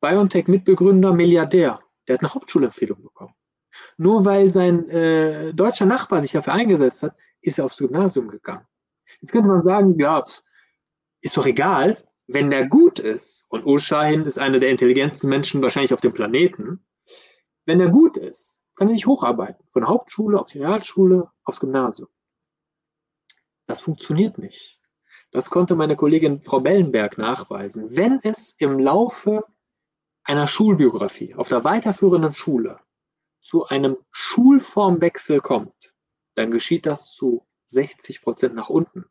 BioNTech-Mitbegründer, 0.00 1.12
Milliardär, 1.12 1.80
der 2.06 2.14
hat 2.14 2.20
eine 2.20 2.34
Hauptschulempfehlung 2.34 3.02
bekommen. 3.02 3.34
Nur 3.96 4.24
weil 4.24 4.50
sein 4.50 4.88
äh, 4.90 5.52
deutscher 5.52 5.86
Nachbar 5.86 6.20
sich 6.20 6.32
dafür 6.32 6.54
eingesetzt 6.54 7.02
hat, 7.02 7.16
ist 7.40 7.58
er 7.58 7.64
aufs 7.64 7.78
Gymnasium 7.78 8.28
gegangen. 8.28 8.66
Jetzt 9.20 9.32
könnte 9.32 9.48
man 9.48 9.60
sagen, 9.60 9.98
ja, 9.98 10.24
ist 11.20 11.36
doch 11.36 11.46
egal, 11.46 12.02
wenn 12.26 12.50
der 12.50 12.66
gut 12.66 12.98
ist, 12.98 13.46
und 13.48 13.64
Ur 13.64 13.78
Shahin 13.78 14.24
ist 14.24 14.38
einer 14.38 14.58
der 14.58 14.70
intelligentesten 14.70 15.28
Menschen 15.28 15.62
wahrscheinlich 15.62 15.94
auf 15.94 16.00
dem 16.00 16.12
Planeten, 16.12 16.84
wenn 17.64 17.80
er 17.80 17.90
gut 17.90 18.16
ist, 18.16 18.64
kann 18.74 18.88
er 18.88 18.94
sich 18.94 19.06
hocharbeiten, 19.06 19.66
von 19.68 19.88
Hauptschule 19.88 20.38
auf 20.38 20.50
die 20.50 20.58
Realschule, 20.58 21.30
aufs 21.44 21.60
Gymnasium. 21.60 22.08
Das 23.66 23.80
funktioniert 23.80 24.38
nicht. 24.38 24.80
Das 25.32 25.50
konnte 25.50 25.74
meine 25.74 25.96
Kollegin 25.96 26.40
Frau 26.42 26.60
Bellenberg 26.60 27.18
nachweisen. 27.18 27.96
Wenn 27.96 28.20
es 28.22 28.54
im 28.58 28.78
Laufe 28.78 29.44
einer 30.22 30.46
Schulbiografie 30.46 31.34
auf 31.34 31.48
der 31.48 31.64
weiterführenden 31.64 32.32
Schule 32.32 32.80
zu 33.40 33.66
einem 33.66 33.96
Schulformwechsel 34.10 35.40
kommt, 35.40 35.94
dann 36.34 36.50
geschieht 36.50 36.86
das 36.86 37.12
zu 37.12 37.46
60 37.66 38.22
Prozent 38.22 38.54
nach 38.54 38.68
unten. 38.68 39.04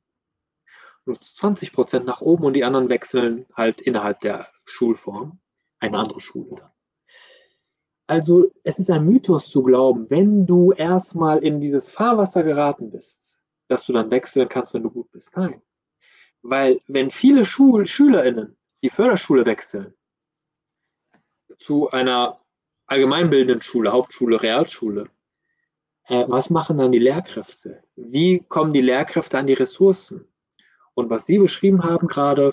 Nur 1.05 1.19
zu 1.21 1.35
20 1.35 1.73
Prozent 1.73 2.05
nach 2.05 2.21
oben 2.21 2.45
und 2.45 2.53
die 2.53 2.63
anderen 2.63 2.89
wechseln 2.89 3.45
halt 3.53 3.81
innerhalb 3.81 4.19
der 4.21 4.49
Schulform 4.65 5.39
eine 5.79 5.97
andere 5.97 6.19
Schule 6.19 6.55
dann. 6.59 6.71
Also 8.07 8.51
es 8.63 8.77
ist 8.77 8.91
ein 8.91 9.05
Mythos 9.05 9.49
zu 9.49 9.63
glauben, 9.63 10.09
wenn 10.09 10.45
du 10.45 10.71
erstmal 10.71 11.43
in 11.43 11.59
dieses 11.59 11.89
Fahrwasser 11.89 12.43
geraten 12.43 12.91
bist, 12.91 13.41
dass 13.67 13.85
du 13.85 13.93
dann 13.93 14.11
wechseln 14.11 14.47
kannst, 14.47 14.73
wenn 14.73 14.83
du 14.83 14.91
gut 14.91 15.11
bist. 15.11 15.35
Nein. 15.35 15.61
Weil 16.43 16.79
wenn 16.87 17.09
viele 17.09 17.45
Schul 17.45 17.87
SchülerInnen 17.87 18.55
die 18.83 18.91
Förderschule 18.91 19.45
wechseln 19.45 19.95
zu 21.57 21.89
einer 21.89 22.39
allgemeinbildenden 22.85 23.63
Schule, 23.63 23.91
Hauptschule, 23.91 24.41
Realschule, 24.41 25.09
äh, 26.07 26.25
was 26.27 26.49
machen 26.49 26.77
dann 26.77 26.91
die 26.91 26.99
Lehrkräfte? 26.99 27.83
Wie 27.95 28.39
kommen 28.39 28.73
die 28.73 28.81
Lehrkräfte 28.81 29.37
an 29.37 29.47
die 29.47 29.53
Ressourcen? 29.53 30.27
Und 30.93 31.09
was 31.09 31.25
Sie 31.25 31.37
beschrieben 31.37 31.83
haben 31.83 32.07
gerade, 32.07 32.51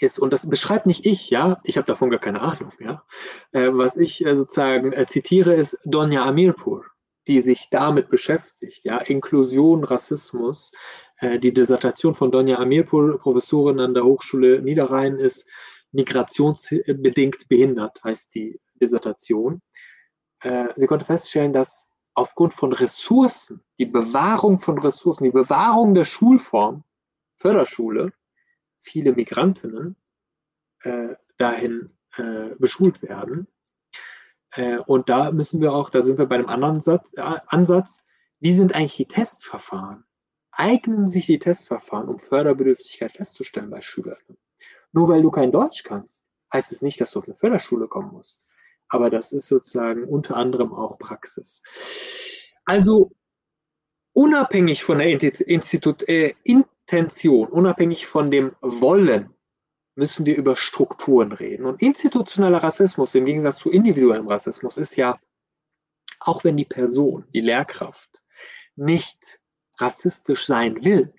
ist, 0.00 0.18
und 0.18 0.32
das 0.32 0.48
beschreibt 0.48 0.86
nicht 0.86 1.06
ich, 1.06 1.30
ja, 1.30 1.60
ich 1.64 1.76
habe 1.76 1.86
davon 1.86 2.10
gar 2.10 2.20
keine 2.20 2.40
Ahnung, 2.40 2.72
ja, 2.80 3.04
äh, 3.52 3.70
was 3.72 3.96
ich 3.96 4.24
äh, 4.26 4.36
sozusagen 4.36 4.92
äh, 4.92 5.06
zitiere, 5.06 5.54
ist 5.54 5.78
Donja 5.84 6.24
Amirpur, 6.24 6.84
die 7.28 7.40
sich 7.40 7.68
damit 7.70 8.10
beschäftigt, 8.10 8.84
ja, 8.84 8.98
Inklusion, 8.98 9.84
Rassismus. 9.84 10.72
Äh, 11.18 11.38
die 11.38 11.54
Dissertation 11.54 12.14
von 12.14 12.32
Donja 12.32 12.58
Amirpur, 12.58 13.18
Professorin 13.18 13.80
an 13.80 13.94
der 13.94 14.04
Hochschule 14.04 14.60
Niederrhein, 14.62 15.18
ist 15.18 15.48
migrationsbedingt 15.92 17.48
behindert, 17.48 18.02
heißt 18.02 18.34
die 18.34 18.58
Dissertation. 18.80 19.62
Äh, 20.40 20.66
sie 20.74 20.86
konnte 20.86 21.04
feststellen, 21.04 21.52
dass 21.52 21.93
aufgrund 22.14 22.54
von 22.54 22.72
Ressourcen, 22.72 23.62
die 23.78 23.86
Bewahrung 23.86 24.58
von 24.58 24.78
Ressourcen, 24.78 25.24
die 25.24 25.30
Bewahrung 25.30 25.94
der 25.94 26.04
Schulform, 26.04 26.84
Förderschule, 27.36 28.12
viele 28.78 29.12
Migrantinnen 29.12 29.96
äh, 30.82 31.14
dahin 31.38 31.90
äh, 32.16 32.54
beschult 32.58 33.02
werden. 33.02 33.48
Äh, 34.52 34.78
und 34.78 35.08
da 35.08 35.32
müssen 35.32 35.60
wir 35.60 35.72
auch, 35.72 35.90
da 35.90 36.02
sind 36.02 36.18
wir 36.18 36.26
bei 36.26 36.36
einem 36.36 36.48
anderen 36.48 36.80
Satz, 36.80 37.12
äh, 37.14 37.20
Ansatz, 37.20 38.04
wie 38.38 38.52
sind 38.52 38.74
eigentlich 38.74 38.96
die 38.96 39.08
Testverfahren? 39.08 40.04
Eignen 40.52 41.08
sich 41.08 41.26
die 41.26 41.38
Testverfahren, 41.40 42.08
um 42.08 42.18
Förderbedürftigkeit 42.18 43.12
festzustellen 43.12 43.70
bei 43.70 43.80
Schülern? 43.80 44.18
Nur 44.92 45.08
weil 45.08 45.22
du 45.22 45.30
kein 45.32 45.50
Deutsch 45.50 45.82
kannst, 45.82 46.28
heißt 46.52 46.70
es 46.70 46.82
nicht, 46.82 47.00
dass 47.00 47.10
du 47.10 47.18
auf 47.18 47.26
eine 47.26 47.34
Förderschule 47.34 47.88
kommen 47.88 48.12
musst. 48.12 48.46
Aber 48.94 49.10
das 49.10 49.32
ist 49.32 49.48
sozusagen 49.48 50.04
unter 50.04 50.36
anderem 50.36 50.72
auch 50.72 51.00
Praxis. 51.00 51.62
Also 52.64 53.10
unabhängig 54.12 54.84
von 54.84 54.98
der 54.98 55.08
Institut, 55.08 56.08
äh, 56.08 56.34
Intention, 56.44 57.48
unabhängig 57.48 58.06
von 58.06 58.30
dem 58.30 58.54
Wollen, 58.60 59.30
müssen 59.96 60.26
wir 60.26 60.36
über 60.36 60.54
Strukturen 60.54 61.32
reden. 61.32 61.66
Und 61.66 61.82
institutioneller 61.82 62.62
Rassismus 62.62 63.16
im 63.16 63.24
Gegensatz 63.24 63.56
zu 63.58 63.72
individuellem 63.72 64.28
Rassismus 64.28 64.76
ist 64.76 64.94
ja, 64.94 65.18
auch 66.20 66.44
wenn 66.44 66.56
die 66.56 66.64
Person, 66.64 67.24
die 67.34 67.40
Lehrkraft, 67.40 68.22
nicht 68.76 69.40
rassistisch 69.78 70.46
sein 70.46 70.84
will, 70.84 71.12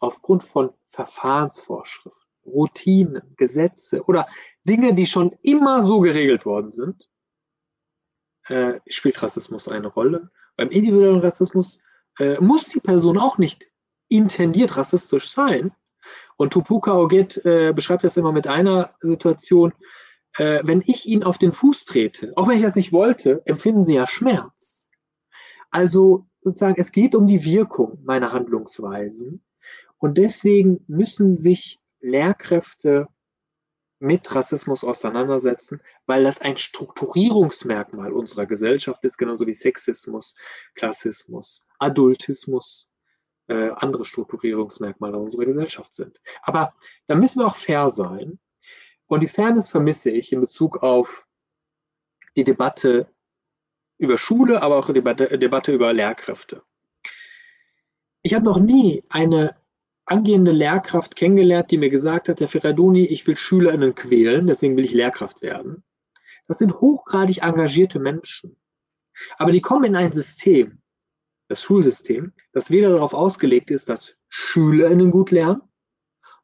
aufgrund 0.00 0.42
von 0.42 0.70
Verfahrensvorschriften, 0.88 2.28
Routinen, 2.44 3.36
Gesetze 3.36 4.02
oder 4.02 4.26
Dinge, 4.64 4.94
die 4.94 5.06
schon 5.06 5.36
immer 5.42 5.80
so 5.80 6.00
geregelt 6.00 6.44
worden 6.44 6.72
sind, 6.72 7.09
äh, 8.50 8.80
spielt 8.88 9.22
Rassismus 9.22 9.68
eine 9.68 9.86
Rolle. 9.86 10.30
Beim 10.56 10.70
individuellen 10.70 11.20
Rassismus 11.20 11.80
äh, 12.18 12.38
muss 12.40 12.68
die 12.68 12.80
Person 12.80 13.16
auch 13.18 13.38
nicht 13.38 13.68
intendiert 14.08 14.76
rassistisch 14.76 15.30
sein. 15.30 15.72
Und 16.36 16.52
Tupuka 16.52 16.96
Oget 16.96 17.44
äh, 17.44 17.72
beschreibt 17.72 18.04
das 18.04 18.16
immer 18.16 18.32
mit 18.32 18.46
einer 18.46 18.94
Situation, 19.00 19.72
äh, 20.36 20.60
wenn 20.64 20.82
ich 20.86 21.06
ihn 21.06 21.22
auf 21.22 21.38
den 21.38 21.52
Fuß 21.52 21.84
trete, 21.84 22.32
auch 22.36 22.48
wenn 22.48 22.56
ich 22.56 22.62
das 22.62 22.76
nicht 22.76 22.92
wollte, 22.92 23.42
empfinden 23.46 23.84
sie 23.84 23.94
ja 23.94 24.06
Schmerz. 24.06 24.88
Also 25.70 26.26
sozusagen, 26.42 26.76
es 26.78 26.92
geht 26.92 27.14
um 27.14 27.26
die 27.26 27.44
Wirkung 27.44 28.00
meiner 28.04 28.32
Handlungsweisen. 28.32 29.44
Und 29.98 30.18
deswegen 30.18 30.82
müssen 30.88 31.36
sich 31.36 31.78
Lehrkräfte 32.00 33.08
mit 34.00 34.34
Rassismus 34.34 34.82
auseinandersetzen, 34.82 35.80
weil 36.06 36.24
das 36.24 36.40
ein 36.40 36.56
Strukturierungsmerkmal 36.56 38.12
unserer 38.12 38.46
Gesellschaft 38.46 39.04
ist, 39.04 39.18
genauso 39.18 39.46
wie 39.46 39.52
Sexismus, 39.52 40.34
Klassismus, 40.74 41.68
Adultismus, 41.78 42.90
äh, 43.48 43.70
andere 43.76 44.06
Strukturierungsmerkmale 44.06 45.18
unserer 45.18 45.44
Gesellschaft 45.44 45.92
sind. 45.92 46.18
Aber 46.42 46.74
da 47.08 47.14
müssen 47.14 47.40
wir 47.40 47.46
auch 47.46 47.56
fair 47.56 47.90
sein. 47.90 48.38
Und 49.06 49.20
die 49.20 49.28
Fairness 49.28 49.70
vermisse 49.70 50.10
ich 50.10 50.32
in 50.32 50.40
Bezug 50.40 50.82
auf 50.82 51.26
die 52.36 52.44
Debatte 52.44 53.12
über 53.98 54.16
Schule, 54.16 54.62
aber 54.62 54.76
auch 54.76 54.86
die 54.86 54.94
Debatte, 54.94 55.38
Debatte 55.38 55.72
über 55.72 55.92
Lehrkräfte. 55.92 56.62
Ich 58.22 58.34
habe 58.34 58.44
noch 58.44 58.58
nie 58.58 59.04
eine 59.10 59.59
angehende 60.10 60.50
Lehrkraft 60.50 61.14
kennengelernt, 61.14 61.70
die 61.70 61.78
mir 61.78 61.90
gesagt 61.90 62.28
hat, 62.28 62.40
Herr 62.40 62.48
Ferradoni, 62.48 63.04
ich 63.04 63.26
will 63.26 63.36
SchülerInnen 63.36 63.94
quälen, 63.94 64.46
deswegen 64.46 64.76
will 64.76 64.84
ich 64.84 64.92
Lehrkraft 64.92 65.40
werden. 65.40 65.84
Das 66.48 66.58
sind 66.58 66.80
hochgradig 66.80 67.42
engagierte 67.42 68.00
Menschen. 68.00 68.56
Aber 69.38 69.52
die 69.52 69.60
kommen 69.60 69.84
in 69.84 69.96
ein 69.96 70.12
System, 70.12 70.82
das 71.48 71.62
Schulsystem, 71.62 72.32
das 72.52 72.70
weder 72.70 72.90
darauf 72.90 73.14
ausgelegt 73.14 73.70
ist, 73.70 73.88
dass 73.88 74.16
SchülerInnen 74.28 75.10
gut 75.10 75.30
lernen, 75.30 75.62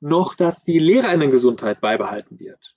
noch 0.01 0.35
dass 0.35 0.63
die 0.63 0.79
LehrerInnen-Gesundheit 0.79 1.81
beibehalten 1.81 2.39
wird. 2.39 2.77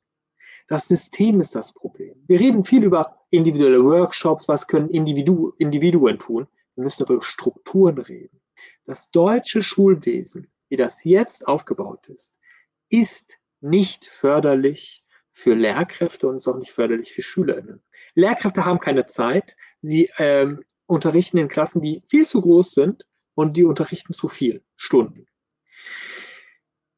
Das 0.67 0.87
System 0.87 1.39
ist 1.39 1.55
das 1.55 1.73
Problem. 1.73 2.15
Wir 2.27 2.39
reden 2.39 2.63
viel 2.63 2.83
über 2.83 3.25
individuelle 3.29 3.83
Workshops, 3.83 4.47
was 4.47 4.67
können 4.67 4.89
Individu 4.89 5.53
Individuen 5.57 6.17
tun. 6.17 6.47
Wir 6.75 6.83
müssen 6.83 7.03
aber 7.03 7.15
über 7.15 7.23
Strukturen 7.23 7.97
reden. 7.97 8.39
Das 8.85 9.11
deutsche 9.11 9.61
Schulwesen 9.61 10.47
wie 10.69 10.77
das 10.77 11.03
jetzt 11.03 11.47
aufgebaut 11.47 12.07
ist, 12.07 12.39
ist 12.89 13.39
nicht 13.61 14.05
förderlich 14.05 15.03
für 15.31 15.53
Lehrkräfte 15.53 16.27
und 16.27 16.37
ist 16.37 16.47
auch 16.47 16.57
nicht 16.57 16.71
förderlich 16.71 17.13
für 17.13 17.21
SchülerInnen. 17.21 17.83
Lehrkräfte 18.15 18.65
haben 18.65 18.79
keine 18.79 19.05
Zeit. 19.05 19.55
Sie 19.81 20.09
ähm, 20.17 20.63
unterrichten 20.85 21.37
in 21.37 21.47
Klassen, 21.47 21.81
die 21.81 22.01
viel 22.07 22.25
zu 22.25 22.41
groß 22.41 22.71
sind 22.71 23.05
und 23.35 23.55
die 23.55 23.63
unterrichten 23.63 24.13
zu 24.13 24.27
viel 24.27 24.63
Stunden. 24.75 25.27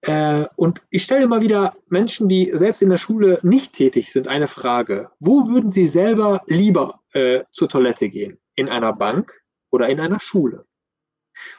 Äh, 0.02 0.48
und 0.56 0.82
ich 0.90 1.04
stelle 1.04 1.24
immer 1.24 1.42
wieder 1.42 1.78
Menschen, 1.88 2.28
die 2.28 2.52
selbst 2.54 2.82
in 2.82 2.90
der 2.90 2.98
Schule 2.98 3.40
nicht 3.44 3.74
tätig 3.74 4.12
sind, 4.12 4.28
eine 4.28 4.48
Frage. 4.48 5.12
Wo 5.20 5.48
würden 5.48 5.70
sie 5.70 5.88
selber 5.88 6.42
lieber 6.48 7.02
äh, 7.14 7.44
zur 7.52 7.70
Toilette 7.70 8.10
gehen? 8.10 8.40
In 8.56 8.70
einer 8.70 8.94
Bank 8.94 9.40
oder 9.70 9.90
in 9.90 10.00
einer 10.00 10.20
Schule? 10.20 10.66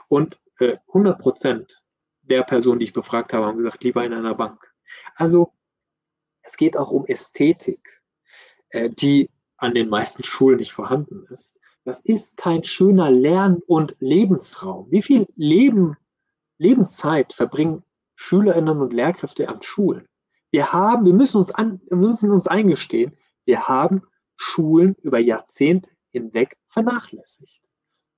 Und 0.09 0.41
äh, 0.59 0.77
100 0.89 1.19
Prozent 1.19 1.85
der 2.23 2.43
Person, 2.43 2.79
die 2.79 2.85
ich 2.87 2.93
befragt 2.93 3.33
habe, 3.33 3.47
haben 3.47 3.59
gesagt, 3.59 3.83
lieber 3.85 4.05
in 4.05 4.13
einer 4.13 4.35
Bank. 4.35 4.73
Also 5.17 5.53
es 6.43 6.57
geht 6.57 6.77
auch 6.77 6.91
um 6.91 7.07
Ästhetik, 7.07 8.03
äh, 8.71 8.91
die 8.91 9.31
an 9.57 9.75
den 9.75 9.89
meisten 9.89 10.25
Schulen 10.25 10.59
nicht 10.59 10.73
vorhanden 10.73 11.25
ist. 11.31 11.61
Das 11.85 12.05
ist 12.05 12.37
kein 12.37 12.65
schöner 12.65 13.11
Lern- 13.11 13.63
und 13.67 13.97
Lebensraum. 13.99 14.91
Wie 14.91 15.03
viel 15.03 15.27
Leben, 15.35 15.97
Lebenszeit 16.59 17.33
verbringen 17.33 17.83
Schülerinnen 18.15 18.81
und 18.81 18.93
Lehrkräfte 18.93 19.49
an 19.49 19.63
Schulen? 19.63 20.07
Wir 20.51 20.73
haben, 20.73 21.07
wir 21.07 21.15
müssen 21.15 21.39
uns, 21.39 21.51
an, 21.51 21.81
wir 21.89 21.97
müssen 21.97 22.31
uns 22.31 22.47
eingestehen, 22.47 23.17
wir 23.45 23.67
haben 23.69 24.03
Schulen 24.37 24.95
über 25.03 25.19
Jahrzehnte 25.19 25.91
hinweg 26.11 26.57
vernachlässigt. 26.67 27.63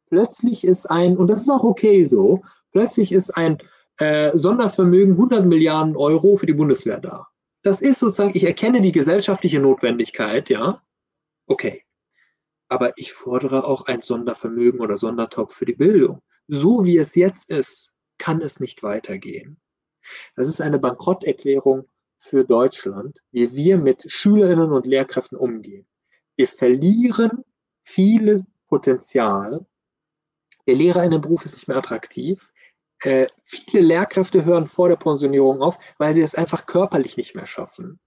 Plötzlich 0.08 0.64
ist 0.64 0.86
ein, 0.86 1.16
und 1.16 1.28
das 1.28 1.40
ist 1.40 1.50
auch 1.50 1.64
okay 1.64 2.04
so, 2.04 2.42
plötzlich 2.72 3.12
ist 3.12 3.30
ein 3.30 3.58
äh, 3.98 4.36
Sondervermögen 4.36 5.14
100 5.14 5.46
Milliarden 5.46 5.96
Euro 5.96 6.36
für 6.36 6.46
die 6.46 6.54
Bundeswehr 6.54 7.00
da. 7.00 7.28
Das 7.62 7.80
ist 7.80 7.98
sozusagen, 7.98 8.32
ich 8.34 8.44
erkenne 8.44 8.80
die 8.80 8.92
gesellschaftliche 8.92 9.60
Notwendigkeit, 9.60 10.50
ja, 10.50 10.82
okay. 11.46 11.82
Aber 12.68 12.92
ich 12.96 13.12
fordere 13.12 13.64
auch 13.64 13.86
ein 13.86 14.02
Sondervermögen 14.02 14.80
oder 14.80 14.96
Sondertopf 14.96 15.54
für 15.54 15.64
die 15.64 15.74
Bildung. 15.74 16.22
So 16.48 16.84
wie 16.84 16.98
es 16.98 17.14
jetzt 17.14 17.50
ist, 17.50 17.94
kann 18.18 18.40
es 18.42 18.60
nicht 18.60 18.82
weitergehen. 18.82 19.60
Das 20.36 20.48
ist 20.48 20.60
eine 20.60 20.78
Bankrotterklärung 20.78 21.88
für 22.18 22.44
Deutschland, 22.44 23.18
wie 23.30 23.54
wir 23.54 23.78
mit 23.78 24.10
Schülerinnen 24.10 24.72
und 24.72 24.86
Lehrkräften 24.86 25.38
umgehen. 25.38 25.86
Wir 26.36 26.48
verlieren 26.48 27.44
viel 27.84 28.44
Potenzial. 28.68 29.64
Der 30.66 30.74
Lehrerinnenberuf 30.74 31.44
ist 31.44 31.56
nicht 31.56 31.68
mehr 31.68 31.76
attraktiv. 31.76 32.50
Äh, 33.04 33.28
viele 33.42 33.82
Lehrkräfte 33.82 34.46
hören 34.46 34.66
vor 34.66 34.88
der 34.88 34.96
Pensionierung 34.96 35.60
auf, 35.60 35.78
weil 35.98 36.14
sie 36.14 36.22
es 36.22 36.34
einfach 36.34 36.64
körperlich 36.64 37.18
nicht 37.18 37.34
mehr 37.34 37.46
schaffen. 37.46 38.00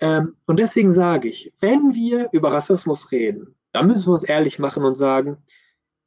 Ähm, 0.00 0.36
und 0.46 0.58
deswegen 0.58 0.90
sage 0.90 1.28
ich, 1.28 1.52
wenn 1.60 1.94
wir 1.94 2.30
über 2.32 2.50
Rassismus 2.50 3.12
reden, 3.12 3.54
dann 3.72 3.86
müssen 3.86 4.06
wir 4.06 4.12
uns 4.12 4.24
ehrlich 4.24 4.58
machen 4.58 4.84
und 4.84 4.94
sagen, 4.94 5.42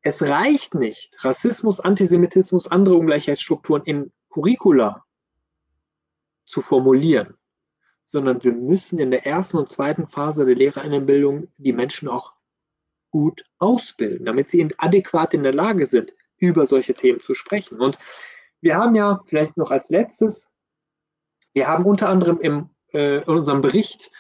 es 0.02 0.28
reicht 0.28 0.74
nicht, 0.74 1.24
Rassismus, 1.24 1.80
Antisemitismus, 1.80 2.68
andere 2.68 2.96
Ungleichheitsstrukturen 2.96 3.84
in 3.84 4.12
Curricula 4.30 5.06
zu 6.46 6.62
formulieren, 6.62 7.36
sondern 8.04 8.44
wir 8.44 8.54
müssen 8.54 8.98
in 8.98 9.12
der 9.12 9.28
ersten 9.28 9.58
und 9.58 9.70
zweiten 9.70 10.08
Phase 10.08 10.48
der 10.48 10.56
Lehrerinnenbildung 10.56 11.50
die 11.58 11.74
Menschen 11.74 12.10
auch 12.10 12.34
gut 13.12 13.46
ausbilden, 13.60 14.26
damit 14.26 14.50
sie 14.50 14.68
adäquat 14.80 15.36
in 15.36 15.44
der 15.44 15.54
Lage 15.54 15.86
sind, 15.86 16.16
über 16.42 16.66
solche 16.66 16.94
Themen 16.94 17.22
zu 17.22 17.34
sprechen. 17.34 17.80
Und 17.80 17.98
wir 18.60 18.76
haben 18.76 18.96
ja 18.96 19.22
vielleicht 19.26 19.56
noch 19.56 19.72
als 19.72 19.90
letztes, 19.90 20.52
wir 21.54 21.68
haben 21.68 21.86
unter 21.86 22.10
anderem 22.10 22.40
im, 22.42 22.70
äh, 22.94 23.18
in 23.18 23.24
unserem 23.24 23.62
Bericht 23.62 24.12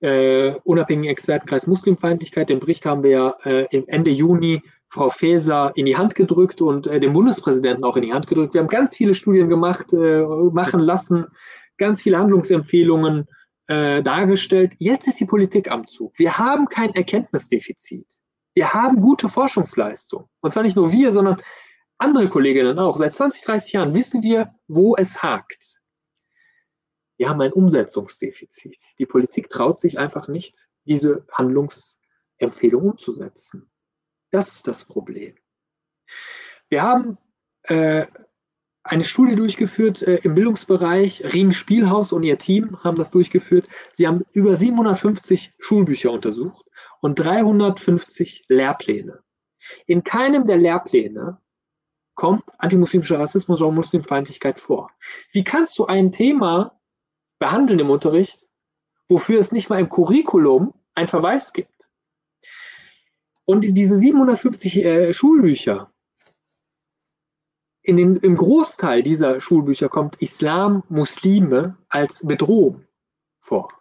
äh, 0.00 0.54
unabhängigen 0.64 1.10
Expertenkreis 1.10 1.66
Muslimfeindlichkeit, 1.66 2.48
den 2.48 2.60
Bericht 2.60 2.86
haben 2.86 3.02
wir 3.02 3.10
ja 3.10 3.36
äh, 3.44 3.82
Ende 3.86 4.10
Juni 4.10 4.62
Frau 4.88 5.08
Faeser 5.08 5.72
in 5.74 5.86
die 5.86 5.96
Hand 5.96 6.14
gedrückt 6.14 6.60
und 6.60 6.86
äh, 6.86 7.00
dem 7.00 7.14
Bundespräsidenten 7.14 7.84
auch 7.84 7.96
in 7.96 8.02
die 8.02 8.12
Hand 8.12 8.26
gedrückt. 8.26 8.52
Wir 8.52 8.60
haben 8.60 8.68
ganz 8.68 8.96
viele 8.96 9.14
Studien 9.14 9.48
gemacht, 9.48 9.92
äh, 9.92 10.22
machen 10.52 10.80
lassen, 10.80 11.26
ganz 11.78 12.02
viele 12.02 12.18
Handlungsempfehlungen 12.18 13.26
äh, 13.68 14.02
dargestellt. 14.02 14.74
Jetzt 14.78 15.08
ist 15.08 15.20
die 15.20 15.24
Politik 15.24 15.70
am 15.70 15.86
Zug. 15.86 16.18
Wir 16.18 16.36
haben 16.36 16.66
kein 16.66 16.94
Erkenntnisdefizit. 16.94 18.06
Wir 18.54 18.74
haben 18.74 19.00
gute 19.00 19.28
Forschungsleistung. 19.28 20.28
Und 20.40 20.52
zwar 20.52 20.62
nicht 20.62 20.76
nur 20.76 20.92
wir, 20.92 21.12
sondern 21.12 21.40
andere 21.98 22.28
Kolleginnen 22.28 22.78
auch. 22.78 22.96
Seit 22.96 23.14
20, 23.14 23.44
30 23.44 23.72
Jahren 23.72 23.94
wissen 23.94 24.22
wir, 24.22 24.54
wo 24.68 24.96
es 24.96 25.22
hakt. 25.22 25.80
Wir 27.16 27.28
haben 27.28 27.40
ein 27.40 27.52
Umsetzungsdefizit. 27.52 28.78
Die 28.98 29.06
Politik 29.06 29.48
traut 29.48 29.78
sich 29.78 29.98
einfach 29.98 30.28
nicht, 30.28 30.68
diese 30.84 31.24
Handlungsempfehlung 31.30 32.90
umzusetzen. 32.90 33.70
Das 34.30 34.48
ist 34.48 34.66
das 34.66 34.84
Problem. 34.84 35.36
Wir 36.68 36.82
haben 36.82 37.18
äh, 37.64 38.06
eine 38.82 39.04
Studie 39.04 39.36
durchgeführt 39.36 40.02
äh, 40.02 40.16
im 40.24 40.34
Bildungsbereich. 40.34 41.32
Riem 41.32 41.52
Spielhaus 41.52 42.12
und 42.12 42.24
ihr 42.24 42.38
Team 42.38 42.82
haben 42.82 42.96
das 42.96 43.10
durchgeführt. 43.12 43.68
Sie 43.92 44.08
haben 44.08 44.24
über 44.32 44.56
750 44.56 45.52
Schulbücher 45.60 46.10
untersucht 46.10 46.66
und 47.02 47.16
350 47.16 48.44
Lehrpläne. 48.48 49.22
In 49.86 50.04
keinem 50.04 50.46
der 50.46 50.56
Lehrpläne 50.56 51.38
kommt 52.14 52.44
antimuslimischer 52.58 53.18
Rassismus 53.18 53.60
oder 53.60 53.72
Muslimfeindlichkeit 53.72 54.60
vor. 54.60 54.90
Wie 55.32 55.44
kannst 55.44 55.78
du 55.78 55.86
ein 55.86 56.12
Thema 56.12 56.80
behandeln 57.38 57.80
im 57.80 57.90
Unterricht, 57.90 58.48
wofür 59.08 59.40
es 59.40 59.50
nicht 59.50 59.68
mal 59.68 59.80
im 59.80 59.88
Curriculum 59.88 60.74
einen 60.94 61.08
Verweis 61.08 61.52
gibt? 61.52 61.90
Und 63.44 63.62
diese 63.62 63.98
750 63.98 64.84
äh, 64.84 65.12
Schulbücher 65.12 65.92
in 67.82 67.96
den, 67.96 68.16
im 68.16 68.36
Großteil 68.36 69.02
dieser 69.02 69.40
Schulbücher 69.40 69.88
kommt 69.88 70.22
Islam, 70.22 70.84
Muslime 70.88 71.76
als 71.88 72.24
Bedrohung 72.24 72.84
vor, 73.40 73.72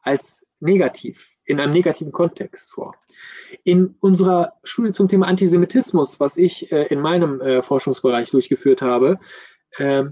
als 0.00 0.46
negativ, 0.60 1.33
in 1.46 1.60
einem 1.60 1.72
negativen 1.72 2.12
Kontext 2.12 2.72
vor. 2.72 2.94
In 3.64 3.96
unserer 4.00 4.54
Studie 4.64 4.92
zum 4.92 5.08
Thema 5.08 5.26
Antisemitismus, 5.26 6.20
was 6.20 6.36
ich 6.36 6.72
äh, 6.72 6.86
in 6.86 7.00
meinem 7.00 7.40
äh, 7.40 7.62
Forschungsbereich 7.62 8.30
durchgeführt 8.30 8.82
habe, 8.82 9.18
äh, 9.76 10.04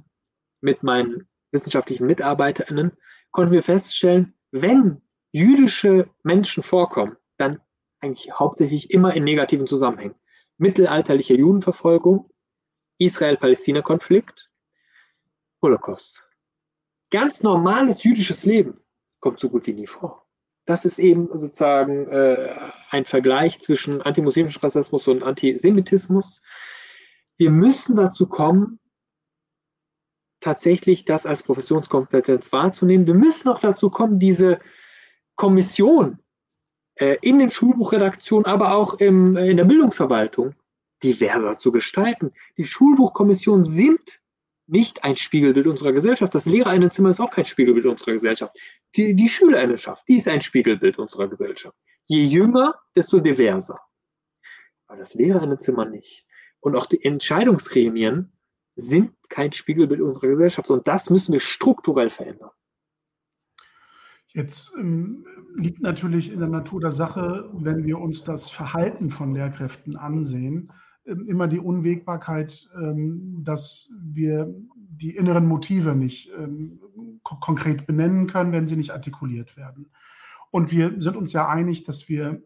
mit 0.61 0.83
meinen 0.83 1.29
wissenschaftlichen 1.51 2.07
MitarbeiterInnen, 2.07 2.93
konnten 3.31 3.53
wir 3.53 3.63
feststellen, 3.63 4.35
wenn 4.51 5.03
jüdische 5.33 6.09
Menschen 6.23 6.63
vorkommen, 6.63 7.17
dann 7.39 7.61
eigentlich 8.01 8.33
hauptsächlich 8.33 8.91
immer 8.91 9.15
in 9.15 9.25
negativen 9.25 9.67
Zusammenhängen. 9.67 10.15
Mittelalterliche 10.59 11.35
Judenverfolgung, 11.35 12.31
Israel-Palästina-Konflikt, 12.99 14.51
Holocaust. 15.63 16.23
Ganz 17.11 17.43
normales 17.43 18.05
jüdisches 18.05 18.45
Leben 18.45 18.81
kommt 19.21 19.39
so 19.39 19.49
gut 19.49 19.67
wie 19.67 19.73
nie 19.73 19.87
vor. 19.87 20.22
Das 20.65 20.85
ist 20.85 20.99
eben 20.99 21.29
sozusagen 21.33 22.07
äh, 22.09 22.55
ein 22.91 23.05
Vergleich 23.05 23.61
zwischen 23.61 24.01
antimuslimischem 24.01 24.61
Rassismus 24.61 25.09
und 25.09 25.23
Antisemitismus. 25.23 26.41
Wir 27.37 27.51
müssen 27.51 27.97
dazu 27.97 28.29
kommen, 28.29 28.79
tatsächlich 30.39 31.05
das 31.05 31.27
als 31.27 31.43
Professionskompetenz 31.43 32.53
wahrzunehmen. 32.53 33.07
Wir 33.07 33.15
müssen 33.15 33.49
auch 33.49 33.61
dazu 33.61 33.91
kommen, 33.91 34.19
diese 34.19 34.59
Kommission 35.37 36.19
äh, 36.97 37.17
in 37.23 37.39
den 37.39 37.51
Schulbuchredaktionen, 37.51 38.47
aber 38.47 38.75
auch 38.75 38.95
im, 38.95 39.37
äh, 39.37 39.51
in 39.51 39.57
der 39.57 39.65
Bildungsverwaltung 39.65 40.55
diverser 41.03 41.59
zu 41.59 41.73
gestalten. 41.73 42.33
Die 42.59 42.65
Schulbuchkommissionen 42.65 43.65
sind 43.65 44.21
nicht 44.73 45.05
ein 45.05 45.17
Spiegelbild 45.17 45.67
unserer 45.67 45.93
Gesellschaft. 45.93 46.35
Das 46.35 46.47
Lehrerinnenzimmer 46.47 47.11
ist 47.11 47.21
auch 47.21 47.31
kein 47.31 47.45
Spiegelbild 47.45 47.85
unserer 47.87 48.13
Gesellschaft. 48.13 48.57
Die, 48.97 49.15
die 49.15 49.29
Schülerinnenschaft, 49.29 50.09
die 50.09 50.17
ist 50.17 50.29
ein 50.29 50.41
Spiegelbild 50.41 50.99
unserer 50.99 51.29
Gesellschaft. 51.29 51.77
Je 52.07 52.25
jünger, 52.25 52.75
desto 52.97 53.21
diverser. 53.21 53.79
Aber 54.87 54.99
das 54.99 55.15
Lehrerinnenzimmer 55.15 55.85
nicht. 55.85 56.27
Und 56.61 56.75
auch 56.75 56.87
die 56.87 57.05
Entscheidungsgremien 57.05 58.33
sind 58.75 59.13
kein 59.29 59.53
Spiegelbild 59.53 60.01
unserer 60.01 60.29
Gesellschaft. 60.29 60.71
Und 60.71 60.89
das 60.89 61.11
müssen 61.11 61.35
wir 61.35 61.41
strukturell 61.41 62.09
verändern. 62.09 62.51
Jetzt 64.29 64.73
ähm, 64.79 65.27
liegt 65.55 65.83
natürlich 65.83 66.33
in 66.33 66.39
der 66.39 66.49
Natur 66.49 66.81
der 66.81 66.93
Sache, 66.93 67.51
wenn 67.53 67.85
wir 67.85 67.99
uns 67.99 68.25
das 68.25 68.49
Verhalten 68.49 69.11
von 69.11 69.35
Lehrkräften 69.35 69.97
ansehen, 69.97 70.73
immer 71.05 71.49
die 71.49 71.59
Unwägbarkeit, 71.59 72.69
ähm, 72.81 73.43
dass 73.43 73.93
wir 74.03 74.55
die 74.77 75.17
inneren 75.17 75.47
Motive 75.47 75.97
nicht 75.97 76.31
ähm, 76.39 76.81
konkret 77.23 77.87
benennen 77.87 78.27
können, 78.27 78.53
wenn 78.53 78.67
sie 78.67 78.77
nicht 78.77 78.93
artikuliert 78.93 79.57
werden. 79.57 79.87
Und 80.51 80.71
wir 80.71 80.95
sind 81.01 81.17
uns 81.17 81.33
ja 81.33 81.49
einig, 81.49 81.85
dass 81.85 82.09
wir 82.09 82.43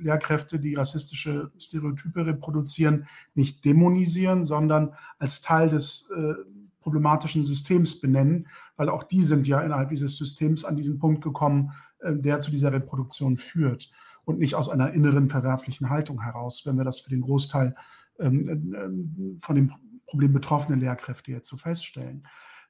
Lehrkräfte, 0.00 0.58
die 0.58 0.74
rassistische 0.74 1.50
Stereotype 1.58 2.24
reproduzieren, 2.24 3.06
nicht 3.34 3.64
dämonisieren, 3.64 4.44
sondern 4.44 4.94
als 5.18 5.42
Teil 5.42 5.68
des 5.68 6.10
äh, 6.16 6.34
problematischen 6.80 7.44
Systems 7.44 8.00
benennen, 8.00 8.48
weil 8.76 8.88
auch 8.88 9.02
die 9.02 9.22
sind 9.22 9.46
ja 9.46 9.60
innerhalb 9.60 9.90
dieses 9.90 10.16
Systems 10.16 10.64
an 10.64 10.76
diesen 10.76 10.98
Punkt 10.98 11.22
gekommen, 11.22 11.72
äh, 12.00 12.14
der 12.14 12.40
zu 12.40 12.50
dieser 12.50 12.72
Reproduktion 12.72 13.36
führt 13.36 13.90
und 14.30 14.38
nicht 14.38 14.54
aus 14.54 14.68
einer 14.68 14.92
inneren 14.92 15.28
verwerflichen 15.28 15.90
Haltung 15.90 16.22
heraus, 16.22 16.62
wenn 16.64 16.76
wir 16.76 16.84
das 16.84 17.00
für 17.00 17.10
den 17.10 17.20
Großteil 17.20 17.74
ähm, 18.18 18.74
ähm, 18.74 19.38
von 19.40 19.56
dem 19.56 19.72
Problem 20.06 20.32
betroffenen 20.32 20.80
Lehrkräfte 20.80 21.30
jetzt 21.32 21.48
so 21.48 21.56
feststellen. 21.56 22.26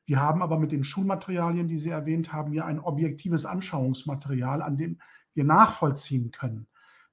Wir 0.07 0.21
haben 0.21 0.43
aber 0.43 0.59
mit 0.59 0.73
den 0.73 0.85
Schulmaterialien, 0.85 1.69
die 1.69 1.79
Sie 1.79 1.91
erwähnt 1.91 2.33
haben, 2.33 2.53
ja 2.53 2.65
ein 2.65 2.81
objektives 2.81 3.47
Anschauungsmaterial, 3.47 4.63
an 4.63 4.77
dem 4.77 4.99
wir 5.35 5.45
nachvollziehen 5.45 6.33
können, 6.33 6.67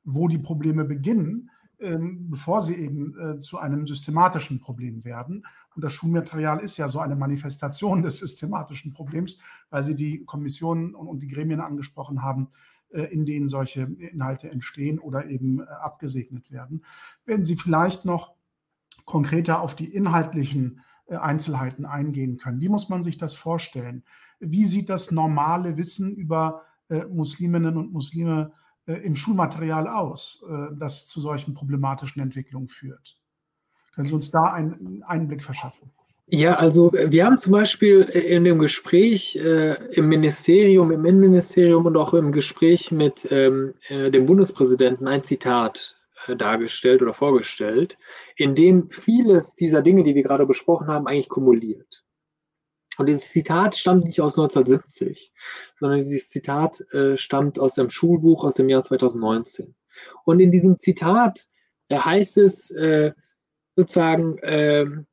wo 0.03 0.27
die 0.27 0.39
Probleme 0.39 0.83
beginnen, 0.83 1.51
ähm, 1.79 2.29
bevor 2.31 2.61
sie 2.61 2.75
eben 2.75 3.15
äh, 3.19 3.37
zu 3.37 3.59
einem 3.59 3.85
systematischen 3.85 4.59
Problem 4.59 5.05
werden. 5.05 5.45
Und 5.75 5.83
das 5.83 5.93
Schulmaterial 5.93 6.59
ist 6.59 6.77
ja 6.77 6.87
so 6.87 6.99
eine 6.99 7.15
Manifestation 7.15 8.01
des 8.03 8.17
systematischen 8.17 8.93
Problems, 8.93 9.39
weil 9.69 9.83
Sie 9.83 9.95
die 9.95 10.25
Kommissionen 10.25 10.95
und 10.95 11.19
die 11.19 11.27
Gremien 11.27 11.59
angesprochen 11.59 12.23
haben, 12.23 12.49
in 12.89 13.25
denen 13.25 13.47
solche 13.47 13.81
Inhalte 13.81 14.49
entstehen 14.49 14.99
oder 14.99 15.27
eben 15.27 15.59
äh, 15.59 15.65
abgesegnet 15.65 16.51
werden. 16.51 16.85
Wenn 17.25 17.43
Sie 17.43 17.55
vielleicht 17.55 18.05
noch 18.05 18.33
konkreter 19.05 19.61
auf 19.61 19.75
die 19.75 19.93
inhaltlichen 19.93 20.81
äh, 21.07 21.15
Einzelheiten 21.15 21.85
eingehen 21.85 22.37
können. 22.37 22.61
Wie 22.61 22.69
muss 22.69 22.89
man 22.89 23.03
sich 23.03 23.17
das 23.17 23.35
vorstellen? 23.35 24.03
Wie 24.39 24.65
sieht 24.65 24.89
das 24.89 25.11
normale 25.11 25.77
Wissen 25.77 26.15
über 26.15 26.63
Musliminnen 27.09 27.75
und 27.75 27.91
Muslime 27.91 28.53
im 28.85 29.17
Schulmaterial 29.17 29.89
aus, 29.89 30.45
das 30.77 31.05
zu 31.05 31.19
solchen 31.19 31.53
problematischen 31.53 32.21
Entwicklungen 32.21 32.69
führt? 32.69 33.19
Können 33.93 34.07
Sie 34.07 34.13
uns 34.13 34.29
da 34.29 34.53
einen 34.53 35.03
Einblick 35.03 35.43
verschaffen? 35.43 35.91
Ja, 36.29 36.55
also 36.55 36.91
wir 36.91 37.25
haben 37.25 37.37
zum 37.37 37.53
Beispiel 37.53 38.01
in 38.01 38.43
dem 38.43 38.59
Gespräch 38.59 39.37
äh, 39.37 39.75
im 39.93 40.09
Ministerium, 40.09 40.91
im 40.91 41.05
Innenministerium 41.05 41.85
und 41.85 41.95
auch 41.95 42.13
im 42.13 42.33
Gespräch 42.33 42.91
mit 42.91 43.25
ähm, 43.31 43.75
äh, 43.87 44.11
dem 44.11 44.25
Bundespräsidenten 44.25 45.07
ein 45.07 45.23
Zitat 45.23 45.95
äh, 46.25 46.35
dargestellt 46.35 47.01
oder 47.01 47.13
vorgestellt, 47.13 47.97
in 48.35 48.55
dem 48.55 48.89
vieles 48.89 49.55
dieser 49.55 49.81
Dinge, 49.81 50.03
die 50.03 50.15
wir 50.15 50.23
gerade 50.23 50.45
besprochen 50.45 50.87
haben, 50.87 51.07
eigentlich 51.07 51.29
kumuliert. 51.29 52.03
Und 52.97 53.07
dieses 53.07 53.29
Zitat 53.29 53.77
stammt 53.77 54.03
nicht 54.03 54.19
aus 54.19 54.37
1970, 54.37 55.31
sondern 55.75 55.99
dieses 55.99 56.29
Zitat 56.29 56.81
äh, 56.91 57.15
stammt 57.15 57.57
aus 57.57 57.79
einem 57.79 57.89
Schulbuch 57.89 58.43
aus 58.43 58.55
dem 58.55 58.67
Jahr 58.67 58.83
2019. 58.83 59.75
Und 60.25 60.41
in 60.41 60.51
diesem 60.51 60.77
Zitat 60.77 61.47
äh, 61.87 61.97
heißt 61.97 62.37
es 62.39 62.71
äh, 62.71 63.13
sozusagen, 63.77 64.39
ähm, 64.43 65.07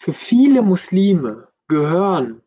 für 0.00 0.14
viele 0.14 0.62
Muslime 0.62 1.48
gehören 1.68 2.40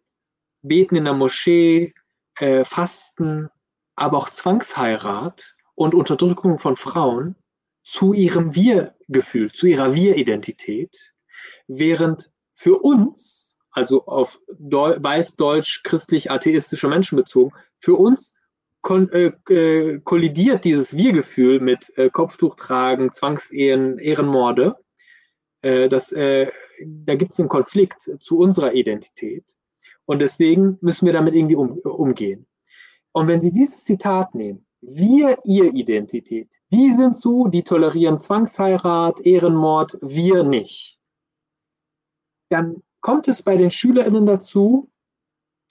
Beten 0.64 0.96
in 0.96 1.06
der 1.06 1.14
Moschee, 1.14 1.94
äh, 2.40 2.64
Fasten, 2.66 3.50
aber 3.96 4.18
auch 4.18 4.32
Zwangsheirat 4.32 5.56
und 5.76 5.94
Unterdrückung 5.94 6.58
von 6.58 6.76
Frauen 6.76 7.36
zu 7.84 8.14
ihrem 8.14 8.56
Wir-Gefühl, 8.56 9.52
zu 9.52 9.68
ihrer 9.68 9.94
Wir-Identität, 9.94 11.14
während 11.68 12.32
für 12.54 12.80
uns, 12.80 13.60
also 13.70 14.06
auf 14.08 14.42
weiß-deutsch, 14.48 15.84
christlich-atheistische 15.84 16.88
Menschen 16.88 17.18
bezogen, 17.18 17.54
für 17.78 17.96
uns 17.96 18.36
äh, 18.90 19.32
äh, 19.50 20.00
kollidiert 20.00 20.64
dieses 20.64 20.98
Wir-Gefühl 20.98 21.60
mit 21.60 21.96
äh, 21.98 22.10
Kopftuch 22.10 22.56
tragen, 22.56 23.14
Zwangsehen, 23.14 24.00
Ehrenmorde 24.00 24.76
das, 25.90 26.12
äh, 26.12 26.52
da 26.86 27.16
gibt 27.16 27.32
es 27.32 27.40
einen 27.40 27.50
Konflikt 27.50 28.02
zu 28.20 28.38
unserer 28.38 28.74
Identität. 28.74 29.46
Und 30.06 30.20
deswegen 30.20 30.78
müssen 30.82 31.06
wir 31.06 31.14
damit 31.14 31.34
irgendwie 31.34 31.56
um, 31.56 31.78
umgehen. 31.80 32.46
Und 33.12 33.28
wenn 33.28 33.42
Sie 33.42 33.52
dieses 33.52 33.84
Zitat 33.84 34.36
nehmen, 34.36 34.66
wir, 34.82 35.40
ihr 35.46 35.74
Identität, 35.74 36.50
die 36.72 36.92
sind 36.92 37.16
so, 37.16 37.48
die 37.48 37.64
tolerieren 37.64 38.20
Zwangsheirat, 38.20 39.22
Ehrenmord, 39.26 39.98
wir 40.02 40.44
nicht. 40.44 41.00
Dann 42.50 42.84
kommt 43.00 43.28
es 43.28 43.42
bei 43.42 43.56
den 43.56 43.72
SchülerInnen 43.72 44.26
dazu, 44.26 44.92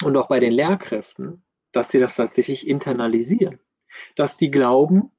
und 0.03 0.17
auch 0.17 0.29
bei 0.29 0.41
den 0.41 0.53
Lehrkräften, 0.53 1.45
dass 1.73 1.91
sie 1.91 2.01
das 2.01 2.17
tatsächlich 2.17 2.69
internalisieren. 2.69 3.59
Dass 4.17 4.37
die 4.37 4.51
glauben, 4.51 5.11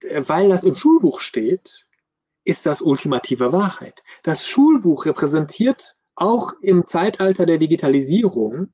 äh, 0.00 0.22
weil 0.26 0.48
das 0.48 0.64
im 0.64 0.74
Schulbuch 0.74 1.20
steht, 1.20 1.85
ist 2.46 2.64
das 2.64 2.80
ultimative 2.80 3.52
Wahrheit. 3.52 4.02
Das 4.22 4.46
Schulbuch 4.46 5.06
repräsentiert 5.06 5.96
auch 6.14 6.52
im 6.62 6.84
Zeitalter 6.84 7.44
der 7.44 7.58
Digitalisierung 7.58 8.72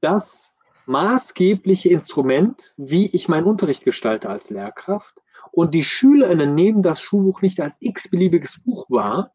das 0.00 0.56
maßgebliche 0.86 1.88
Instrument, 1.88 2.74
wie 2.76 3.06
ich 3.06 3.28
meinen 3.28 3.46
Unterricht 3.46 3.84
gestalte 3.84 4.28
als 4.28 4.50
Lehrkraft. 4.50 5.14
Und 5.52 5.74
die 5.74 5.84
Schülerinnen 5.84 6.54
nehmen 6.54 6.82
das 6.82 7.00
Schulbuch 7.00 7.42
nicht 7.42 7.60
als 7.60 7.80
x-beliebiges 7.80 8.64
Buch 8.64 8.90
wahr. 8.90 9.34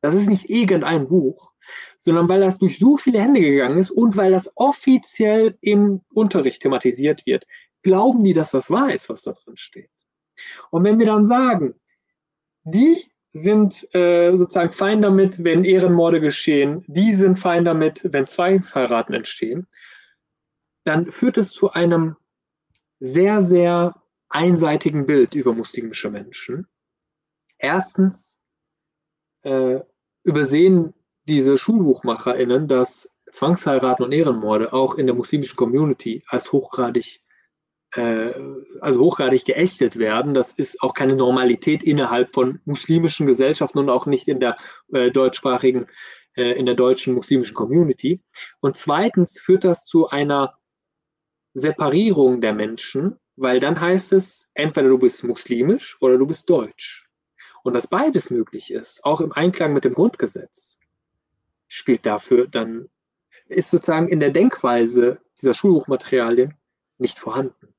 Das 0.00 0.14
ist 0.14 0.28
nicht 0.28 0.48
irgendein 0.48 1.08
Buch, 1.08 1.52
sondern 1.98 2.28
weil 2.28 2.40
das 2.40 2.58
durch 2.58 2.78
so 2.78 2.96
viele 2.96 3.20
Hände 3.20 3.40
gegangen 3.40 3.78
ist 3.78 3.90
und 3.90 4.16
weil 4.16 4.32
das 4.32 4.52
offiziell 4.56 5.58
im 5.60 6.02
Unterricht 6.12 6.62
thematisiert 6.62 7.24
wird, 7.26 7.46
glauben 7.82 8.24
die, 8.24 8.34
dass 8.34 8.50
das 8.50 8.70
wahr 8.70 8.92
ist, 8.92 9.08
was 9.08 9.22
da 9.22 9.32
drin 9.32 9.56
steht. 9.56 9.90
Und 10.70 10.84
wenn 10.84 10.98
wir 10.98 11.06
dann 11.06 11.24
sagen, 11.24 11.74
die 12.64 13.04
sind 13.32 13.94
äh, 13.94 14.36
sozusagen 14.36 14.72
fein 14.72 15.02
damit, 15.02 15.42
wenn 15.42 15.64
Ehrenmorde 15.64 16.20
geschehen, 16.20 16.84
die 16.86 17.14
sind 17.14 17.38
fein 17.38 17.64
damit, 17.64 18.00
wenn 18.12 18.26
Zwangsheiraten 18.26 19.14
entstehen, 19.14 19.66
dann 20.84 21.10
führt 21.10 21.38
es 21.38 21.52
zu 21.52 21.70
einem 21.72 22.16
sehr, 23.00 23.40
sehr 23.40 23.94
einseitigen 24.28 25.06
Bild 25.06 25.34
über 25.34 25.52
muslimische 25.52 26.10
Menschen. 26.10 26.68
Erstens 27.58 28.40
äh, 29.42 29.80
übersehen 30.22 30.94
diese 31.26 31.58
SchulbuchmacherInnen, 31.58 32.68
dass 32.68 33.10
Zwangsheiraten 33.30 34.04
und 34.04 34.12
Ehrenmorde 34.12 34.72
auch 34.72 34.94
in 34.94 35.06
der 35.06 35.16
muslimischen 35.16 35.56
Community 35.56 36.22
als 36.28 36.52
hochgradig 36.52 37.20
also 38.80 39.00
hochgradig 39.00 39.44
geächtet 39.44 39.98
werden. 39.98 40.34
Das 40.34 40.52
ist 40.52 40.82
auch 40.82 40.94
keine 40.94 41.14
Normalität 41.14 41.82
innerhalb 41.82 42.32
von 42.32 42.60
muslimischen 42.64 43.26
Gesellschaften 43.26 43.78
und 43.78 43.90
auch 43.90 44.06
nicht 44.06 44.28
in 44.28 44.40
der 44.40 44.56
äh, 44.92 45.10
deutschsprachigen, 45.10 45.86
äh, 46.36 46.52
in 46.52 46.66
der 46.66 46.74
deutschen 46.74 47.14
muslimischen 47.14 47.54
Community. 47.54 48.20
Und 48.60 48.76
zweitens 48.76 49.40
führt 49.40 49.64
das 49.64 49.86
zu 49.86 50.08
einer 50.08 50.58
Separierung 51.52 52.40
der 52.40 52.52
Menschen, 52.52 53.16
weil 53.36 53.60
dann 53.60 53.80
heißt 53.80 54.12
es, 54.12 54.50
entweder 54.54 54.88
du 54.88 54.98
bist 54.98 55.22
muslimisch 55.24 55.96
oder 56.00 56.18
du 56.18 56.26
bist 56.26 56.50
deutsch. 56.50 57.08
Und 57.62 57.74
dass 57.74 57.86
beides 57.86 58.30
möglich 58.30 58.72
ist, 58.72 59.04
auch 59.04 59.20
im 59.20 59.32
Einklang 59.32 59.72
mit 59.72 59.84
dem 59.84 59.94
Grundgesetz, 59.94 60.80
spielt 61.66 62.04
dafür 62.04 62.46
dann, 62.46 62.88
ist 63.46 63.70
sozusagen 63.70 64.08
in 64.08 64.20
der 64.20 64.30
Denkweise 64.30 65.20
dieser 65.40 65.54
Schulbuchmaterialien 65.54 66.54
nicht 66.98 67.18
vorhanden. 67.18 67.73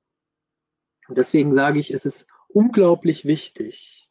Und 1.08 1.18
deswegen 1.18 1.54
sage 1.54 1.80
ich, 1.80 1.92
es 1.92 2.06
ist 2.06 2.28
unglaublich 2.48 3.26
wichtig, 3.26 4.10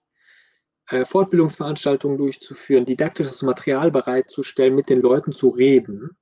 äh, 0.89 1.05
Fortbildungsveranstaltungen 1.05 2.19
durchzuführen, 2.19 2.85
didaktisches 2.85 3.43
Material 3.43 3.91
bereitzustellen, 3.91 4.75
mit 4.75 4.89
den 4.89 5.01
Leuten 5.01 5.33
zu 5.33 5.49
reden. 5.49 6.17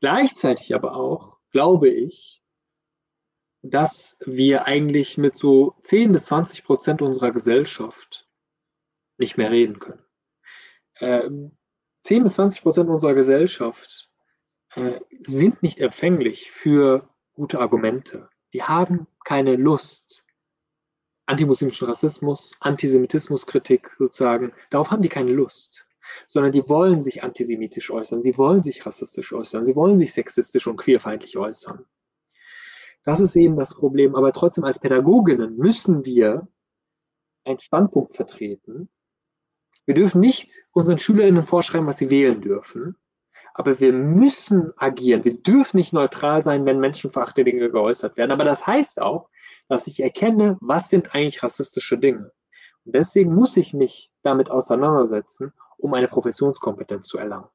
Gleichzeitig 0.00 0.74
aber 0.74 0.94
auch, 0.94 1.38
glaube 1.50 1.88
ich, 1.88 2.42
dass 3.62 4.18
wir 4.24 4.66
eigentlich 4.66 5.18
mit 5.18 5.34
so 5.34 5.76
10 5.80 6.12
bis 6.12 6.26
20 6.26 6.64
Prozent 6.64 7.02
unserer 7.02 7.32
Gesellschaft 7.32 8.28
nicht 9.18 9.36
mehr 9.38 9.50
reden 9.50 9.78
können. 9.78 10.04
Äh, 10.98 11.30
10 12.02 12.22
bis 12.22 12.34
20 12.34 12.62
Prozent 12.62 12.90
unserer 12.90 13.14
Gesellschaft 13.14 14.10
äh, 14.74 15.00
sind 15.26 15.62
nicht 15.62 15.80
empfänglich 15.80 16.50
für 16.50 17.08
gute 17.32 17.60
Argumente. 17.60 18.28
Die 18.52 18.62
haben 18.62 19.06
keine 19.26 19.56
Lust. 19.56 20.24
Antimuslimischen 21.26 21.88
Rassismus, 21.88 22.56
Antisemitismuskritik 22.60 23.90
sozusagen, 23.90 24.52
darauf 24.70 24.92
haben 24.92 25.02
die 25.02 25.08
keine 25.08 25.32
Lust. 25.32 25.86
Sondern 26.28 26.52
die 26.52 26.68
wollen 26.68 27.02
sich 27.02 27.24
antisemitisch 27.24 27.90
äußern, 27.90 28.20
sie 28.20 28.38
wollen 28.38 28.62
sich 28.62 28.86
rassistisch 28.86 29.32
äußern, 29.32 29.66
sie 29.66 29.74
wollen 29.74 29.98
sich 29.98 30.12
sexistisch 30.12 30.68
und 30.68 30.76
queerfeindlich 30.76 31.36
äußern. 31.36 31.84
Das 33.02 33.18
ist 33.18 33.34
eben 33.34 33.56
das 33.56 33.74
Problem. 33.74 34.14
Aber 34.14 34.32
trotzdem 34.32 34.62
als 34.62 34.78
Pädagoginnen 34.78 35.56
müssen 35.56 36.04
wir 36.04 36.46
einen 37.44 37.58
Standpunkt 37.58 38.14
vertreten. 38.14 38.88
Wir 39.84 39.94
dürfen 39.94 40.20
nicht 40.20 40.64
unseren 40.70 40.98
Schülerinnen 40.98 41.44
vorschreiben, 41.44 41.86
was 41.88 41.98
sie 41.98 42.10
wählen 42.10 42.40
dürfen. 42.40 42.96
Aber 43.58 43.80
wir 43.80 43.94
müssen 43.94 44.74
agieren. 44.76 45.24
Wir 45.24 45.40
dürfen 45.40 45.78
nicht 45.78 45.94
neutral 45.94 46.42
sein, 46.42 46.66
wenn 46.66 46.78
menschenverachtende 46.78 47.50
Dinge 47.50 47.70
geäußert 47.70 48.18
werden. 48.18 48.30
Aber 48.30 48.44
das 48.44 48.66
heißt 48.66 49.00
auch, 49.00 49.30
dass 49.66 49.86
ich 49.86 50.02
erkenne, 50.02 50.58
was 50.60 50.90
sind 50.90 51.14
eigentlich 51.14 51.42
rassistische 51.42 51.96
Dinge. 51.96 52.32
Und 52.84 52.94
deswegen 52.94 53.34
muss 53.34 53.56
ich 53.56 53.72
mich 53.72 54.12
damit 54.22 54.50
auseinandersetzen, 54.50 55.54
um 55.78 55.94
eine 55.94 56.06
Professionskompetenz 56.06 57.06
zu 57.06 57.16
erlangen. 57.16 57.48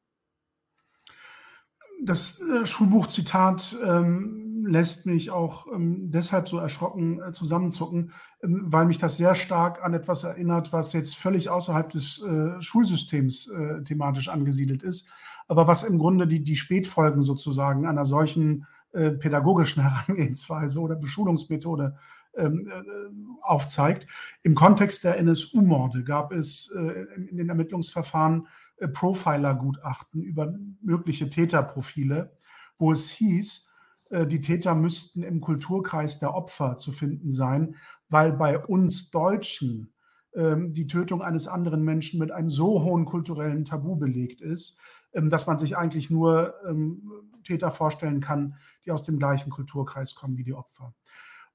Das 2.04 2.42
äh, 2.42 2.66
Schulbuchzitat 2.66 3.78
ähm, 3.86 4.66
lässt 4.66 5.06
mich 5.06 5.30
auch 5.30 5.68
ähm, 5.68 6.10
deshalb 6.10 6.48
so 6.48 6.58
erschrocken 6.58 7.22
äh, 7.22 7.32
zusammenzucken, 7.32 8.12
ähm, 8.42 8.64
weil 8.66 8.86
mich 8.86 8.98
das 8.98 9.18
sehr 9.18 9.36
stark 9.36 9.84
an 9.84 9.94
etwas 9.94 10.24
erinnert, 10.24 10.74
was 10.74 10.94
jetzt 10.94 11.16
völlig 11.16 11.52
außerhalb 11.52 11.92
des 11.92 12.24
äh, 12.24 12.60
Schulsystems 12.60 13.50
äh, 13.50 13.84
thematisch 13.84 14.30
angesiedelt 14.30 14.82
ist, 14.82 15.10
aber 15.48 15.68
was 15.68 15.84
im 15.84 15.98
Grunde 16.00 16.28
die, 16.28 16.44
die 16.44 16.56
Spätfolgen 16.56 17.22
sozusagen 17.22 17.86
einer 17.86 18.06
solchen 18.06 18.66
äh, 18.94 19.12
pädagogischen 19.12 19.84
Herangehensweise 19.90 20.80
oder 20.80 20.96
Beschulungsmethode 20.96 21.96
ähm, 22.36 22.68
äh, 22.68 23.42
aufzeigt. 23.42 24.08
Im 24.44 24.56
Kontext 24.56 25.04
der 25.04 25.18
NSU-Morde 25.18 26.04
gab 26.04 26.32
es 26.32 26.72
äh, 26.76 27.06
in 27.30 27.38
den 27.38 27.50
Ermittlungsverfahren 27.50 28.48
äh, 28.78 28.88
Profiler-Gutachten 28.88 30.22
über 30.22 30.54
mögliche 30.82 31.30
Täterprofile, 31.30 32.32
wo 32.78 32.92
es 32.92 33.10
hieß, 33.10 33.70
äh, 34.12 34.28
die 34.28 34.42
Täter 34.42 34.76
müssten 34.76 35.24
im 35.24 35.42
Kulturkreis 35.42 36.20
der 36.20 36.34
Opfer 36.34 36.78
zu 36.78 36.92
finden 36.92 37.32
sein, 37.32 37.76
weil 38.10 38.34
bei 38.34 38.60
uns 38.60 39.12
Deutschen 39.12 39.94
ähm, 40.34 40.74
die 40.74 40.88
Tötung 40.88 41.22
eines 41.22 41.48
anderen 41.48 41.84
Menschen 41.84 42.20
mit 42.20 42.32
einem 42.32 42.50
so 42.50 42.84
hohen 42.84 43.06
kulturellen 43.06 43.66
Tabu 43.66 43.96
belegt 43.96 44.42
ist, 44.42 44.80
dass 45.14 45.48
man 45.48 45.58
sich 45.58 45.78
eigentlich 45.78 46.10
nur 46.10 46.54
ähm, 46.68 47.04
Täter 47.44 47.72
vorstellen 47.72 48.22
kann, 48.22 48.56
die 48.86 48.92
aus 48.92 49.04
dem 49.04 49.20
gleichen 49.20 49.50
Kulturkreis 49.50 50.16
kommen 50.16 50.38
wie 50.38 50.44
die 50.44 50.54
Opfer. 50.54 50.94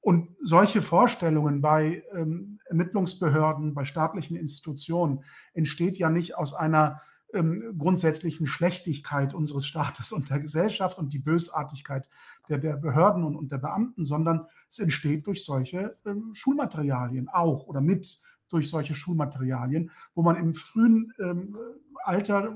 Und 0.00 0.36
solche 0.40 0.82
Vorstellungen 0.82 1.60
bei 1.60 2.04
ähm, 2.14 2.60
Ermittlungsbehörden, 2.66 3.74
bei 3.74 3.84
staatlichen 3.84 4.36
Institutionen 4.36 5.24
entsteht 5.52 5.98
ja 5.98 6.10
nicht 6.10 6.36
aus 6.36 6.54
einer 6.54 7.00
grundsätzlichen 7.76 8.46
Schlechtigkeit 8.46 9.34
unseres 9.34 9.66
Staates 9.66 10.12
und 10.12 10.30
der 10.30 10.40
Gesellschaft 10.40 10.98
und 10.98 11.12
die 11.12 11.18
Bösartigkeit 11.18 12.08
der, 12.48 12.58
der 12.58 12.76
Behörden 12.76 13.24
und, 13.24 13.36
und, 13.36 13.50
der 13.50 13.58
Beamten, 13.58 14.04
sondern 14.04 14.46
es 14.70 14.78
entsteht 14.78 15.26
durch 15.26 15.44
solche 15.44 15.96
Schulmaterialien 16.32 17.28
auch 17.28 17.66
oder 17.66 17.80
mit 17.80 18.22
durch 18.48 18.70
solche 18.70 18.94
Schulmaterialien, 18.94 19.90
wo 20.14 20.22
man 20.22 20.36
im 20.36 20.54
frühen 20.54 21.12
ähm, 21.18 21.56
Alter, 22.04 22.54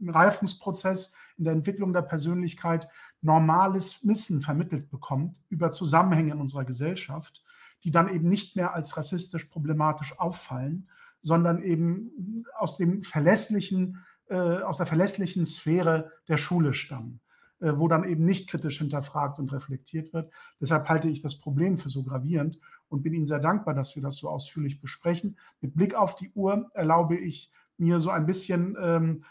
im 0.00 0.08
Reifungsprozess, 0.08 1.14
in 1.36 1.44
der 1.44 1.52
Entwicklung 1.54 1.92
der 1.92 2.02
Persönlichkeit 2.02 2.88
normales 3.20 4.06
Wissen 4.06 4.42
vermittelt 4.42 4.90
bekommt 4.90 5.42
über 5.48 5.70
Zusammenhänge 5.70 6.32
in 6.32 6.40
unserer 6.40 6.64
Gesellschaft, 6.64 7.42
die 7.84 7.90
dann 7.90 8.08
eben 8.08 8.28
nicht 8.28 8.54
mehr 8.54 8.74
als 8.74 8.96
rassistisch 8.96 9.46
problematisch 9.46 10.18
auffallen, 10.18 10.88
sondern 11.20 11.62
eben 11.62 12.44
aus 12.56 12.76
dem 12.76 13.02
verlässlichen, 13.02 14.04
äh, 14.28 14.36
aus 14.36 14.76
der 14.76 14.86
verlässlichen 14.86 15.44
Sphäre 15.44 16.12
der 16.28 16.36
Schule 16.36 16.74
stammen 16.74 17.20
wo 17.62 17.88
dann 17.88 18.04
eben 18.04 18.24
nicht 18.24 18.48
kritisch 18.48 18.78
hinterfragt 18.78 19.38
und 19.38 19.52
reflektiert 19.52 20.12
wird. 20.12 20.32
Deshalb 20.60 20.88
halte 20.88 21.08
ich 21.08 21.20
das 21.20 21.38
Problem 21.38 21.78
für 21.78 21.88
so 21.88 22.02
gravierend 22.02 22.58
und 22.88 23.02
bin 23.02 23.14
Ihnen 23.14 23.26
sehr 23.26 23.38
dankbar, 23.38 23.74
dass 23.74 23.94
wir 23.94 24.02
das 24.02 24.16
so 24.16 24.28
ausführlich 24.28 24.80
besprechen. 24.80 25.38
Mit 25.60 25.74
Blick 25.74 25.94
auf 25.94 26.16
die 26.16 26.30
Uhr 26.34 26.70
erlaube 26.74 27.16
ich 27.16 27.50
mir 27.78 28.00
so 28.00 28.10
ein 28.10 28.26
bisschen 28.26 28.76
ähm, 28.80 29.24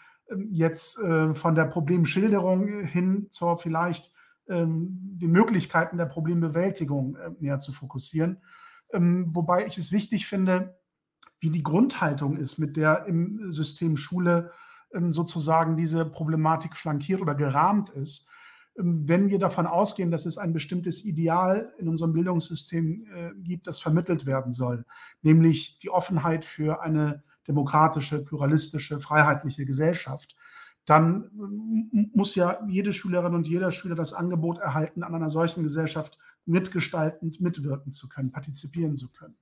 jetzt 0.49 0.99
äh, 0.99 1.33
von 1.35 1.55
der 1.55 1.65
Problemschilderung 1.65 2.67
hin 2.85 3.27
zur 3.29 3.57
vielleicht 3.57 4.13
ähm, 4.47 4.97
den 5.17 5.31
Möglichkeiten 5.31 5.97
der 5.97 6.05
Problembewältigung 6.05 7.15
äh, 7.15 7.31
näher 7.39 7.59
zu 7.59 7.71
fokussieren. 7.71 8.41
Ähm, 8.93 9.25
wobei 9.29 9.65
ich 9.65 9.77
es 9.77 9.91
wichtig 9.91 10.27
finde, 10.27 10.77
wie 11.39 11.49
die 11.49 11.63
Grundhaltung 11.63 12.37
ist, 12.37 12.57
mit 12.57 12.77
der 12.77 13.05
im 13.05 13.51
System 13.51 13.97
Schule 13.97 14.39
ähm, 14.43 14.51
sozusagen 15.09 15.77
diese 15.77 16.05
Problematik 16.05 16.75
flankiert 16.75 17.21
oder 17.21 17.35
gerahmt 17.35 17.89
ist. 17.89 18.29
Ähm, 18.77 19.07
wenn 19.07 19.29
wir 19.29 19.39
davon 19.39 19.67
ausgehen, 19.67 20.11
dass 20.11 20.25
es 20.25 20.37
ein 20.37 20.53
bestimmtes 20.53 21.03
Ideal 21.03 21.73
in 21.77 21.87
unserem 21.87 22.13
Bildungssystem 22.13 23.05
äh, 23.13 23.31
gibt, 23.41 23.67
das 23.67 23.79
vermittelt 23.79 24.25
werden 24.25 24.53
soll, 24.53 24.85
nämlich 25.21 25.79
die 25.79 25.89
Offenheit 25.89 26.45
für 26.45 26.81
eine 26.81 27.23
demokratische, 27.47 28.23
pluralistische, 28.23 28.99
freiheitliche 28.99 29.65
Gesellschaft, 29.65 30.35
dann 30.85 31.29
muss 32.13 32.35
ja 32.35 32.59
jede 32.67 32.91
Schülerin 32.91 33.35
und 33.35 33.47
jeder 33.47 33.71
Schüler 33.71 33.95
das 33.95 34.13
Angebot 34.13 34.57
erhalten, 34.57 35.03
an 35.03 35.13
einer 35.13 35.29
solchen 35.29 35.63
Gesellschaft 35.63 36.17
mitgestaltend 36.45 37.39
mitwirken 37.39 37.93
zu 37.93 38.09
können, 38.09 38.31
partizipieren 38.31 38.95
zu 38.95 39.11
können. 39.11 39.35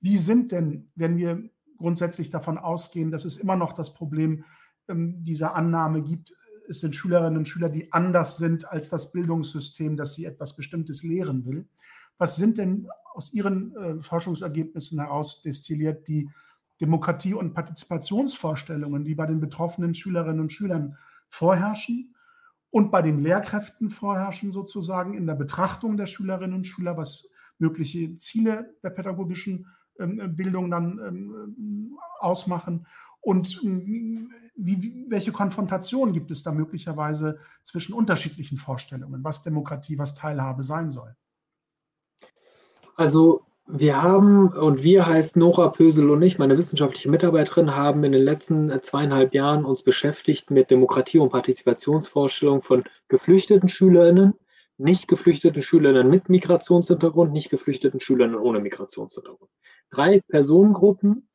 Wie 0.00 0.16
sind 0.16 0.52
denn, 0.52 0.90
wenn 0.94 1.16
wir 1.18 1.50
grundsätzlich 1.76 2.30
davon 2.30 2.56
ausgehen, 2.56 3.10
dass 3.10 3.24
es 3.24 3.36
immer 3.36 3.56
noch 3.56 3.72
das 3.72 3.92
Problem 3.92 4.44
ähm, 4.90 5.22
dieser 5.24 5.54
Annahme 5.54 6.02
gibt, 6.02 6.34
es 6.68 6.80
sind 6.80 6.94
Schülerinnen 6.94 7.38
und 7.38 7.48
Schüler, 7.48 7.68
die 7.68 7.92
anders 7.92 8.36
sind 8.36 8.70
als 8.70 8.90
das 8.90 9.12
Bildungssystem, 9.12 9.96
dass 9.96 10.14
sie 10.14 10.24
etwas 10.24 10.54
Bestimmtes 10.54 11.02
lehren 11.02 11.44
will. 11.44 11.66
Was 12.18 12.36
sind 12.36 12.58
denn 12.58 12.86
aus 13.14 13.32
Ihren 13.32 13.74
äh, 13.76 14.02
Forschungsergebnissen 14.02 15.00
heraus 15.00 15.42
destilliert 15.42 16.06
die 16.06 16.30
Demokratie- 16.80 17.34
und 17.34 17.54
Partizipationsvorstellungen, 17.54 19.04
die 19.04 19.14
bei 19.14 19.26
den 19.26 19.40
betroffenen 19.40 19.94
Schülerinnen 19.94 20.40
und 20.40 20.52
Schülern 20.52 20.96
vorherrschen 21.28 22.14
und 22.70 22.90
bei 22.90 23.02
den 23.02 23.18
Lehrkräften 23.18 23.90
vorherrschen, 23.90 24.52
sozusagen 24.52 25.14
in 25.14 25.26
der 25.26 25.34
Betrachtung 25.34 25.96
der 25.96 26.06
Schülerinnen 26.06 26.54
und 26.54 26.66
Schüler, 26.66 26.96
was 26.96 27.32
mögliche 27.58 28.16
Ziele 28.16 28.74
der 28.82 28.90
pädagogischen 28.90 29.66
ähm, 29.98 30.36
Bildung 30.36 30.70
dann 30.70 30.98
ähm, 30.98 31.98
ausmachen 32.20 32.86
und 33.20 33.60
ähm, 33.64 34.32
wie, 34.56 35.06
welche 35.08 35.32
Konfrontation 35.32 36.12
gibt 36.12 36.30
es 36.30 36.42
da 36.42 36.52
möglicherweise 36.52 37.38
zwischen 37.62 37.94
unterschiedlichen 37.94 38.58
Vorstellungen, 38.58 39.24
was 39.24 39.42
Demokratie, 39.42 39.98
was 39.98 40.14
Teilhabe 40.14 40.62
sein 40.62 40.90
soll? 40.90 41.14
Also 42.96 43.46
wir 43.66 44.02
haben, 44.02 44.48
und 44.48 44.82
wir 44.82 45.06
heißt 45.06 45.36
Nora 45.36 45.68
Pösel 45.68 46.10
und 46.10 46.20
ich, 46.22 46.38
meine 46.38 46.58
wissenschaftliche 46.58 47.08
Mitarbeiterin, 47.08 47.76
haben 47.76 48.04
in 48.04 48.12
den 48.12 48.22
letzten 48.22 48.70
zweieinhalb 48.82 49.32
Jahren 49.32 49.64
uns 49.64 49.82
beschäftigt 49.82 50.50
mit 50.50 50.70
Demokratie- 50.70 51.20
und 51.20 51.30
Partizipationsvorstellungen 51.30 52.62
von 52.62 52.84
geflüchteten 53.08 53.68
SchülerInnen, 53.68 54.34
nicht 54.76 55.08
geflüchteten 55.08 55.62
SchülerInnen 55.62 56.10
mit 56.10 56.28
Migrationshintergrund, 56.28 57.32
nicht 57.32 57.50
geflüchteten 57.50 58.00
SchülerInnen 58.00 58.38
ohne 58.38 58.60
Migrationshintergrund. 58.60 59.50
Drei 59.90 60.20
Personengruppen 60.28 61.29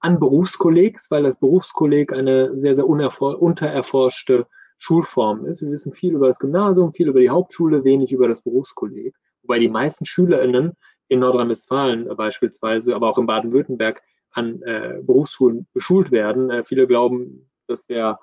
an 0.00 0.18
Berufskollegs, 0.18 1.10
weil 1.10 1.22
das 1.22 1.38
Berufskolleg 1.38 2.12
eine 2.12 2.56
sehr, 2.56 2.74
sehr 2.74 2.86
untererforschte 2.86 4.46
Schulform 4.78 5.44
ist. 5.44 5.62
Wir 5.62 5.70
wissen 5.70 5.92
viel 5.92 6.14
über 6.14 6.26
das 6.26 6.38
Gymnasium, 6.38 6.92
viel 6.92 7.08
über 7.08 7.20
die 7.20 7.30
Hauptschule, 7.30 7.84
wenig 7.84 8.12
über 8.12 8.28
das 8.28 8.42
Berufskolleg. 8.42 9.14
Wobei 9.42 9.58
die 9.58 9.68
meisten 9.68 10.06
SchülerInnen 10.06 10.74
in 11.08 11.20
Nordrhein-Westfalen 11.20 12.08
beispielsweise, 12.16 12.94
aber 12.94 13.10
auch 13.10 13.18
in 13.18 13.26
Baden-Württemberg 13.26 14.02
an 14.32 14.62
äh, 14.62 15.00
Berufsschulen 15.02 15.66
beschult 15.74 16.10
werden. 16.10 16.50
Äh, 16.50 16.64
viele 16.64 16.86
glauben, 16.86 17.50
dass 17.66 17.84
der 17.84 18.20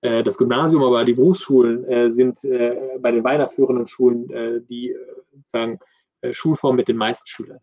äh, 0.00 0.22
das 0.22 0.36
Gymnasium, 0.38 0.82
aber 0.82 1.04
die 1.04 1.14
Berufsschulen 1.14 1.84
äh, 1.84 2.10
sind 2.10 2.42
äh, 2.44 2.98
bei 2.98 3.12
den 3.12 3.24
weiterführenden 3.24 3.86
Schulen 3.86 4.30
äh, 4.30 4.60
die 4.62 4.96
sozusagen 5.32 5.78
Schulform 6.30 6.76
mit 6.76 6.88
den 6.88 6.96
meisten 6.96 7.26
Schülern. 7.26 7.60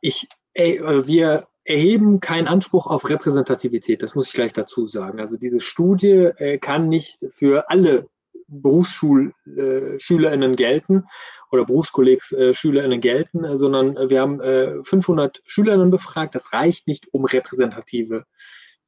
ich, 0.00 0.28
wir 0.54 1.46
erheben 1.64 2.20
keinen 2.20 2.46
Anspruch 2.46 2.86
auf 2.86 3.08
Repräsentativität, 3.08 4.02
das 4.02 4.14
muss 4.14 4.28
ich 4.28 4.34
gleich 4.34 4.52
dazu 4.52 4.86
sagen. 4.86 5.20
Also 5.20 5.36
diese 5.36 5.60
Studie 5.60 6.30
kann 6.60 6.88
nicht 6.88 7.18
für 7.30 7.70
alle 7.70 8.08
BerufsschulschülerInnen 8.48 10.52
äh, 10.52 10.56
gelten 10.56 11.04
oder 11.50 11.64
BerufskollegsschülerInnen 11.64 12.98
äh, 12.98 13.00
gelten, 13.00 13.44
äh, 13.44 13.56
sondern 13.56 13.96
wir 14.08 14.20
haben 14.20 14.84
500 14.84 15.42
SchülerInnen 15.46 15.90
befragt. 15.90 16.34
Das 16.34 16.52
reicht 16.52 16.86
nicht, 16.86 17.12
um 17.12 17.24
repräsentative 17.24 18.24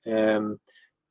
ähm, 0.05 0.59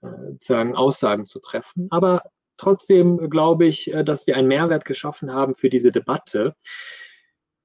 sozusagen 0.01 0.75
Aussagen 0.75 1.25
zu 1.25 1.39
treffen. 1.39 1.87
Aber 1.89 2.23
trotzdem 2.57 3.29
glaube 3.29 3.65
ich, 3.65 3.91
dass 4.05 4.27
wir 4.27 4.37
einen 4.37 4.47
Mehrwert 4.47 4.85
geschaffen 4.85 5.33
haben 5.33 5.55
für 5.55 5.69
diese 5.69 5.91
Debatte. 5.91 6.55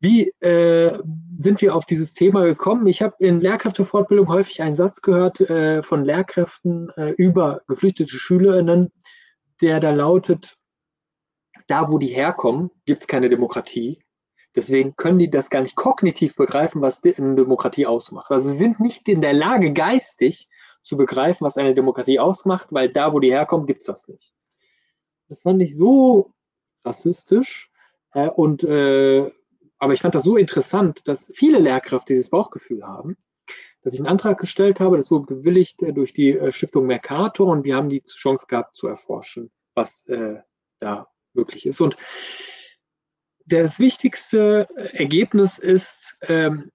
Wie 0.00 0.30
äh, 0.40 0.98
sind 1.36 1.60
wir 1.60 1.74
auf 1.74 1.84
dieses 1.84 2.14
Thema 2.14 2.44
gekommen? 2.44 2.86
Ich 2.86 3.02
habe 3.02 3.16
in 3.18 3.40
Lehrkräftefortbildung 3.40 4.28
häufig 4.28 4.62
einen 4.62 4.74
Satz 4.74 5.02
gehört 5.02 5.40
äh, 5.40 5.82
von 5.82 6.04
Lehrkräften 6.04 6.88
äh, 6.96 7.10
über 7.10 7.60
geflüchtete 7.68 8.16
SchülerInnen, 8.16 8.92
der 9.60 9.78
da 9.78 9.90
lautet, 9.90 10.56
da, 11.66 11.90
wo 11.90 11.98
die 11.98 12.08
herkommen, 12.08 12.70
gibt 12.86 13.02
es 13.02 13.08
keine 13.08 13.28
Demokratie. 13.28 14.02
Deswegen 14.56 14.96
können 14.96 15.18
die 15.18 15.30
das 15.30 15.50
gar 15.50 15.60
nicht 15.60 15.76
kognitiv 15.76 16.34
begreifen, 16.34 16.80
was 16.80 17.04
eine 17.04 17.34
Demokratie 17.34 17.86
ausmacht. 17.86 18.30
Also 18.30 18.48
sie 18.48 18.56
sind 18.56 18.80
nicht 18.80 19.06
in 19.08 19.20
der 19.20 19.34
Lage, 19.34 19.72
geistig 19.72 20.48
zu 20.82 20.96
begreifen, 20.96 21.44
was 21.44 21.58
eine 21.58 21.74
Demokratie 21.74 22.18
ausmacht, 22.18 22.68
weil 22.70 22.88
da, 22.88 23.12
wo 23.12 23.20
die 23.20 23.30
herkommen, 23.30 23.66
gibt 23.66 23.80
es 23.82 23.86
das 23.86 24.08
nicht. 24.08 24.34
Das 25.28 25.42
fand 25.42 25.62
ich 25.62 25.76
so 25.76 26.32
rassistisch. 26.84 27.70
Äh, 28.12 28.28
und, 28.28 28.64
äh, 28.64 29.30
aber 29.80 29.94
ich 29.94 30.02
fand 30.02 30.14
das 30.14 30.22
so 30.22 30.36
interessant, 30.36 31.08
dass 31.08 31.32
viele 31.34 31.58
Lehrkräfte 31.58 32.12
dieses 32.12 32.30
Bauchgefühl 32.30 32.86
haben, 32.86 33.16
dass 33.82 33.94
ich 33.94 34.00
einen 34.00 34.08
Antrag 34.08 34.38
gestellt 34.38 34.78
habe, 34.78 34.96
das 34.96 35.10
wurde 35.10 35.34
bewilligt 35.34 35.82
äh, 35.82 35.92
durch 35.92 36.12
die 36.12 36.32
äh, 36.32 36.52
Stiftung 36.52 36.86
Mercator 36.86 37.48
und 37.48 37.64
wir 37.64 37.74
haben 37.74 37.88
die 37.88 38.02
Chance 38.02 38.46
gehabt 38.46 38.76
zu 38.76 38.86
erforschen, 38.86 39.50
was 39.74 40.06
äh, 40.06 40.40
da 40.80 41.08
möglich 41.32 41.66
ist. 41.66 41.80
Und 41.80 41.96
das 43.46 43.80
wichtigste 43.80 44.68
Ergebnis 44.92 45.58
ist, 45.58 46.16
ähm, 46.22 46.70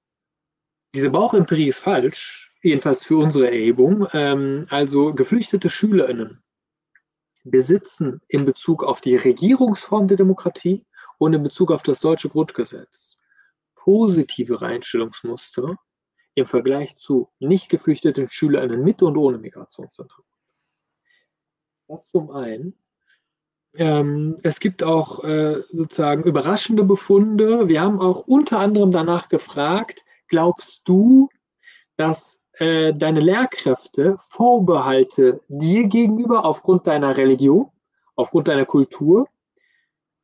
diese 0.96 1.12
Bauchempirie 1.12 1.68
ist 1.68 1.80
falsch, 1.80 2.52
jedenfalls 2.64 3.06
für 3.06 3.18
unsere 3.18 3.48
Erhebung. 3.48 4.08
Ähm, 4.14 4.66
also 4.70 5.14
geflüchtete 5.14 5.70
SchülerInnen 5.70 6.42
besitzen 7.44 8.20
in 8.28 8.46
Bezug 8.46 8.84
auf 8.84 9.00
die 9.00 9.16
Regierungsform 9.16 10.08
der 10.08 10.18
Demokratie 10.18 10.84
und 11.18 11.34
in 11.34 11.44
Bezug 11.44 11.72
auf 11.72 11.84
das 11.84 12.00
deutsche 12.02 12.30
Grundgesetz 12.30 13.18
positive 13.86 14.62
Einstellungsmuster 14.62 15.78
im 16.34 16.48
Vergleich 16.48 16.96
zu 16.98 17.30
nicht 17.40 17.70
geflüchteten 17.70 18.28
SchülerInnen 18.28 18.84
mit 18.84 19.04
und 19.04 19.16
ohne 19.16 19.38
Migrationshintergrund. 19.38 20.28
Das 21.88 22.10
zum 22.10 22.32
einen. 22.32 22.74
Ähm, 23.76 24.38
es 24.42 24.60
gibt 24.60 24.82
auch 24.82 25.24
äh, 25.24 25.62
sozusagen 25.70 26.24
überraschende 26.24 26.84
Befunde. 26.84 27.68
Wir 27.68 27.82
haben 27.82 28.02
auch 28.02 28.26
unter 28.26 28.60
anderem 28.60 28.92
danach 28.92 29.30
gefragt, 29.30 30.04
glaubst 30.30 30.88
du, 30.88 31.30
dass 31.96 32.44
äh, 32.54 32.92
deine 32.92 33.20
Lehrkräfte 33.20 34.16
Vorbehalte 34.30 35.42
dir 35.48 35.88
gegenüber 35.88 36.44
aufgrund 36.44 36.88
deiner 36.88 37.18
Religion, 37.18 37.70
aufgrund 38.16 38.48
deiner 38.48 38.66
Kultur 38.66 39.30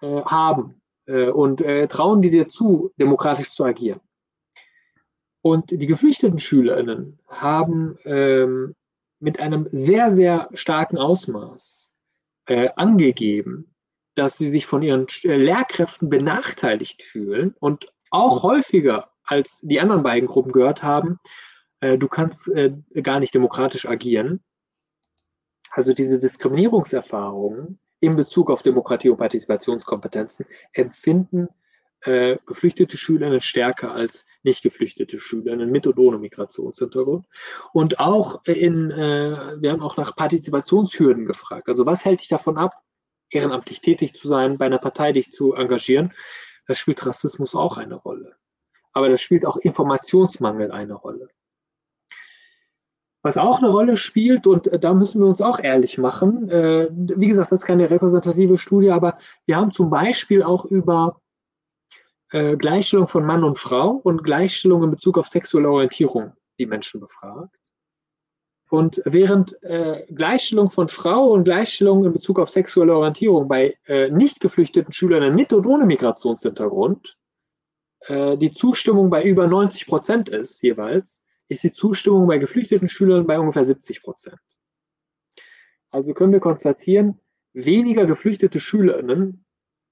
äh, 0.02 0.24
haben 0.24 0.81
und 1.06 1.62
äh, 1.62 1.88
trauen 1.88 2.22
die 2.22 2.30
dir 2.30 2.48
zu, 2.48 2.92
demokratisch 2.98 3.52
zu 3.52 3.66
agieren? 3.66 4.02
Und 5.42 5.72
die 5.72 5.88
geflüchteten 5.88 6.40
SchülerInnen 6.40 7.20
haben 7.28 7.98
ähm, 8.06 8.76
mit 9.20 9.40
einem 9.40 9.68
sehr, 9.72 10.12
sehr 10.12 10.50
starken 10.54 10.98
Ausmaß 10.98 11.92
äh, 12.46 12.70
angegeben, 12.76 13.74
dass 14.16 14.38
sie 14.38 14.50
sich 14.50 14.66
von 14.66 14.84
ihren 14.84 15.08
äh, 15.24 15.38
Lehrkräften 15.38 16.10
benachteiligt 16.10 17.02
fühlen 17.02 17.56
und 17.60 17.92
auch 18.12 18.44
häufiger 18.44 19.12
als 19.24 19.62
die 19.62 19.80
anderen 19.80 20.04
beiden 20.04 20.28
Gruppen 20.28 20.52
gehört 20.52 20.84
haben, 20.84 21.20
äh, 21.80 21.98
du 21.98 22.08
kannst 22.08 22.48
äh, 22.50 22.76
gar 23.02 23.20
nicht 23.20 23.34
demokratisch 23.34 23.86
agieren. 23.86 24.44
Also 25.72 25.94
diese 25.94 26.20
Diskriminierungserfahrungen 26.20 27.80
in 28.02 28.18
Bezug 28.18 28.50
auf 28.50 28.62
Demokratie 28.62 29.10
und 29.10 29.18
Partizipationskompetenzen 29.18 30.46
empfinden 30.74 31.48
äh, 32.02 32.38
geflüchtete 32.46 32.98
Schülerinnen 32.98 33.42
stärker 33.42 33.92
als 33.94 34.26
nicht 34.44 34.64
geflüchtete 34.64 35.20
Schülerinnen 35.20 35.72
mit 35.72 35.88
und 35.88 35.98
ohne 35.98 36.18
Migrationshintergrund. 36.18 37.28
Und 37.74 38.00
auch 38.00 38.44
in, 38.46 38.92
äh, 38.92 39.56
wir 39.60 39.72
haben 39.72 39.82
auch 39.82 39.98
nach 39.98 40.16
Partizipationshürden 40.16 41.26
gefragt. 41.26 41.70
Also 41.70 41.86
was 41.86 42.04
hält 42.04 42.22
dich 42.22 42.28
davon 42.28 42.58
ab, 42.58 42.74
ehrenamtlich 43.30 43.82
tätig 43.82 44.14
zu 44.14 44.28
sein, 44.28 44.58
bei 44.58 44.66
einer 44.66 44.80
Partei 44.80 45.12
dich 45.12 45.32
zu 45.32 45.54
engagieren? 45.54 46.14
Da 46.68 46.74
spielt 46.74 47.06
Rassismus 47.06 47.56
auch 47.56 47.78
eine 47.78 47.96
Rolle. 47.96 48.36
Aber 48.94 49.10
da 49.10 49.18
spielt 49.18 49.46
auch 49.46 49.58
Informationsmangel 49.58 50.72
eine 50.72 50.96
Rolle. 50.96 51.30
Was 53.24 53.38
auch 53.38 53.60
eine 53.60 53.70
Rolle 53.70 53.98
spielt, 53.98 54.48
und 54.48 54.68
äh, 54.68 54.80
da 54.80 54.94
müssen 54.94 55.22
wir 55.22 55.28
uns 55.28 55.42
auch 55.42 55.60
ehrlich 55.60 55.98
machen, 55.98 56.50
äh, 56.50 56.90
wie 56.92 57.28
gesagt, 57.28 57.52
das 57.52 57.62
ist 57.62 57.68
keine 57.68 57.90
repräsentative 57.90 58.58
Studie, 58.58 58.92
aber 58.92 59.18
wir 59.46 59.58
haben 59.58 59.72
zum 59.72 59.90
Beispiel 59.90 60.44
auch 60.44 60.66
über 60.66 61.22
äh, 62.32 62.58
Gleichstellung 62.58 63.08
von 63.08 63.26
Mann 63.26 63.44
und 63.44 63.60
Frau 63.60 63.92
und 63.92 64.24
Gleichstellung 64.24 64.84
in 64.84 64.92
Bezug 64.92 65.18
auf 65.18 65.28
sexuelle 65.28 65.70
Orientierung 65.70 66.34
die 66.58 66.66
Menschen 66.66 67.00
befragt. 67.00 67.56
Und 68.70 69.02
während 69.04 69.62
äh, 69.64 70.06
Gleichstellung 70.14 70.72
von 70.72 70.88
Frau 70.88 71.28
und 71.32 71.44
Gleichstellung 71.44 72.06
in 72.06 72.14
Bezug 72.14 72.40
auf 72.40 72.50
sexuelle 72.50 72.96
Orientierung 72.96 73.50
bei 73.50 73.78
äh, 73.86 74.10
nicht 74.10 74.40
geflüchteten 74.40 74.94
Schülern 74.94 75.36
mit 75.36 75.52
und 75.52 75.66
ohne 75.66 75.86
Migrationshintergrund 75.86 77.18
äh, 78.08 78.38
die 78.38 78.52
Zustimmung 78.52 79.10
bei 79.10 79.24
über 79.24 79.48
90 79.48 79.88
Prozent 79.88 80.30
ist 80.30 80.62
jeweils, 80.62 81.24
ist 81.52 81.66
die 81.66 81.74
Zustimmung 81.74 82.28
bei 82.28 82.38
geflüchteten 82.38 82.88
Schülern 82.88 83.28
bei 83.28 83.38
ungefähr 83.38 83.66
70 83.66 84.04
Prozent. 84.04 84.40
Also 85.90 86.14
können 86.14 86.32
wir 86.32 86.40
konstatieren, 86.40 87.20
weniger 87.52 88.06
geflüchtete 88.06 88.62
Schülerinnen 88.62 89.46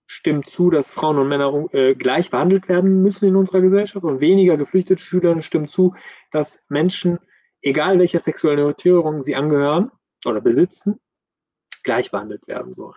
stimmt 0.08 0.48
zu, 0.48 0.70
dass 0.70 0.90
Frauen 0.90 1.18
und 1.18 1.28
Männer 1.28 1.68
äh, 1.74 1.96
gleich 1.96 2.32
behandelt 2.32 2.70
werden 2.70 3.02
müssen 3.02 3.28
in 3.28 3.36
unserer 3.36 3.60
Gesellschaft 3.60 4.06
und 4.06 4.22
weniger 4.22 4.56
geflüchtete 4.56 5.04
Schülerinnen 5.04 5.42
stimmen 5.42 5.68
zu, 5.68 5.96
dass 6.32 6.64
Menschen, 6.70 7.20
egal 7.62 8.00
welcher 8.00 8.20
sexuellen 8.20 8.62
Orientierung 8.62 9.22
sie 9.22 9.36
angehören 9.36 9.92
oder 10.26 10.40
besitzen, 10.40 11.02
gleich 11.84 12.10
behandelt 12.10 12.48
werden 12.48 12.74
sollen. 12.74 12.96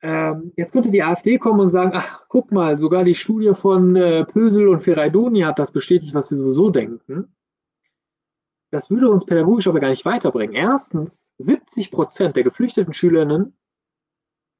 Ähm, 0.00 0.52
jetzt 0.56 0.72
könnte 0.72 0.90
die 0.90 1.02
AfD 1.02 1.38
kommen 1.38 1.60
und 1.60 1.70
sagen, 1.70 1.92
ach, 1.94 2.26
guck 2.28 2.52
mal, 2.52 2.78
sogar 2.78 3.04
die 3.04 3.16
Studie 3.16 3.52
von 3.54 3.96
äh, 3.96 4.24
Pösel 4.24 4.68
und 4.68 4.80
Ferraidoni 4.80 5.40
hat 5.40 5.58
das 5.58 5.72
bestätigt, 5.72 6.14
was 6.14 6.30
wir 6.30 6.38
sowieso 6.38 6.70
denken. 6.70 7.34
Das 8.70 8.90
würde 8.90 9.10
uns 9.10 9.24
pädagogisch 9.24 9.66
aber 9.66 9.80
gar 9.80 9.88
nicht 9.88 10.04
weiterbringen. 10.04 10.54
Erstens, 10.54 11.32
70 11.38 11.90
Prozent 11.90 12.36
der 12.36 12.44
geflüchteten 12.44 12.92
Schülerinnen 12.92 13.56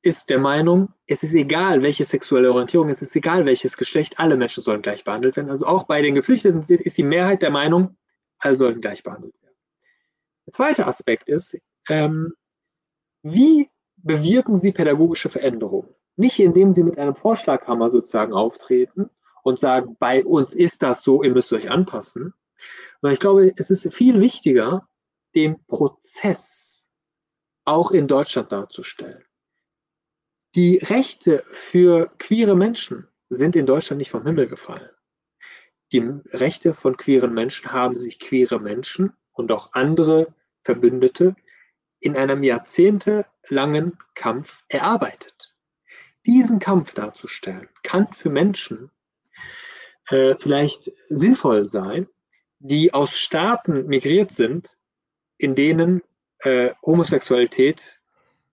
ist 0.02 0.30
der 0.30 0.38
Meinung, 0.38 0.92
es 1.06 1.22
ist 1.22 1.34
egal, 1.34 1.82
welche 1.82 2.04
sexuelle 2.04 2.50
Orientierung, 2.50 2.88
es 2.88 3.02
ist 3.02 3.14
egal, 3.14 3.44
welches 3.44 3.76
Geschlecht, 3.76 4.18
alle 4.18 4.36
Menschen 4.36 4.62
sollen 4.62 4.82
gleich 4.82 5.04
behandelt 5.04 5.36
werden. 5.36 5.50
Also 5.50 5.66
auch 5.66 5.84
bei 5.84 6.02
den 6.02 6.14
Geflüchteten 6.14 6.60
ist 6.60 6.98
die 6.98 7.02
Mehrheit 7.02 7.42
der 7.42 7.50
Meinung, 7.50 7.96
alle 8.38 8.56
sollen 8.56 8.80
gleich 8.80 9.02
behandelt 9.02 9.34
werden. 9.42 9.56
Der 10.46 10.52
zweite 10.52 10.86
Aspekt 10.86 11.28
ist, 11.28 11.60
ähm, 11.88 12.32
wie 13.22 13.68
bewirken 14.02 14.56
Sie 14.56 14.72
pädagogische 14.72 15.28
Veränderungen? 15.28 15.94
Nicht 16.16 16.38
indem 16.40 16.72
Sie 16.72 16.82
mit 16.82 16.98
einem 16.98 17.14
Vorschlaghammer 17.14 17.90
sozusagen 17.90 18.32
auftreten 18.32 19.10
und 19.42 19.58
sagen, 19.58 19.96
bei 19.98 20.24
uns 20.24 20.54
ist 20.54 20.82
das 20.82 21.02
so, 21.02 21.22
ihr 21.22 21.32
müsst 21.32 21.52
euch 21.52 21.70
anpassen. 21.70 22.34
Sondern 23.00 23.14
ich 23.14 23.20
glaube, 23.20 23.52
es 23.56 23.70
ist 23.70 23.92
viel 23.94 24.20
wichtiger, 24.20 24.88
den 25.34 25.64
Prozess 25.66 26.90
auch 27.64 27.90
in 27.90 28.08
Deutschland 28.08 28.50
darzustellen. 28.50 29.22
Die 30.54 30.78
Rechte 30.78 31.44
für 31.50 32.10
queere 32.18 32.56
Menschen 32.56 33.06
sind 33.28 33.54
in 33.54 33.66
Deutschland 33.66 33.98
nicht 33.98 34.10
vom 34.10 34.24
Himmel 34.24 34.48
gefallen. 34.48 34.88
Die 35.92 36.00
Rechte 36.32 36.74
von 36.74 36.96
queeren 36.96 37.32
Menschen 37.32 37.70
haben 37.72 37.96
sich 37.96 38.18
queere 38.18 38.58
Menschen 38.58 39.12
und 39.32 39.52
auch 39.52 39.72
andere 39.72 40.34
Verbündete 40.62 41.36
in 42.00 42.16
einem 42.16 42.42
jahrzehntelangen 43.48 43.98
Kampf 44.14 44.64
erarbeitet. 44.68 45.54
Diesen 46.26 46.58
Kampf 46.58 46.92
darzustellen, 46.94 47.68
kann 47.82 48.12
für 48.12 48.30
Menschen 48.30 48.90
äh, 50.08 50.34
vielleicht 50.38 50.90
sinnvoll 51.08 51.66
sein, 51.66 52.08
die 52.58 52.92
aus 52.92 53.18
Staaten 53.18 53.86
migriert 53.86 54.30
sind, 54.30 54.76
in 55.38 55.54
denen 55.54 56.02
äh, 56.40 56.74
Homosexualität 56.84 58.00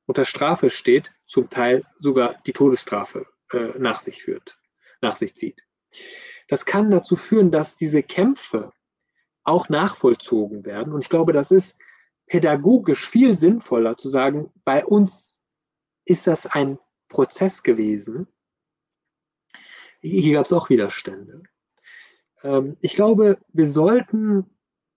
unter 0.05 0.25
Strafe 0.25 0.69
steht, 0.69 1.11
zum 1.27 1.49
Teil 1.49 1.83
sogar 1.97 2.35
die 2.45 2.53
Todesstrafe 2.53 3.25
äh, 3.51 3.77
nach 3.79 4.01
sich 4.01 4.23
führt, 4.23 4.57
nach 5.01 5.15
sich 5.15 5.35
zieht. 5.35 5.65
Das 6.47 6.65
kann 6.65 6.91
dazu 6.91 7.15
führen, 7.15 7.51
dass 7.51 7.75
diese 7.75 8.03
Kämpfe 8.03 8.71
auch 9.43 9.69
nachvollzogen 9.69 10.63
werden. 10.65 10.93
Und 10.93 11.03
ich 11.03 11.09
glaube, 11.09 11.33
das 11.33 11.49
ist 11.51 11.77
pädagogisch 12.27 13.07
viel 13.07 13.35
sinnvoller 13.35 13.97
zu 13.97 14.09
sagen, 14.09 14.51
bei 14.63 14.85
uns 14.85 15.41
ist 16.05 16.27
das 16.27 16.45
ein 16.45 16.79
Prozess 17.09 17.63
gewesen. 17.63 18.27
Hier 20.01 20.33
gab 20.33 20.45
es 20.45 20.53
auch 20.53 20.69
Widerstände. 20.69 21.43
Ähm, 22.43 22.77
ich 22.81 22.95
glaube, 22.95 23.39
wir 23.53 23.67
sollten 23.67 24.45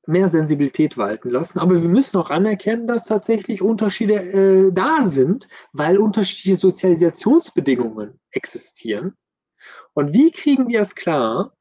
mehr 0.07 0.29
Sensibilität 0.29 0.97
walten 0.97 1.29
lassen, 1.29 1.59
aber 1.59 1.83
wir 1.83 1.89
müssen 1.89 2.17
auch 2.17 2.31
anerkennen, 2.31 2.87
dass 2.87 3.05
tatsächlich 3.05 3.61
Unterschiede 3.61 4.15
äh, 4.15 4.73
da 4.73 5.03
sind, 5.03 5.49
weil 5.73 5.99
unterschiedliche 5.99 6.57
Sozialisationsbedingungen 6.57 8.19
existieren. 8.31 9.17
Und 9.93 10.15
wie 10.15 10.31
kriegen 10.31 10.69
wir 10.69 10.81
es 10.81 10.95
klar, 10.95 11.55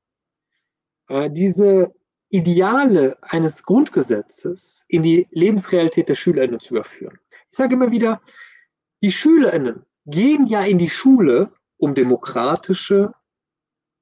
äh, 1.09 1.29
diese 1.29 1.93
Ideale 2.29 3.17
eines 3.21 3.63
Grundgesetzes 3.63 4.83
in 4.87 5.03
die 5.03 5.27
Lebensrealität 5.31 6.09
der 6.09 6.15
SchülerInnen 6.15 6.59
zu 6.59 6.73
überführen. 6.73 7.17
Ich 7.49 7.57
sage 7.57 7.75
immer 7.75 7.91
wieder, 7.91 8.21
die 9.01 9.11
SchülerInnen 9.11 9.85
gehen 10.05 10.47
ja 10.47 10.61
in 10.61 10.77
die 10.77 10.89
Schule, 10.89 11.51
um 11.77 11.95
demokratische 11.95 13.13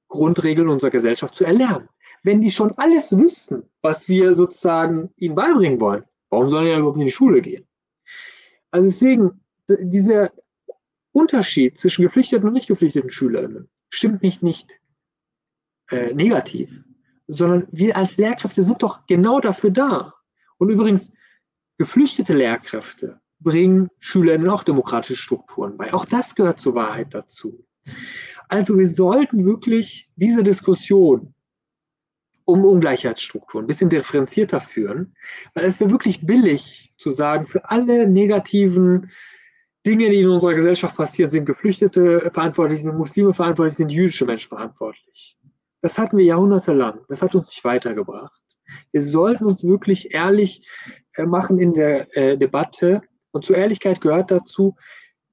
Grundregeln 0.08 0.70
unserer 0.70 0.92
Gesellschaft 0.92 1.36
zu 1.36 1.46
erlernen. 1.46 1.90
Wenn 2.24 2.42
die 2.42 2.52
schon 2.52 2.72
alles 2.78 3.18
wüssten, 3.18 3.64
was 3.82 4.08
wir 4.08 4.34
sozusagen 4.34 5.12
ihnen 5.18 5.36
beibringen 5.36 5.80
wollen, 5.80 6.06
warum 6.30 6.50
sollen 6.50 6.66
die 6.66 6.72
ja 6.72 6.78
überhaupt 6.78 6.98
in 6.98 7.06
die 7.06 7.12
Schule 7.12 7.42
gehen? 7.42 7.68
Also 8.72 8.88
deswegen, 8.88 9.42
dieser 9.68 10.32
Unterschied 11.12 11.78
zwischen 11.78 12.04
geflüchteten 12.04 12.48
und 12.48 12.54
nicht 12.54 12.68
geflüchteten 12.68 13.10
SchülerInnen 13.10 13.70
stimmt 13.90 14.22
nicht, 14.22 14.44
nicht 14.44 14.82
äh, 15.90 16.14
negativ, 16.14 16.84
sondern 17.28 17.68
wir 17.72 17.98
als 17.98 18.18
Lehrkräfte 18.18 18.64
sind 18.64 18.82
doch 18.82 19.06
genau 19.08 19.40
dafür 19.40 19.72
da. 19.72 20.14
Und 20.58 20.70
übrigens, 20.70 21.14
geflüchtete 21.78 22.34
Lehrkräfte 22.34 23.20
bringen 23.40 23.90
Schülerinnen 24.00 24.50
auch 24.50 24.64
demokratische 24.64 25.22
Strukturen 25.22 25.78
bei. 25.78 25.94
Auch 25.94 26.06
das 26.06 26.36
gehört 26.36 26.60
zur 26.60 26.76
Wahrheit 26.76 27.14
dazu. 27.14 27.66
Also 28.50 28.78
wir 28.78 28.88
sollten 28.88 29.46
wirklich 29.46 30.08
diese 30.16 30.44
Diskussion 30.44 31.34
um 32.46 32.64
Ungleichheitsstrukturen 32.64 33.66
ein 33.66 33.68
bisschen 33.68 33.90
differenzierter 33.90 34.62
führen, 34.62 35.16
weil 35.56 35.66
es 35.66 35.80
wäre 35.80 35.90
wirklich 35.90 36.26
billig 36.26 36.92
zu 36.98 37.10
sagen, 37.10 37.46
für 37.46 37.70
alle 37.70 38.08
negativen 38.08 39.10
Dinge, 39.86 40.10
die 40.10 40.22
in 40.22 40.30
unserer 40.30 40.54
Gesellschaft 40.54 40.96
passieren, 40.96 41.30
sind 41.30 41.46
Geflüchtete 41.46 42.30
verantwortlich, 42.32 42.84
sind 42.84 42.98
Muslime 42.98 43.34
verantwortlich, 43.34 43.78
sind 43.78 43.92
jüdische 43.92 44.26
Menschen 44.26 44.50
verantwortlich. 44.50 45.38
Das 45.86 46.00
hatten 46.00 46.18
wir 46.18 46.26
jahrhundertelang. 46.26 47.06
Das 47.10 47.22
hat 47.22 47.36
uns 47.36 47.50
nicht 47.50 47.64
weitergebracht. 47.64 48.42
Wir 48.92 49.04
sollten 49.04 49.46
uns 49.46 49.64
wirklich 49.64 50.16
ehrlich 50.16 50.68
äh, 51.14 51.28
machen 51.28 51.60
in 51.60 51.76
der 51.76 52.18
äh, 52.18 52.40
Debatte. 52.40 53.04
Und 53.30 53.46
zur 53.46 53.56
Ehrlichkeit 53.56 54.02
gehört 54.02 54.32
dazu, 54.32 54.76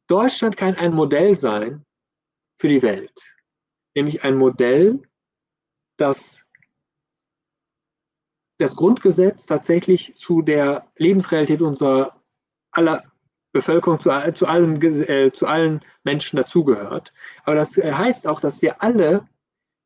Deutschland 0.09 0.59
kann 0.59 0.75
ein 0.75 0.93
Modell 0.93 1.39
sein 1.39 1.87
für 2.59 2.69
die 2.69 2.83
Welt. 2.83 3.19
Nämlich 3.95 4.25
ein 4.25 4.37
Modell, 4.37 5.01
das 5.97 6.43
das 8.59 8.77
Grundgesetz 8.77 9.47
tatsächlich 9.47 10.19
zu 10.19 10.43
der 10.43 10.87
Lebensrealität 10.99 11.63
unserer 11.63 12.23
aller 12.73 13.11
Bevölkerung, 13.53 14.01
zu, 14.01 14.11
zu, 14.35 14.47
allen, 14.47 14.83
äh, 14.83 15.33
zu 15.33 15.47
allen 15.47 15.81
Menschen 16.05 16.37
dazugehört. 16.37 17.15
Aber 17.45 17.55
das 17.55 17.79
äh, 17.79 17.91
heißt 17.91 18.27
auch, 18.27 18.41
dass 18.41 18.61
wir 18.61 18.83
alle 18.83 19.27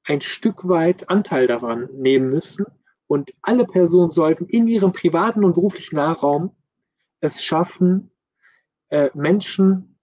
ein 0.06 0.20
Stück 0.20 0.68
weit 0.68 1.08
Anteil 1.10 1.46
daran 1.46 1.88
nehmen 1.92 2.30
müssen. 2.30 2.66
Und 3.06 3.32
alle 3.42 3.66
Personen 3.66 4.10
sollten 4.10 4.46
in 4.46 4.66
ihrem 4.66 4.92
privaten 4.92 5.44
und 5.44 5.54
beruflichen 5.54 5.96
Nahraum 5.96 6.56
es 7.20 7.44
schaffen, 7.44 8.10
äh, 8.88 9.10
Menschen 9.14 9.98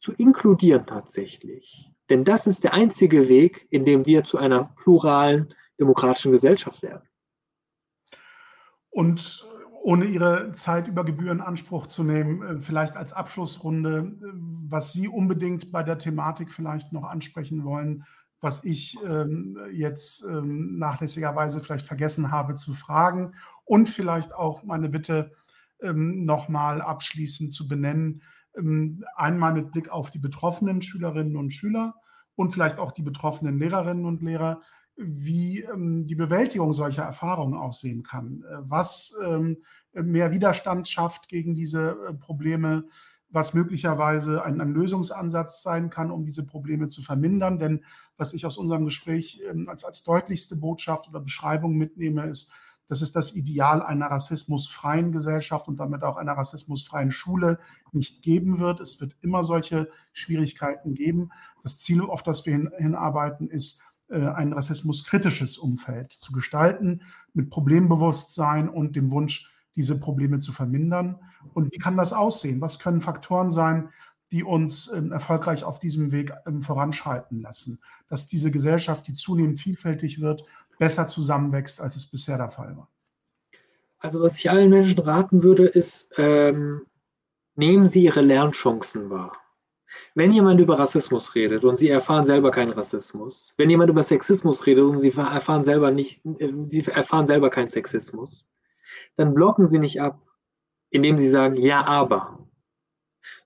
zu 0.00 0.12
inkludieren 0.12 0.86
tatsächlich. 0.86 1.92
Denn 2.08 2.24
das 2.24 2.46
ist 2.46 2.64
der 2.64 2.72
einzige 2.72 3.28
Weg, 3.28 3.66
in 3.70 3.84
dem 3.84 4.06
wir 4.06 4.24
zu 4.24 4.38
einer 4.38 4.74
pluralen, 4.76 5.54
demokratischen 5.78 6.32
Gesellschaft 6.32 6.82
werden. 6.82 7.08
Und 8.90 9.46
ohne 9.82 10.06
Ihre 10.06 10.52
Zeit 10.52 10.88
über 10.88 11.04
Gebühren 11.04 11.38
in 11.38 11.44
Anspruch 11.44 11.86
zu 11.86 12.02
nehmen, 12.02 12.42
äh, 12.42 12.60
vielleicht 12.60 12.96
als 12.96 13.12
Abschlussrunde, 13.12 13.98
äh, 13.98 14.30
was 14.68 14.92
Sie 14.92 15.08
unbedingt 15.08 15.70
bei 15.70 15.82
der 15.82 15.98
Thematik 15.98 16.50
vielleicht 16.50 16.92
noch 16.92 17.04
ansprechen 17.04 17.64
wollen, 17.64 18.04
was 18.40 18.64
ich 18.64 18.96
ähm, 19.04 19.58
jetzt 19.72 20.24
ähm, 20.24 20.78
nachlässigerweise 20.78 21.62
vielleicht 21.62 21.86
vergessen 21.86 22.30
habe 22.30 22.54
zu 22.54 22.74
fragen 22.74 23.34
und 23.64 23.88
vielleicht 23.88 24.34
auch 24.34 24.62
meine 24.62 24.88
Bitte 24.88 25.32
ähm, 25.82 26.24
nochmal 26.24 26.80
abschließend 26.80 27.52
zu 27.52 27.68
benennen, 27.68 28.22
ähm, 28.56 29.04
einmal 29.14 29.52
mit 29.52 29.72
Blick 29.72 29.88
auf 29.88 30.10
die 30.10 30.18
betroffenen 30.18 30.82
Schülerinnen 30.82 31.36
und 31.36 31.50
Schüler 31.50 31.94
und 32.34 32.52
vielleicht 32.52 32.78
auch 32.78 32.92
die 32.92 33.02
betroffenen 33.02 33.58
Lehrerinnen 33.58 34.04
und 34.04 34.22
Lehrer, 34.22 34.60
wie 34.96 35.60
ähm, 35.60 36.06
die 36.06 36.14
Bewältigung 36.14 36.72
solcher 36.72 37.04
Erfahrungen 37.04 37.54
aussehen 37.54 38.02
kann, 38.02 38.42
äh, 38.42 38.56
was 38.60 39.14
ähm, 39.24 39.58
mehr 39.92 40.30
Widerstand 40.30 40.88
schafft 40.88 41.28
gegen 41.28 41.54
diese 41.54 41.96
äh, 42.08 42.14
Probleme, 42.14 42.84
was 43.28 43.54
möglicherweise 43.54 44.44
ein, 44.44 44.60
ein, 44.60 44.72
Lösungsansatz 44.72 45.62
sein 45.62 45.90
kann, 45.90 46.10
um 46.10 46.24
diese 46.24 46.46
Probleme 46.46 46.88
zu 46.88 47.02
vermindern. 47.02 47.58
Denn 47.58 47.84
was 48.16 48.34
ich 48.34 48.46
aus 48.46 48.56
unserem 48.56 48.84
Gespräch 48.84 49.40
ähm, 49.50 49.68
als, 49.68 49.84
als 49.84 50.04
deutlichste 50.04 50.56
Botschaft 50.56 51.08
oder 51.08 51.20
Beschreibung 51.20 51.76
mitnehme, 51.76 52.26
ist, 52.26 52.52
dass 52.88 53.02
es 53.02 53.10
das 53.12 53.34
Ideal 53.34 53.82
einer 53.82 54.06
rassismusfreien 54.06 55.10
Gesellschaft 55.10 55.66
und 55.66 55.80
damit 55.80 56.04
auch 56.04 56.16
einer 56.16 56.34
rassismusfreien 56.34 57.10
Schule 57.10 57.58
nicht 57.92 58.22
geben 58.22 58.60
wird. 58.60 58.80
Es 58.80 59.00
wird 59.00 59.16
immer 59.22 59.42
solche 59.42 59.90
Schwierigkeiten 60.12 60.94
geben. 60.94 61.30
Das 61.62 61.78
Ziel, 61.78 62.02
auf 62.02 62.22
das 62.22 62.46
wir 62.46 62.52
hin, 62.52 62.70
hinarbeiten, 62.78 63.48
ist, 63.48 63.82
äh, 64.08 64.24
ein 64.24 64.52
rassismuskritisches 64.52 65.58
Umfeld 65.58 66.12
zu 66.12 66.32
gestalten 66.32 67.02
mit 67.32 67.50
Problembewusstsein 67.50 68.68
und 68.68 68.94
dem 68.94 69.10
Wunsch, 69.10 69.52
diese 69.76 70.00
Probleme 70.00 70.38
zu 70.38 70.52
vermindern? 70.52 71.20
Und 71.54 71.72
wie 71.72 71.78
kann 71.78 71.96
das 71.96 72.12
aussehen? 72.12 72.60
Was 72.60 72.78
können 72.78 73.00
Faktoren 73.00 73.50
sein, 73.50 73.90
die 74.32 74.42
uns 74.42 74.90
ähm, 74.92 75.12
erfolgreich 75.12 75.62
auf 75.62 75.78
diesem 75.78 76.10
Weg 76.10 76.32
ähm, 76.46 76.62
voranschreiten 76.62 77.40
lassen? 77.42 77.80
Dass 78.08 78.26
diese 78.26 78.50
Gesellschaft, 78.50 79.06
die 79.06 79.14
zunehmend 79.14 79.60
vielfältig 79.60 80.20
wird, 80.20 80.44
besser 80.78 81.06
zusammenwächst, 81.06 81.80
als 81.80 81.96
es 81.96 82.06
bisher 82.06 82.36
der 82.36 82.50
Fall 82.50 82.76
war? 82.76 82.90
Also 83.98 84.20
was 84.20 84.38
ich 84.38 84.50
allen 84.50 84.70
Menschen 84.70 84.98
raten 84.98 85.42
würde, 85.42 85.66
ist, 85.66 86.12
ähm, 86.18 86.82
nehmen 87.54 87.86
Sie 87.86 88.04
Ihre 88.04 88.20
Lernchancen 88.20 89.10
wahr. 89.10 89.32
Wenn 90.14 90.32
jemand 90.32 90.60
über 90.60 90.78
Rassismus 90.78 91.34
redet 91.34 91.64
und 91.64 91.76
Sie 91.76 91.88
erfahren 91.88 92.24
selber 92.24 92.50
keinen 92.50 92.72
Rassismus, 92.72 93.54
wenn 93.56 93.70
jemand 93.70 93.90
über 93.90 94.02
Sexismus 94.02 94.66
redet 94.66 94.84
und 94.84 94.98
Sie 94.98 95.12
erfahren 95.12 95.62
selber 95.62 95.90
nicht, 95.90 96.24
äh, 96.38 96.52
Sie 96.60 96.84
erfahren 96.86 97.26
selber 97.26 97.50
keinen 97.50 97.68
Sexismus, 97.68 98.46
dann 99.16 99.34
blocken 99.34 99.66
Sie 99.66 99.78
nicht 99.78 100.00
ab, 100.00 100.20
indem 100.90 101.18
Sie 101.18 101.28
sagen, 101.28 101.56
ja, 101.56 101.84
aber, 101.84 102.46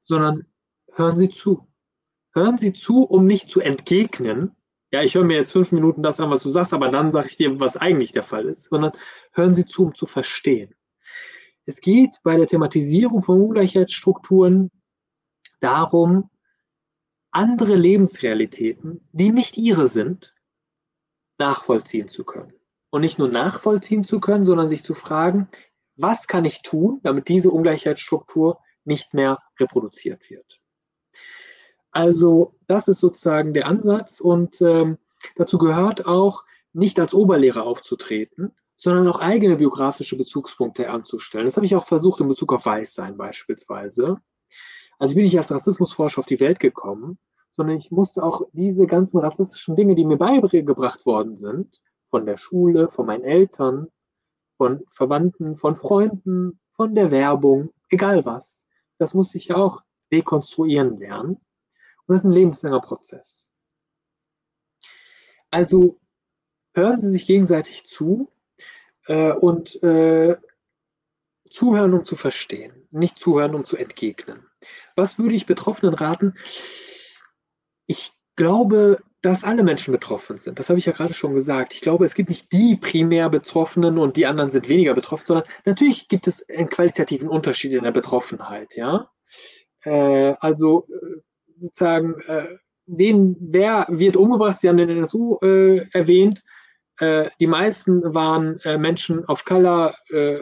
sondern 0.03 0.47
hören 0.93 1.19
Sie 1.19 1.31
zu. 1.31 1.67
Hören 2.33 2.59
Sie 2.59 2.73
zu, 2.73 3.03
um 3.03 3.27
nicht 3.27 3.49
zu 3.49 3.61
entgegnen, 3.61 4.55
ja, 4.93 5.03
ich 5.03 5.15
höre 5.15 5.25
mir 5.25 5.37
jetzt 5.37 5.53
fünf 5.53 5.71
Minuten 5.71 6.03
das 6.03 6.19
an, 6.19 6.31
was 6.31 6.43
du 6.43 6.49
sagst, 6.49 6.75
aber 6.75 6.89
dann 6.89 7.13
sage 7.13 7.29
ich 7.29 7.37
dir, 7.37 7.61
was 7.61 7.77
eigentlich 7.77 8.13
der 8.13 8.25
Fall 8.25 8.47
ist, 8.47 8.65
sondern 8.71 8.93
hören 9.33 9.55
Sie 9.55 9.65
zu, 9.65 9.85
um 9.85 9.95
zu 9.95 10.07
verstehen. 10.07 10.75
Es 11.65 11.81
geht 11.81 12.19
bei 12.25 12.37
der 12.37 12.49
Thematisierung 12.49 13.23
von 13.23 13.41
Ungleichheitsstrukturen 13.41 14.71
darum, 15.61 16.31
andere 17.31 17.77
Lebensrealitäten, 17.77 19.09
die 19.13 19.31
nicht 19.31 19.57
ihre 19.57 19.87
sind, 19.87 20.35
nachvollziehen 21.39 22.09
zu 22.09 22.25
können. 22.25 22.53
Und 22.91 23.03
nicht 23.03 23.19
nur 23.19 23.29
nachvollziehen 23.29 24.05
zu 24.05 24.21
können, 24.21 24.45
sondern 24.45 24.69
sich 24.69 24.85
zu 24.85 24.95
fragen, 24.95 25.49
was 25.97 26.27
kann 26.27 26.45
ich 26.45 26.63
tun, 26.63 27.01
damit 27.03 27.29
diese 27.29 27.51
Ungleichheitsstruktur 27.51 28.59
nicht 28.85 29.15
mehr 29.15 29.39
reproduziert 29.59 30.29
wird. 30.31 30.61
Also 31.93 32.57
das 32.67 32.89
ist 32.89 32.99
sozusagen 32.99 33.53
der 33.53 33.67
Ansatz 33.67 34.21
und 34.21 34.61
ähm, 34.61 34.99
dazu 35.37 35.59
gehört 35.59 36.07
auch, 36.07 36.45
nicht 36.73 37.01
als 37.01 37.15
Oberlehrer 37.15 37.65
aufzutreten, 37.65 38.53
sondern 38.77 39.09
auch 39.09 39.19
eigene 39.19 39.57
biografische 39.57 40.17
Bezugspunkte 40.17 40.89
anzustellen. 40.89 41.45
Das 41.45 41.57
habe 41.57 41.67
ich 41.67 41.75
auch 41.75 41.87
versucht 41.87 42.21
in 42.21 42.29
Bezug 42.29 42.53
auf 42.53 42.65
Weißsein 42.65 43.17
beispielsweise. 43.17 44.19
Also 44.99 45.13
ich 45.13 45.17
bin 45.17 45.25
nicht 45.25 45.37
als 45.37 45.51
Rassismusforscher 45.51 46.21
auf 46.21 46.27
die 46.27 46.41
Welt 46.41 46.61
gekommen, 46.61 47.19
sondern 47.51 47.77
ich 47.77 47.91
musste 47.91 48.23
auch 48.23 48.43
diese 48.53 48.87
ganzen 48.87 49.19
rassistischen 49.19 49.75
Dinge, 49.75 49.97
die 49.97 50.05
mir 50.05 50.17
beigebracht 50.17 51.05
worden 51.07 51.37
sind, 51.37 51.83
von 52.11 52.27
der 52.27 52.37
Schule, 52.37 52.91
von 52.91 53.07
meinen 53.07 53.25
Eltern, 53.25 53.89
von 54.57 54.85
Verwandten, 54.89 55.57
von 55.57 55.75
Freunden, 55.75 56.61
von 56.69 56.95
der 56.95 57.11
Werbung, 57.11 57.73
egal 57.89 58.25
was, 58.25 58.67
das 58.99 59.15
muss 59.15 59.35
ich 59.35 59.55
auch 59.55 59.83
dekonstruieren 60.13 60.99
lernen. 60.99 61.37
Und 62.07 62.15
das 62.15 62.21
ist 62.21 62.27
ein 62.27 62.33
lebenslanger 62.33 62.81
Prozess. 62.81 63.49
Also 65.51 65.99
hören 66.75 66.99
Sie 66.99 67.11
sich 67.11 67.27
gegenseitig 67.27 67.87
zu 67.87 68.31
äh, 69.07 69.33
und 69.33 69.83
äh, 69.83 70.37
zuhören, 71.51 71.95
um 71.95 72.05
zu 72.05 72.17
verstehen, 72.17 72.87
nicht 72.91 73.19
zuhören, 73.19 73.55
um 73.55 73.65
zu 73.65 73.77
entgegnen. 73.77 74.47
Was 74.95 75.19
würde 75.19 75.35
ich 75.35 75.47
Betroffenen 75.47 75.95
raten? 75.95 76.35
Ich 77.87 78.13
glaube, 78.37 79.03
dass 79.23 79.45
alle 79.45 79.63
Menschen 79.63 79.93
betroffen 79.93 80.39
sind. 80.39 80.59
Das 80.59 80.71
habe 80.71 80.79
ich 80.79 80.87
ja 80.87 80.93
gerade 80.93 81.13
schon 81.13 81.35
gesagt. 81.35 81.75
Ich 81.75 81.83
glaube, 81.83 82.05
es 82.05 82.15
gibt 82.15 82.31
nicht 82.31 82.53
die 82.53 82.77
primär 82.77 83.29
Betroffenen 83.29 83.99
und 83.99 84.17
die 84.17 84.27
anderen 84.27 84.51
sind 84.51 84.69
weniger 84.69 84.95
betroffen, 84.95 85.27
sondern 85.27 85.49
natürlich 85.67 86.09
gibt 86.09 86.27
es 86.27 86.49
einen 86.49 86.71
qualitativen 86.71 87.29
Unterschied 87.29 87.73
in 87.73 87.85
der 87.85 87.93
Betroffenheit. 87.93 88.77
Ja, 88.77 89.11
äh, 89.85 90.35
also 90.41 90.87
äh, 90.89 91.21
sozusagen, 91.61 92.15
äh, 92.27 92.57
wen, 92.87 93.37
wer 93.41 93.87
wird 93.91 94.17
umgebracht? 94.17 94.61
Sie 94.61 94.69
haben 94.69 94.79
den 94.79 94.89
NSU 94.89 95.39
äh, 95.43 95.87
erwähnt. 95.93 96.43
Äh, 96.99 97.29
die 97.41 97.47
meisten 97.47 98.15
waren 98.15 98.59
äh, 98.61 98.79
Menschen 98.79 99.25
of 99.27 99.45
Color, 99.45 99.95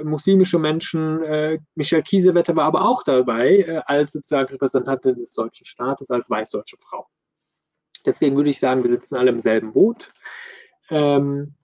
muslimische 0.04 0.58
Menschen. 0.58 1.58
Michelle 1.74 2.02
Kiesewetter 2.02 2.54
war 2.54 2.64
aber 2.64 2.84
auch 2.84 3.02
dabei, 3.02 3.82
als 3.86 4.12
sozusagen 4.12 4.50
Repräsentantin 4.50 5.16
des 5.16 5.32
deutschen 5.34 5.66
Staates, 5.66 6.10
als 6.10 6.30
weißdeutsche 6.30 6.76
Frau. 6.78 7.06
Deswegen 8.04 8.36
würde 8.36 8.50
ich 8.50 8.58
sagen, 8.58 8.82
wir 8.82 8.90
sitzen 8.90 9.16
alle 9.16 9.30
im 9.30 9.38
selben 9.38 9.72
Boot. 9.72 10.12
Ähm, 10.90 11.54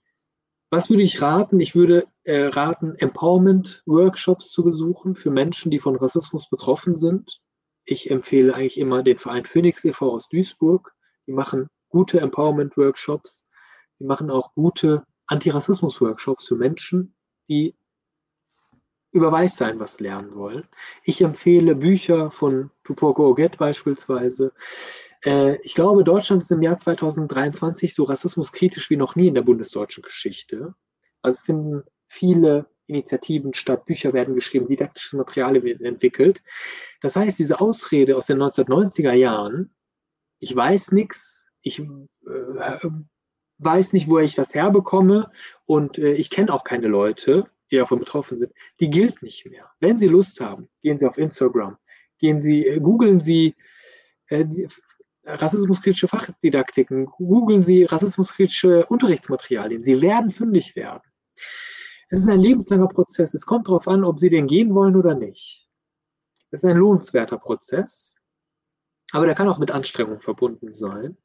was 0.71 0.91
würde 0.91 1.03
ich 1.03 1.23
raten? 1.23 1.61
Ich 1.61 1.75
würde 1.75 2.07
äh, 2.25 2.47
raten, 2.47 2.97
Empowerment-Workshops 2.97 4.51
zu 4.51 4.65
besuchen 4.65 5.15
für 5.15 5.31
Menschen, 5.31 5.71
die 5.71 5.79
von 5.79 5.97
Rassismus 5.97 6.49
betroffen 6.49 6.97
sind. 6.97 7.41
Ich 7.85 8.11
empfehle 8.11 8.55
eigentlich 8.55 8.79
immer 8.79 9.03
den 9.03 9.19
Verein 9.19 9.45
Phoenix 9.45 9.85
e.V. 9.85 10.11
aus 10.11 10.29
Duisburg. 10.29 10.93
Die 11.27 11.33
machen 11.33 11.69
gute 11.89 12.21
Empowerment-Workshops. 12.21 13.47
Sie 13.95 14.05
machen 14.05 14.31
auch 14.31 14.53
gute 14.55 15.05
Antirassismus-Workshops 15.27 16.49
für 16.49 16.57
Menschen, 16.57 17.15
die 17.49 17.77
über 19.13 19.31
Weißsein 19.31 19.79
was 19.79 20.01
lernen 20.01 20.35
wollen. 20.35 20.67
Ich 21.05 21.23
empfehle 21.23 21.77
Bücher 21.77 22.33
von 22.33 22.71
Tupoku 22.83 23.23
Oget 23.25 23.59
beispielsweise. 23.59 24.53
Äh, 25.25 25.57
ich 25.63 25.75
glaube, 25.75 26.05
Deutschland 26.05 26.43
ist 26.43 26.51
im 26.51 26.63
Jahr 26.63 26.77
2023 26.77 27.95
so 27.95 28.05
rassismuskritisch 28.05 28.91
wie 28.91 28.97
noch 28.97 29.17
nie 29.17 29.29
in 29.29 29.35
der 29.35 29.43
bundesdeutschen 29.43 30.03
Geschichte. 30.03 30.75
Also 31.23 31.43
finden 31.43 31.83
viele 32.07 32.67
Initiativen 32.87 33.55
statt, 33.55 33.87
Bücher 33.87 34.13
werden 34.13 34.35
geschrieben, 34.35 34.69
didaktisches 34.69 35.15
Material 35.15 35.63
wird 35.63 35.81
entwickelt. 35.81 36.43
Das 37.01 37.17
heißt, 37.17 37.39
diese 37.39 37.61
Ausrede 37.61 38.17
aus 38.17 38.27
den 38.27 38.39
1990er 38.39 39.13
Jahren, 39.13 39.75
ich 40.39 40.55
weiß 40.55 40.93
nichts, 40.93 41.51
ich 41.63 41.81
äh, 41.81 42.89
weiß 43.59 43.95
nicht, 43.95 44.09
wo 44.09 44.19
ich 44.19 44.35
das 44.35 44.55
herbekomme 44.55 45.31
und 45.65 45.99
äh, 45.99 46.13
ich 46.13 46.29
kenne 46.29 46.53
auch 46.53 46.65
keine 46.65 46.89
Leute, 46.89 47.49
die 47.71 47.77
davon 47.77 48.01
betroffen 48.01 48.37
sind, 48.37 48.53
die 48.81 48.91
gilt 48.91 49.23
nicht 49.23 49.47
mehr. 49.47 49.71
Wenn 49.81 49.99
Sie 49.99 50.09
Lust 50.09 50.41
haben, 50.41 50.69
gehen 50.83 50.99
Sie 50.99 51.07
auf 51.07 51.17
Instagram, 51.17 51.79
gehen 52.19 52.39
Sie, 52.39 52.67
äh, 52.67 52.81
googeln 52.81 53.21
Sie 53.21 53.55
äh, 54.29 54.45
die, 54.45 54.69
rassismuskritische 55.27 56.09
Fachdidaktiken, 56.09 57.07
googeln 57.07 57.63
Sie 57.63 57.85
rassismuskritische 57.85 58.87
Unterrichtsmaterialien. 58.87 59.83
Sie 59.83 60.01
werden 60.03 60.31
fündig 60.31 60.77
werden. 60.77 61.03
Es 62.09 62.21
ist 62.21 62.29
ein 62.29 62.41
lebenslanger 62.41 62.89
Prozess. 62.89 63.35
Es 63.35 63.47
kommt 63.47 63.69
darauf 63.69 63.89
an, 63.89 64.05
ob 64.05 64.19
Sie 64.19 64.31
den 64.31 64.47
gehen 64.47 64.75
wollen 64.75 64.97
oder 64.97 65.15
nicht. 65.15 65.69
Es 66.51 66.63
ist 66.63 66.71
ein 66.71 66.77
lohnenswerter 66.77 67.39
Prozess, 67.39 68.21
aber 69.13 69.27
der 69.27 69.35
kann 69.35 69.49
auch 69.49 69.59
mit 69.59 69.71
Anstrengung 69.71 70.21
verbunden 70.21 70.73
sein. 70.73 71.17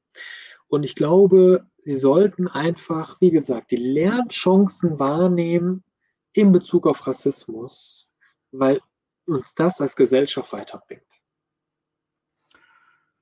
Und 0.67 0.83
ich 0.83 0.95
glaube, 0.95 1.67
Sie 1.83 1.95
sollten 1.95 2.47
einfach, 2.47 3.19
wie 3.21 3.31
gesagt, 3.31 3.71
die 3.71 3.77
Lernchancen 3.77 4.99
wahrnehmen 4.99 5.83
in 6.33 6.51
Bezug 6.51 6.87
auf 6.87 7.05
Rassismus, 7.05 8.11
weil 8.51 8.81
uns 9.25 9.53
das 9.53 9.81
als 9.81 9.95
Gesellschaft 9.95 10.53
weiterbringt. 10.53 11.18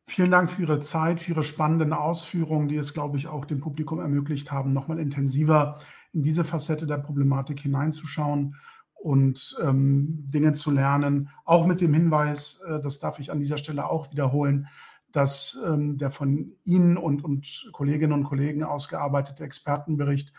Vielen 0.10 0.32
Dank 0.32 0.50
für 0.50 0.62
Ihre 0.62 0.80
Zeit, 0.80 1.20
für 1.20 1.32
Ihre 1.32 1.44
spannenden 1.44 1.92
Ausführungen, 1.92 2.70
die 2.70 2.78
es, 2.78 2.94
glaube 2.94 3.18
ich, 3.18 3.28
auch 3.28 3.44
dem 3.44 3.60
Publikum 3.60 4.00
ermöglicht 4.00 4.52
haben, 4.52 4.72
nochmal 4.72 5.00
intensiver 5.00 5.80
in 6.14 6.24
diese 6.24 6.46
Facette 6.46 6.88
der 6.88 6.98
Problematik 6.98 7.60
hineinzuschauen 7.60 8.56
und 8.94 9.58
ähm, 9.62 10.26
Dinge 10.34 10.54
zu 10.54 10.72
lernen. 10.72 11.30
Auch 11.44 11.68
mit 11.68 11.82
dem 11.82 11.94
Hinweis, 11.94 12.62
äh, 12.66 12.80
das 12.80 13.00
darf 13.00 13.20
ich 13.20 13.32
an 13.32 13.40
dieser 13.42 13.58
Stelle 13.58 13.90
auch 13.90 14.10
wiederholen, 14.10 14.70
dass 15.12 15.60
ähm, 15.66 15.98
der 15.98 16.10
von 16.10 16.54
Ihnen 16.64 16.96
und, 16.96 17.24
und 17.24 17.70
Kolleginnen 17.74 18.14
und 18.14 18.24
Kollegen 18.24 18.64
ausgearbeitete 18.64 19.44
Expertenbericht 19.44 20.32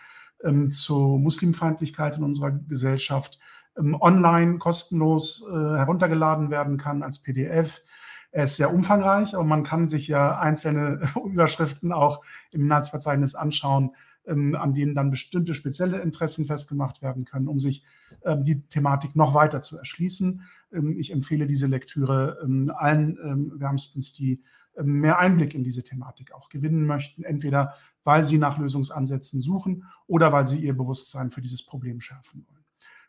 ähm, 0.45 0.71
zur 0.71 1.19
Muslimfeindlichkeit 1.19 2.17
in 2.17 2.25
unserer 2.25 2.53
Gesellschaft 2.53 3.39
ähm, 3.77 3.95
online 4.01 4.57
kostenlos 4.59 5.45
äh, 5.47 5.55
heruntergeladen 5.55 6.51
werden 6.51 6.79
kann 6.79 7.03
als 7.03 7.21
PDF 7.21 7.83
er 8.31 8.45
ist 8.45 8.57
sehr 8.57 8.73
umfangreich, 8.73 9.35
aber 9.35 9.45
man 9.45 9.63
kann 9.63 9.89
sich 9.89 10.09
ja 10.09 10.39
einzelne 10.39 11.01
Überschriften 11.25 11.93
auch 11.93 12.23
im 12.51 12.63
Inhaltsverzeichnis 12.63 13.35
anschauen, 13.35 13.93
ähm, 14.27 14.55
an 14.55 14.75
denen 14.75 14.95
dann 14.95 15.11
bestimmte 15.11 15.55
spezielle 15.55 16.01
Interessen 16.01 16.47
festgemacht 16.47 17.01
werden 17.01 17.25
können, 17.25 17.49
um 17.49 17.59
sich 17.59 17.83
ähm, 18.25 18.45
die 18.45 18.61
Thematik 18.69 19.17
noch 19.17 19.35
weiter 19.35 19.61
zu 19.61 19.79
erschließen. 19.79 20.43
Ähm, 20.73 20.97
ich 20.99 21.13
empfehle 21.13 21.47
diese 21.47 21.67
Lektüre 21.67 22.39
allen 22.75 23.59
wärmstens, 23.59 24.13
die 24.13 24.43
mehr 24.81 25.19
Einblick 25.19 25.55
in 25.55 25.65
diese 25.65 25.83
Thematik 25.83 26.33
auch 26.33 26.51
gewinnen 26.51 26.87
möchten, 26.87 27.25
entweder 27.25 27.75
weil 28.05 28.23
sie 28.23 28.39
nach 28.39 28.59
Lösungsansätzen 28.59 29.41
suchen 29.41 29.85
oder 30.07 30.33
weil 30.33 30.47
sie 30.47 30.59
ihr 30.59 30.77
Bewusstsein 30.77 31.31
für 31.31 31.41
dieses 31.41 31.65
Problem 31.65 32.01
schärfen 32.01 32.47
wollen. 32.47 32.59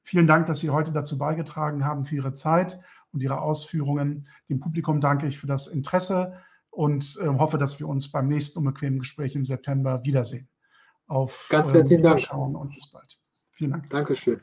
Vielen 0.02 0.28
Dank, 0.28 0.48
dass 0.48 0.60
Sie 0.60 0.70
heute 0.70 0.92
dazu 0.92 1.18
beigetragen 1.18 1.86
haben, 1.86 2.04
für 2.04 2.16
Ihre 2.16 2.34
Zeit 2.34 2.80
und 3.12 3.22
Ihre 3.22 3.42
Ausführungen. 3.42 4.28
Dem 4.50 4.60
Publikum 4.60 5.02
danke 5.02 5.28
ich 5.28 5.40
für 5.40 5.48
das 5.48 5.68
Interesse 5.68 6.34
und 6.70 7.18
äh, 7.22 7.28
hoffe, 7.28 7.58
dass 7.58 7.80
wir 7.80 7.88
uns 7.88 8.12
beim 8.12 8.28
nächsten 8.28 8.60
unbequemen 8.60 9.00
Gespräch 9.00 9.36
im 9.36 9.46
September 9.46 10.04
wiedersehen. 10.04 10.50
Auf 11.08 11.48
Ganz 11.50 11.74
herzlichen 11.74 12.04
Dank. 12.04 12.32
und 12.32 12.74
bis 12.76 12.92
bald. 12.92 13.20
Vielen 13.52 13.72
Dank. 13.72 13.90
Dankeschön. 13.90 14.42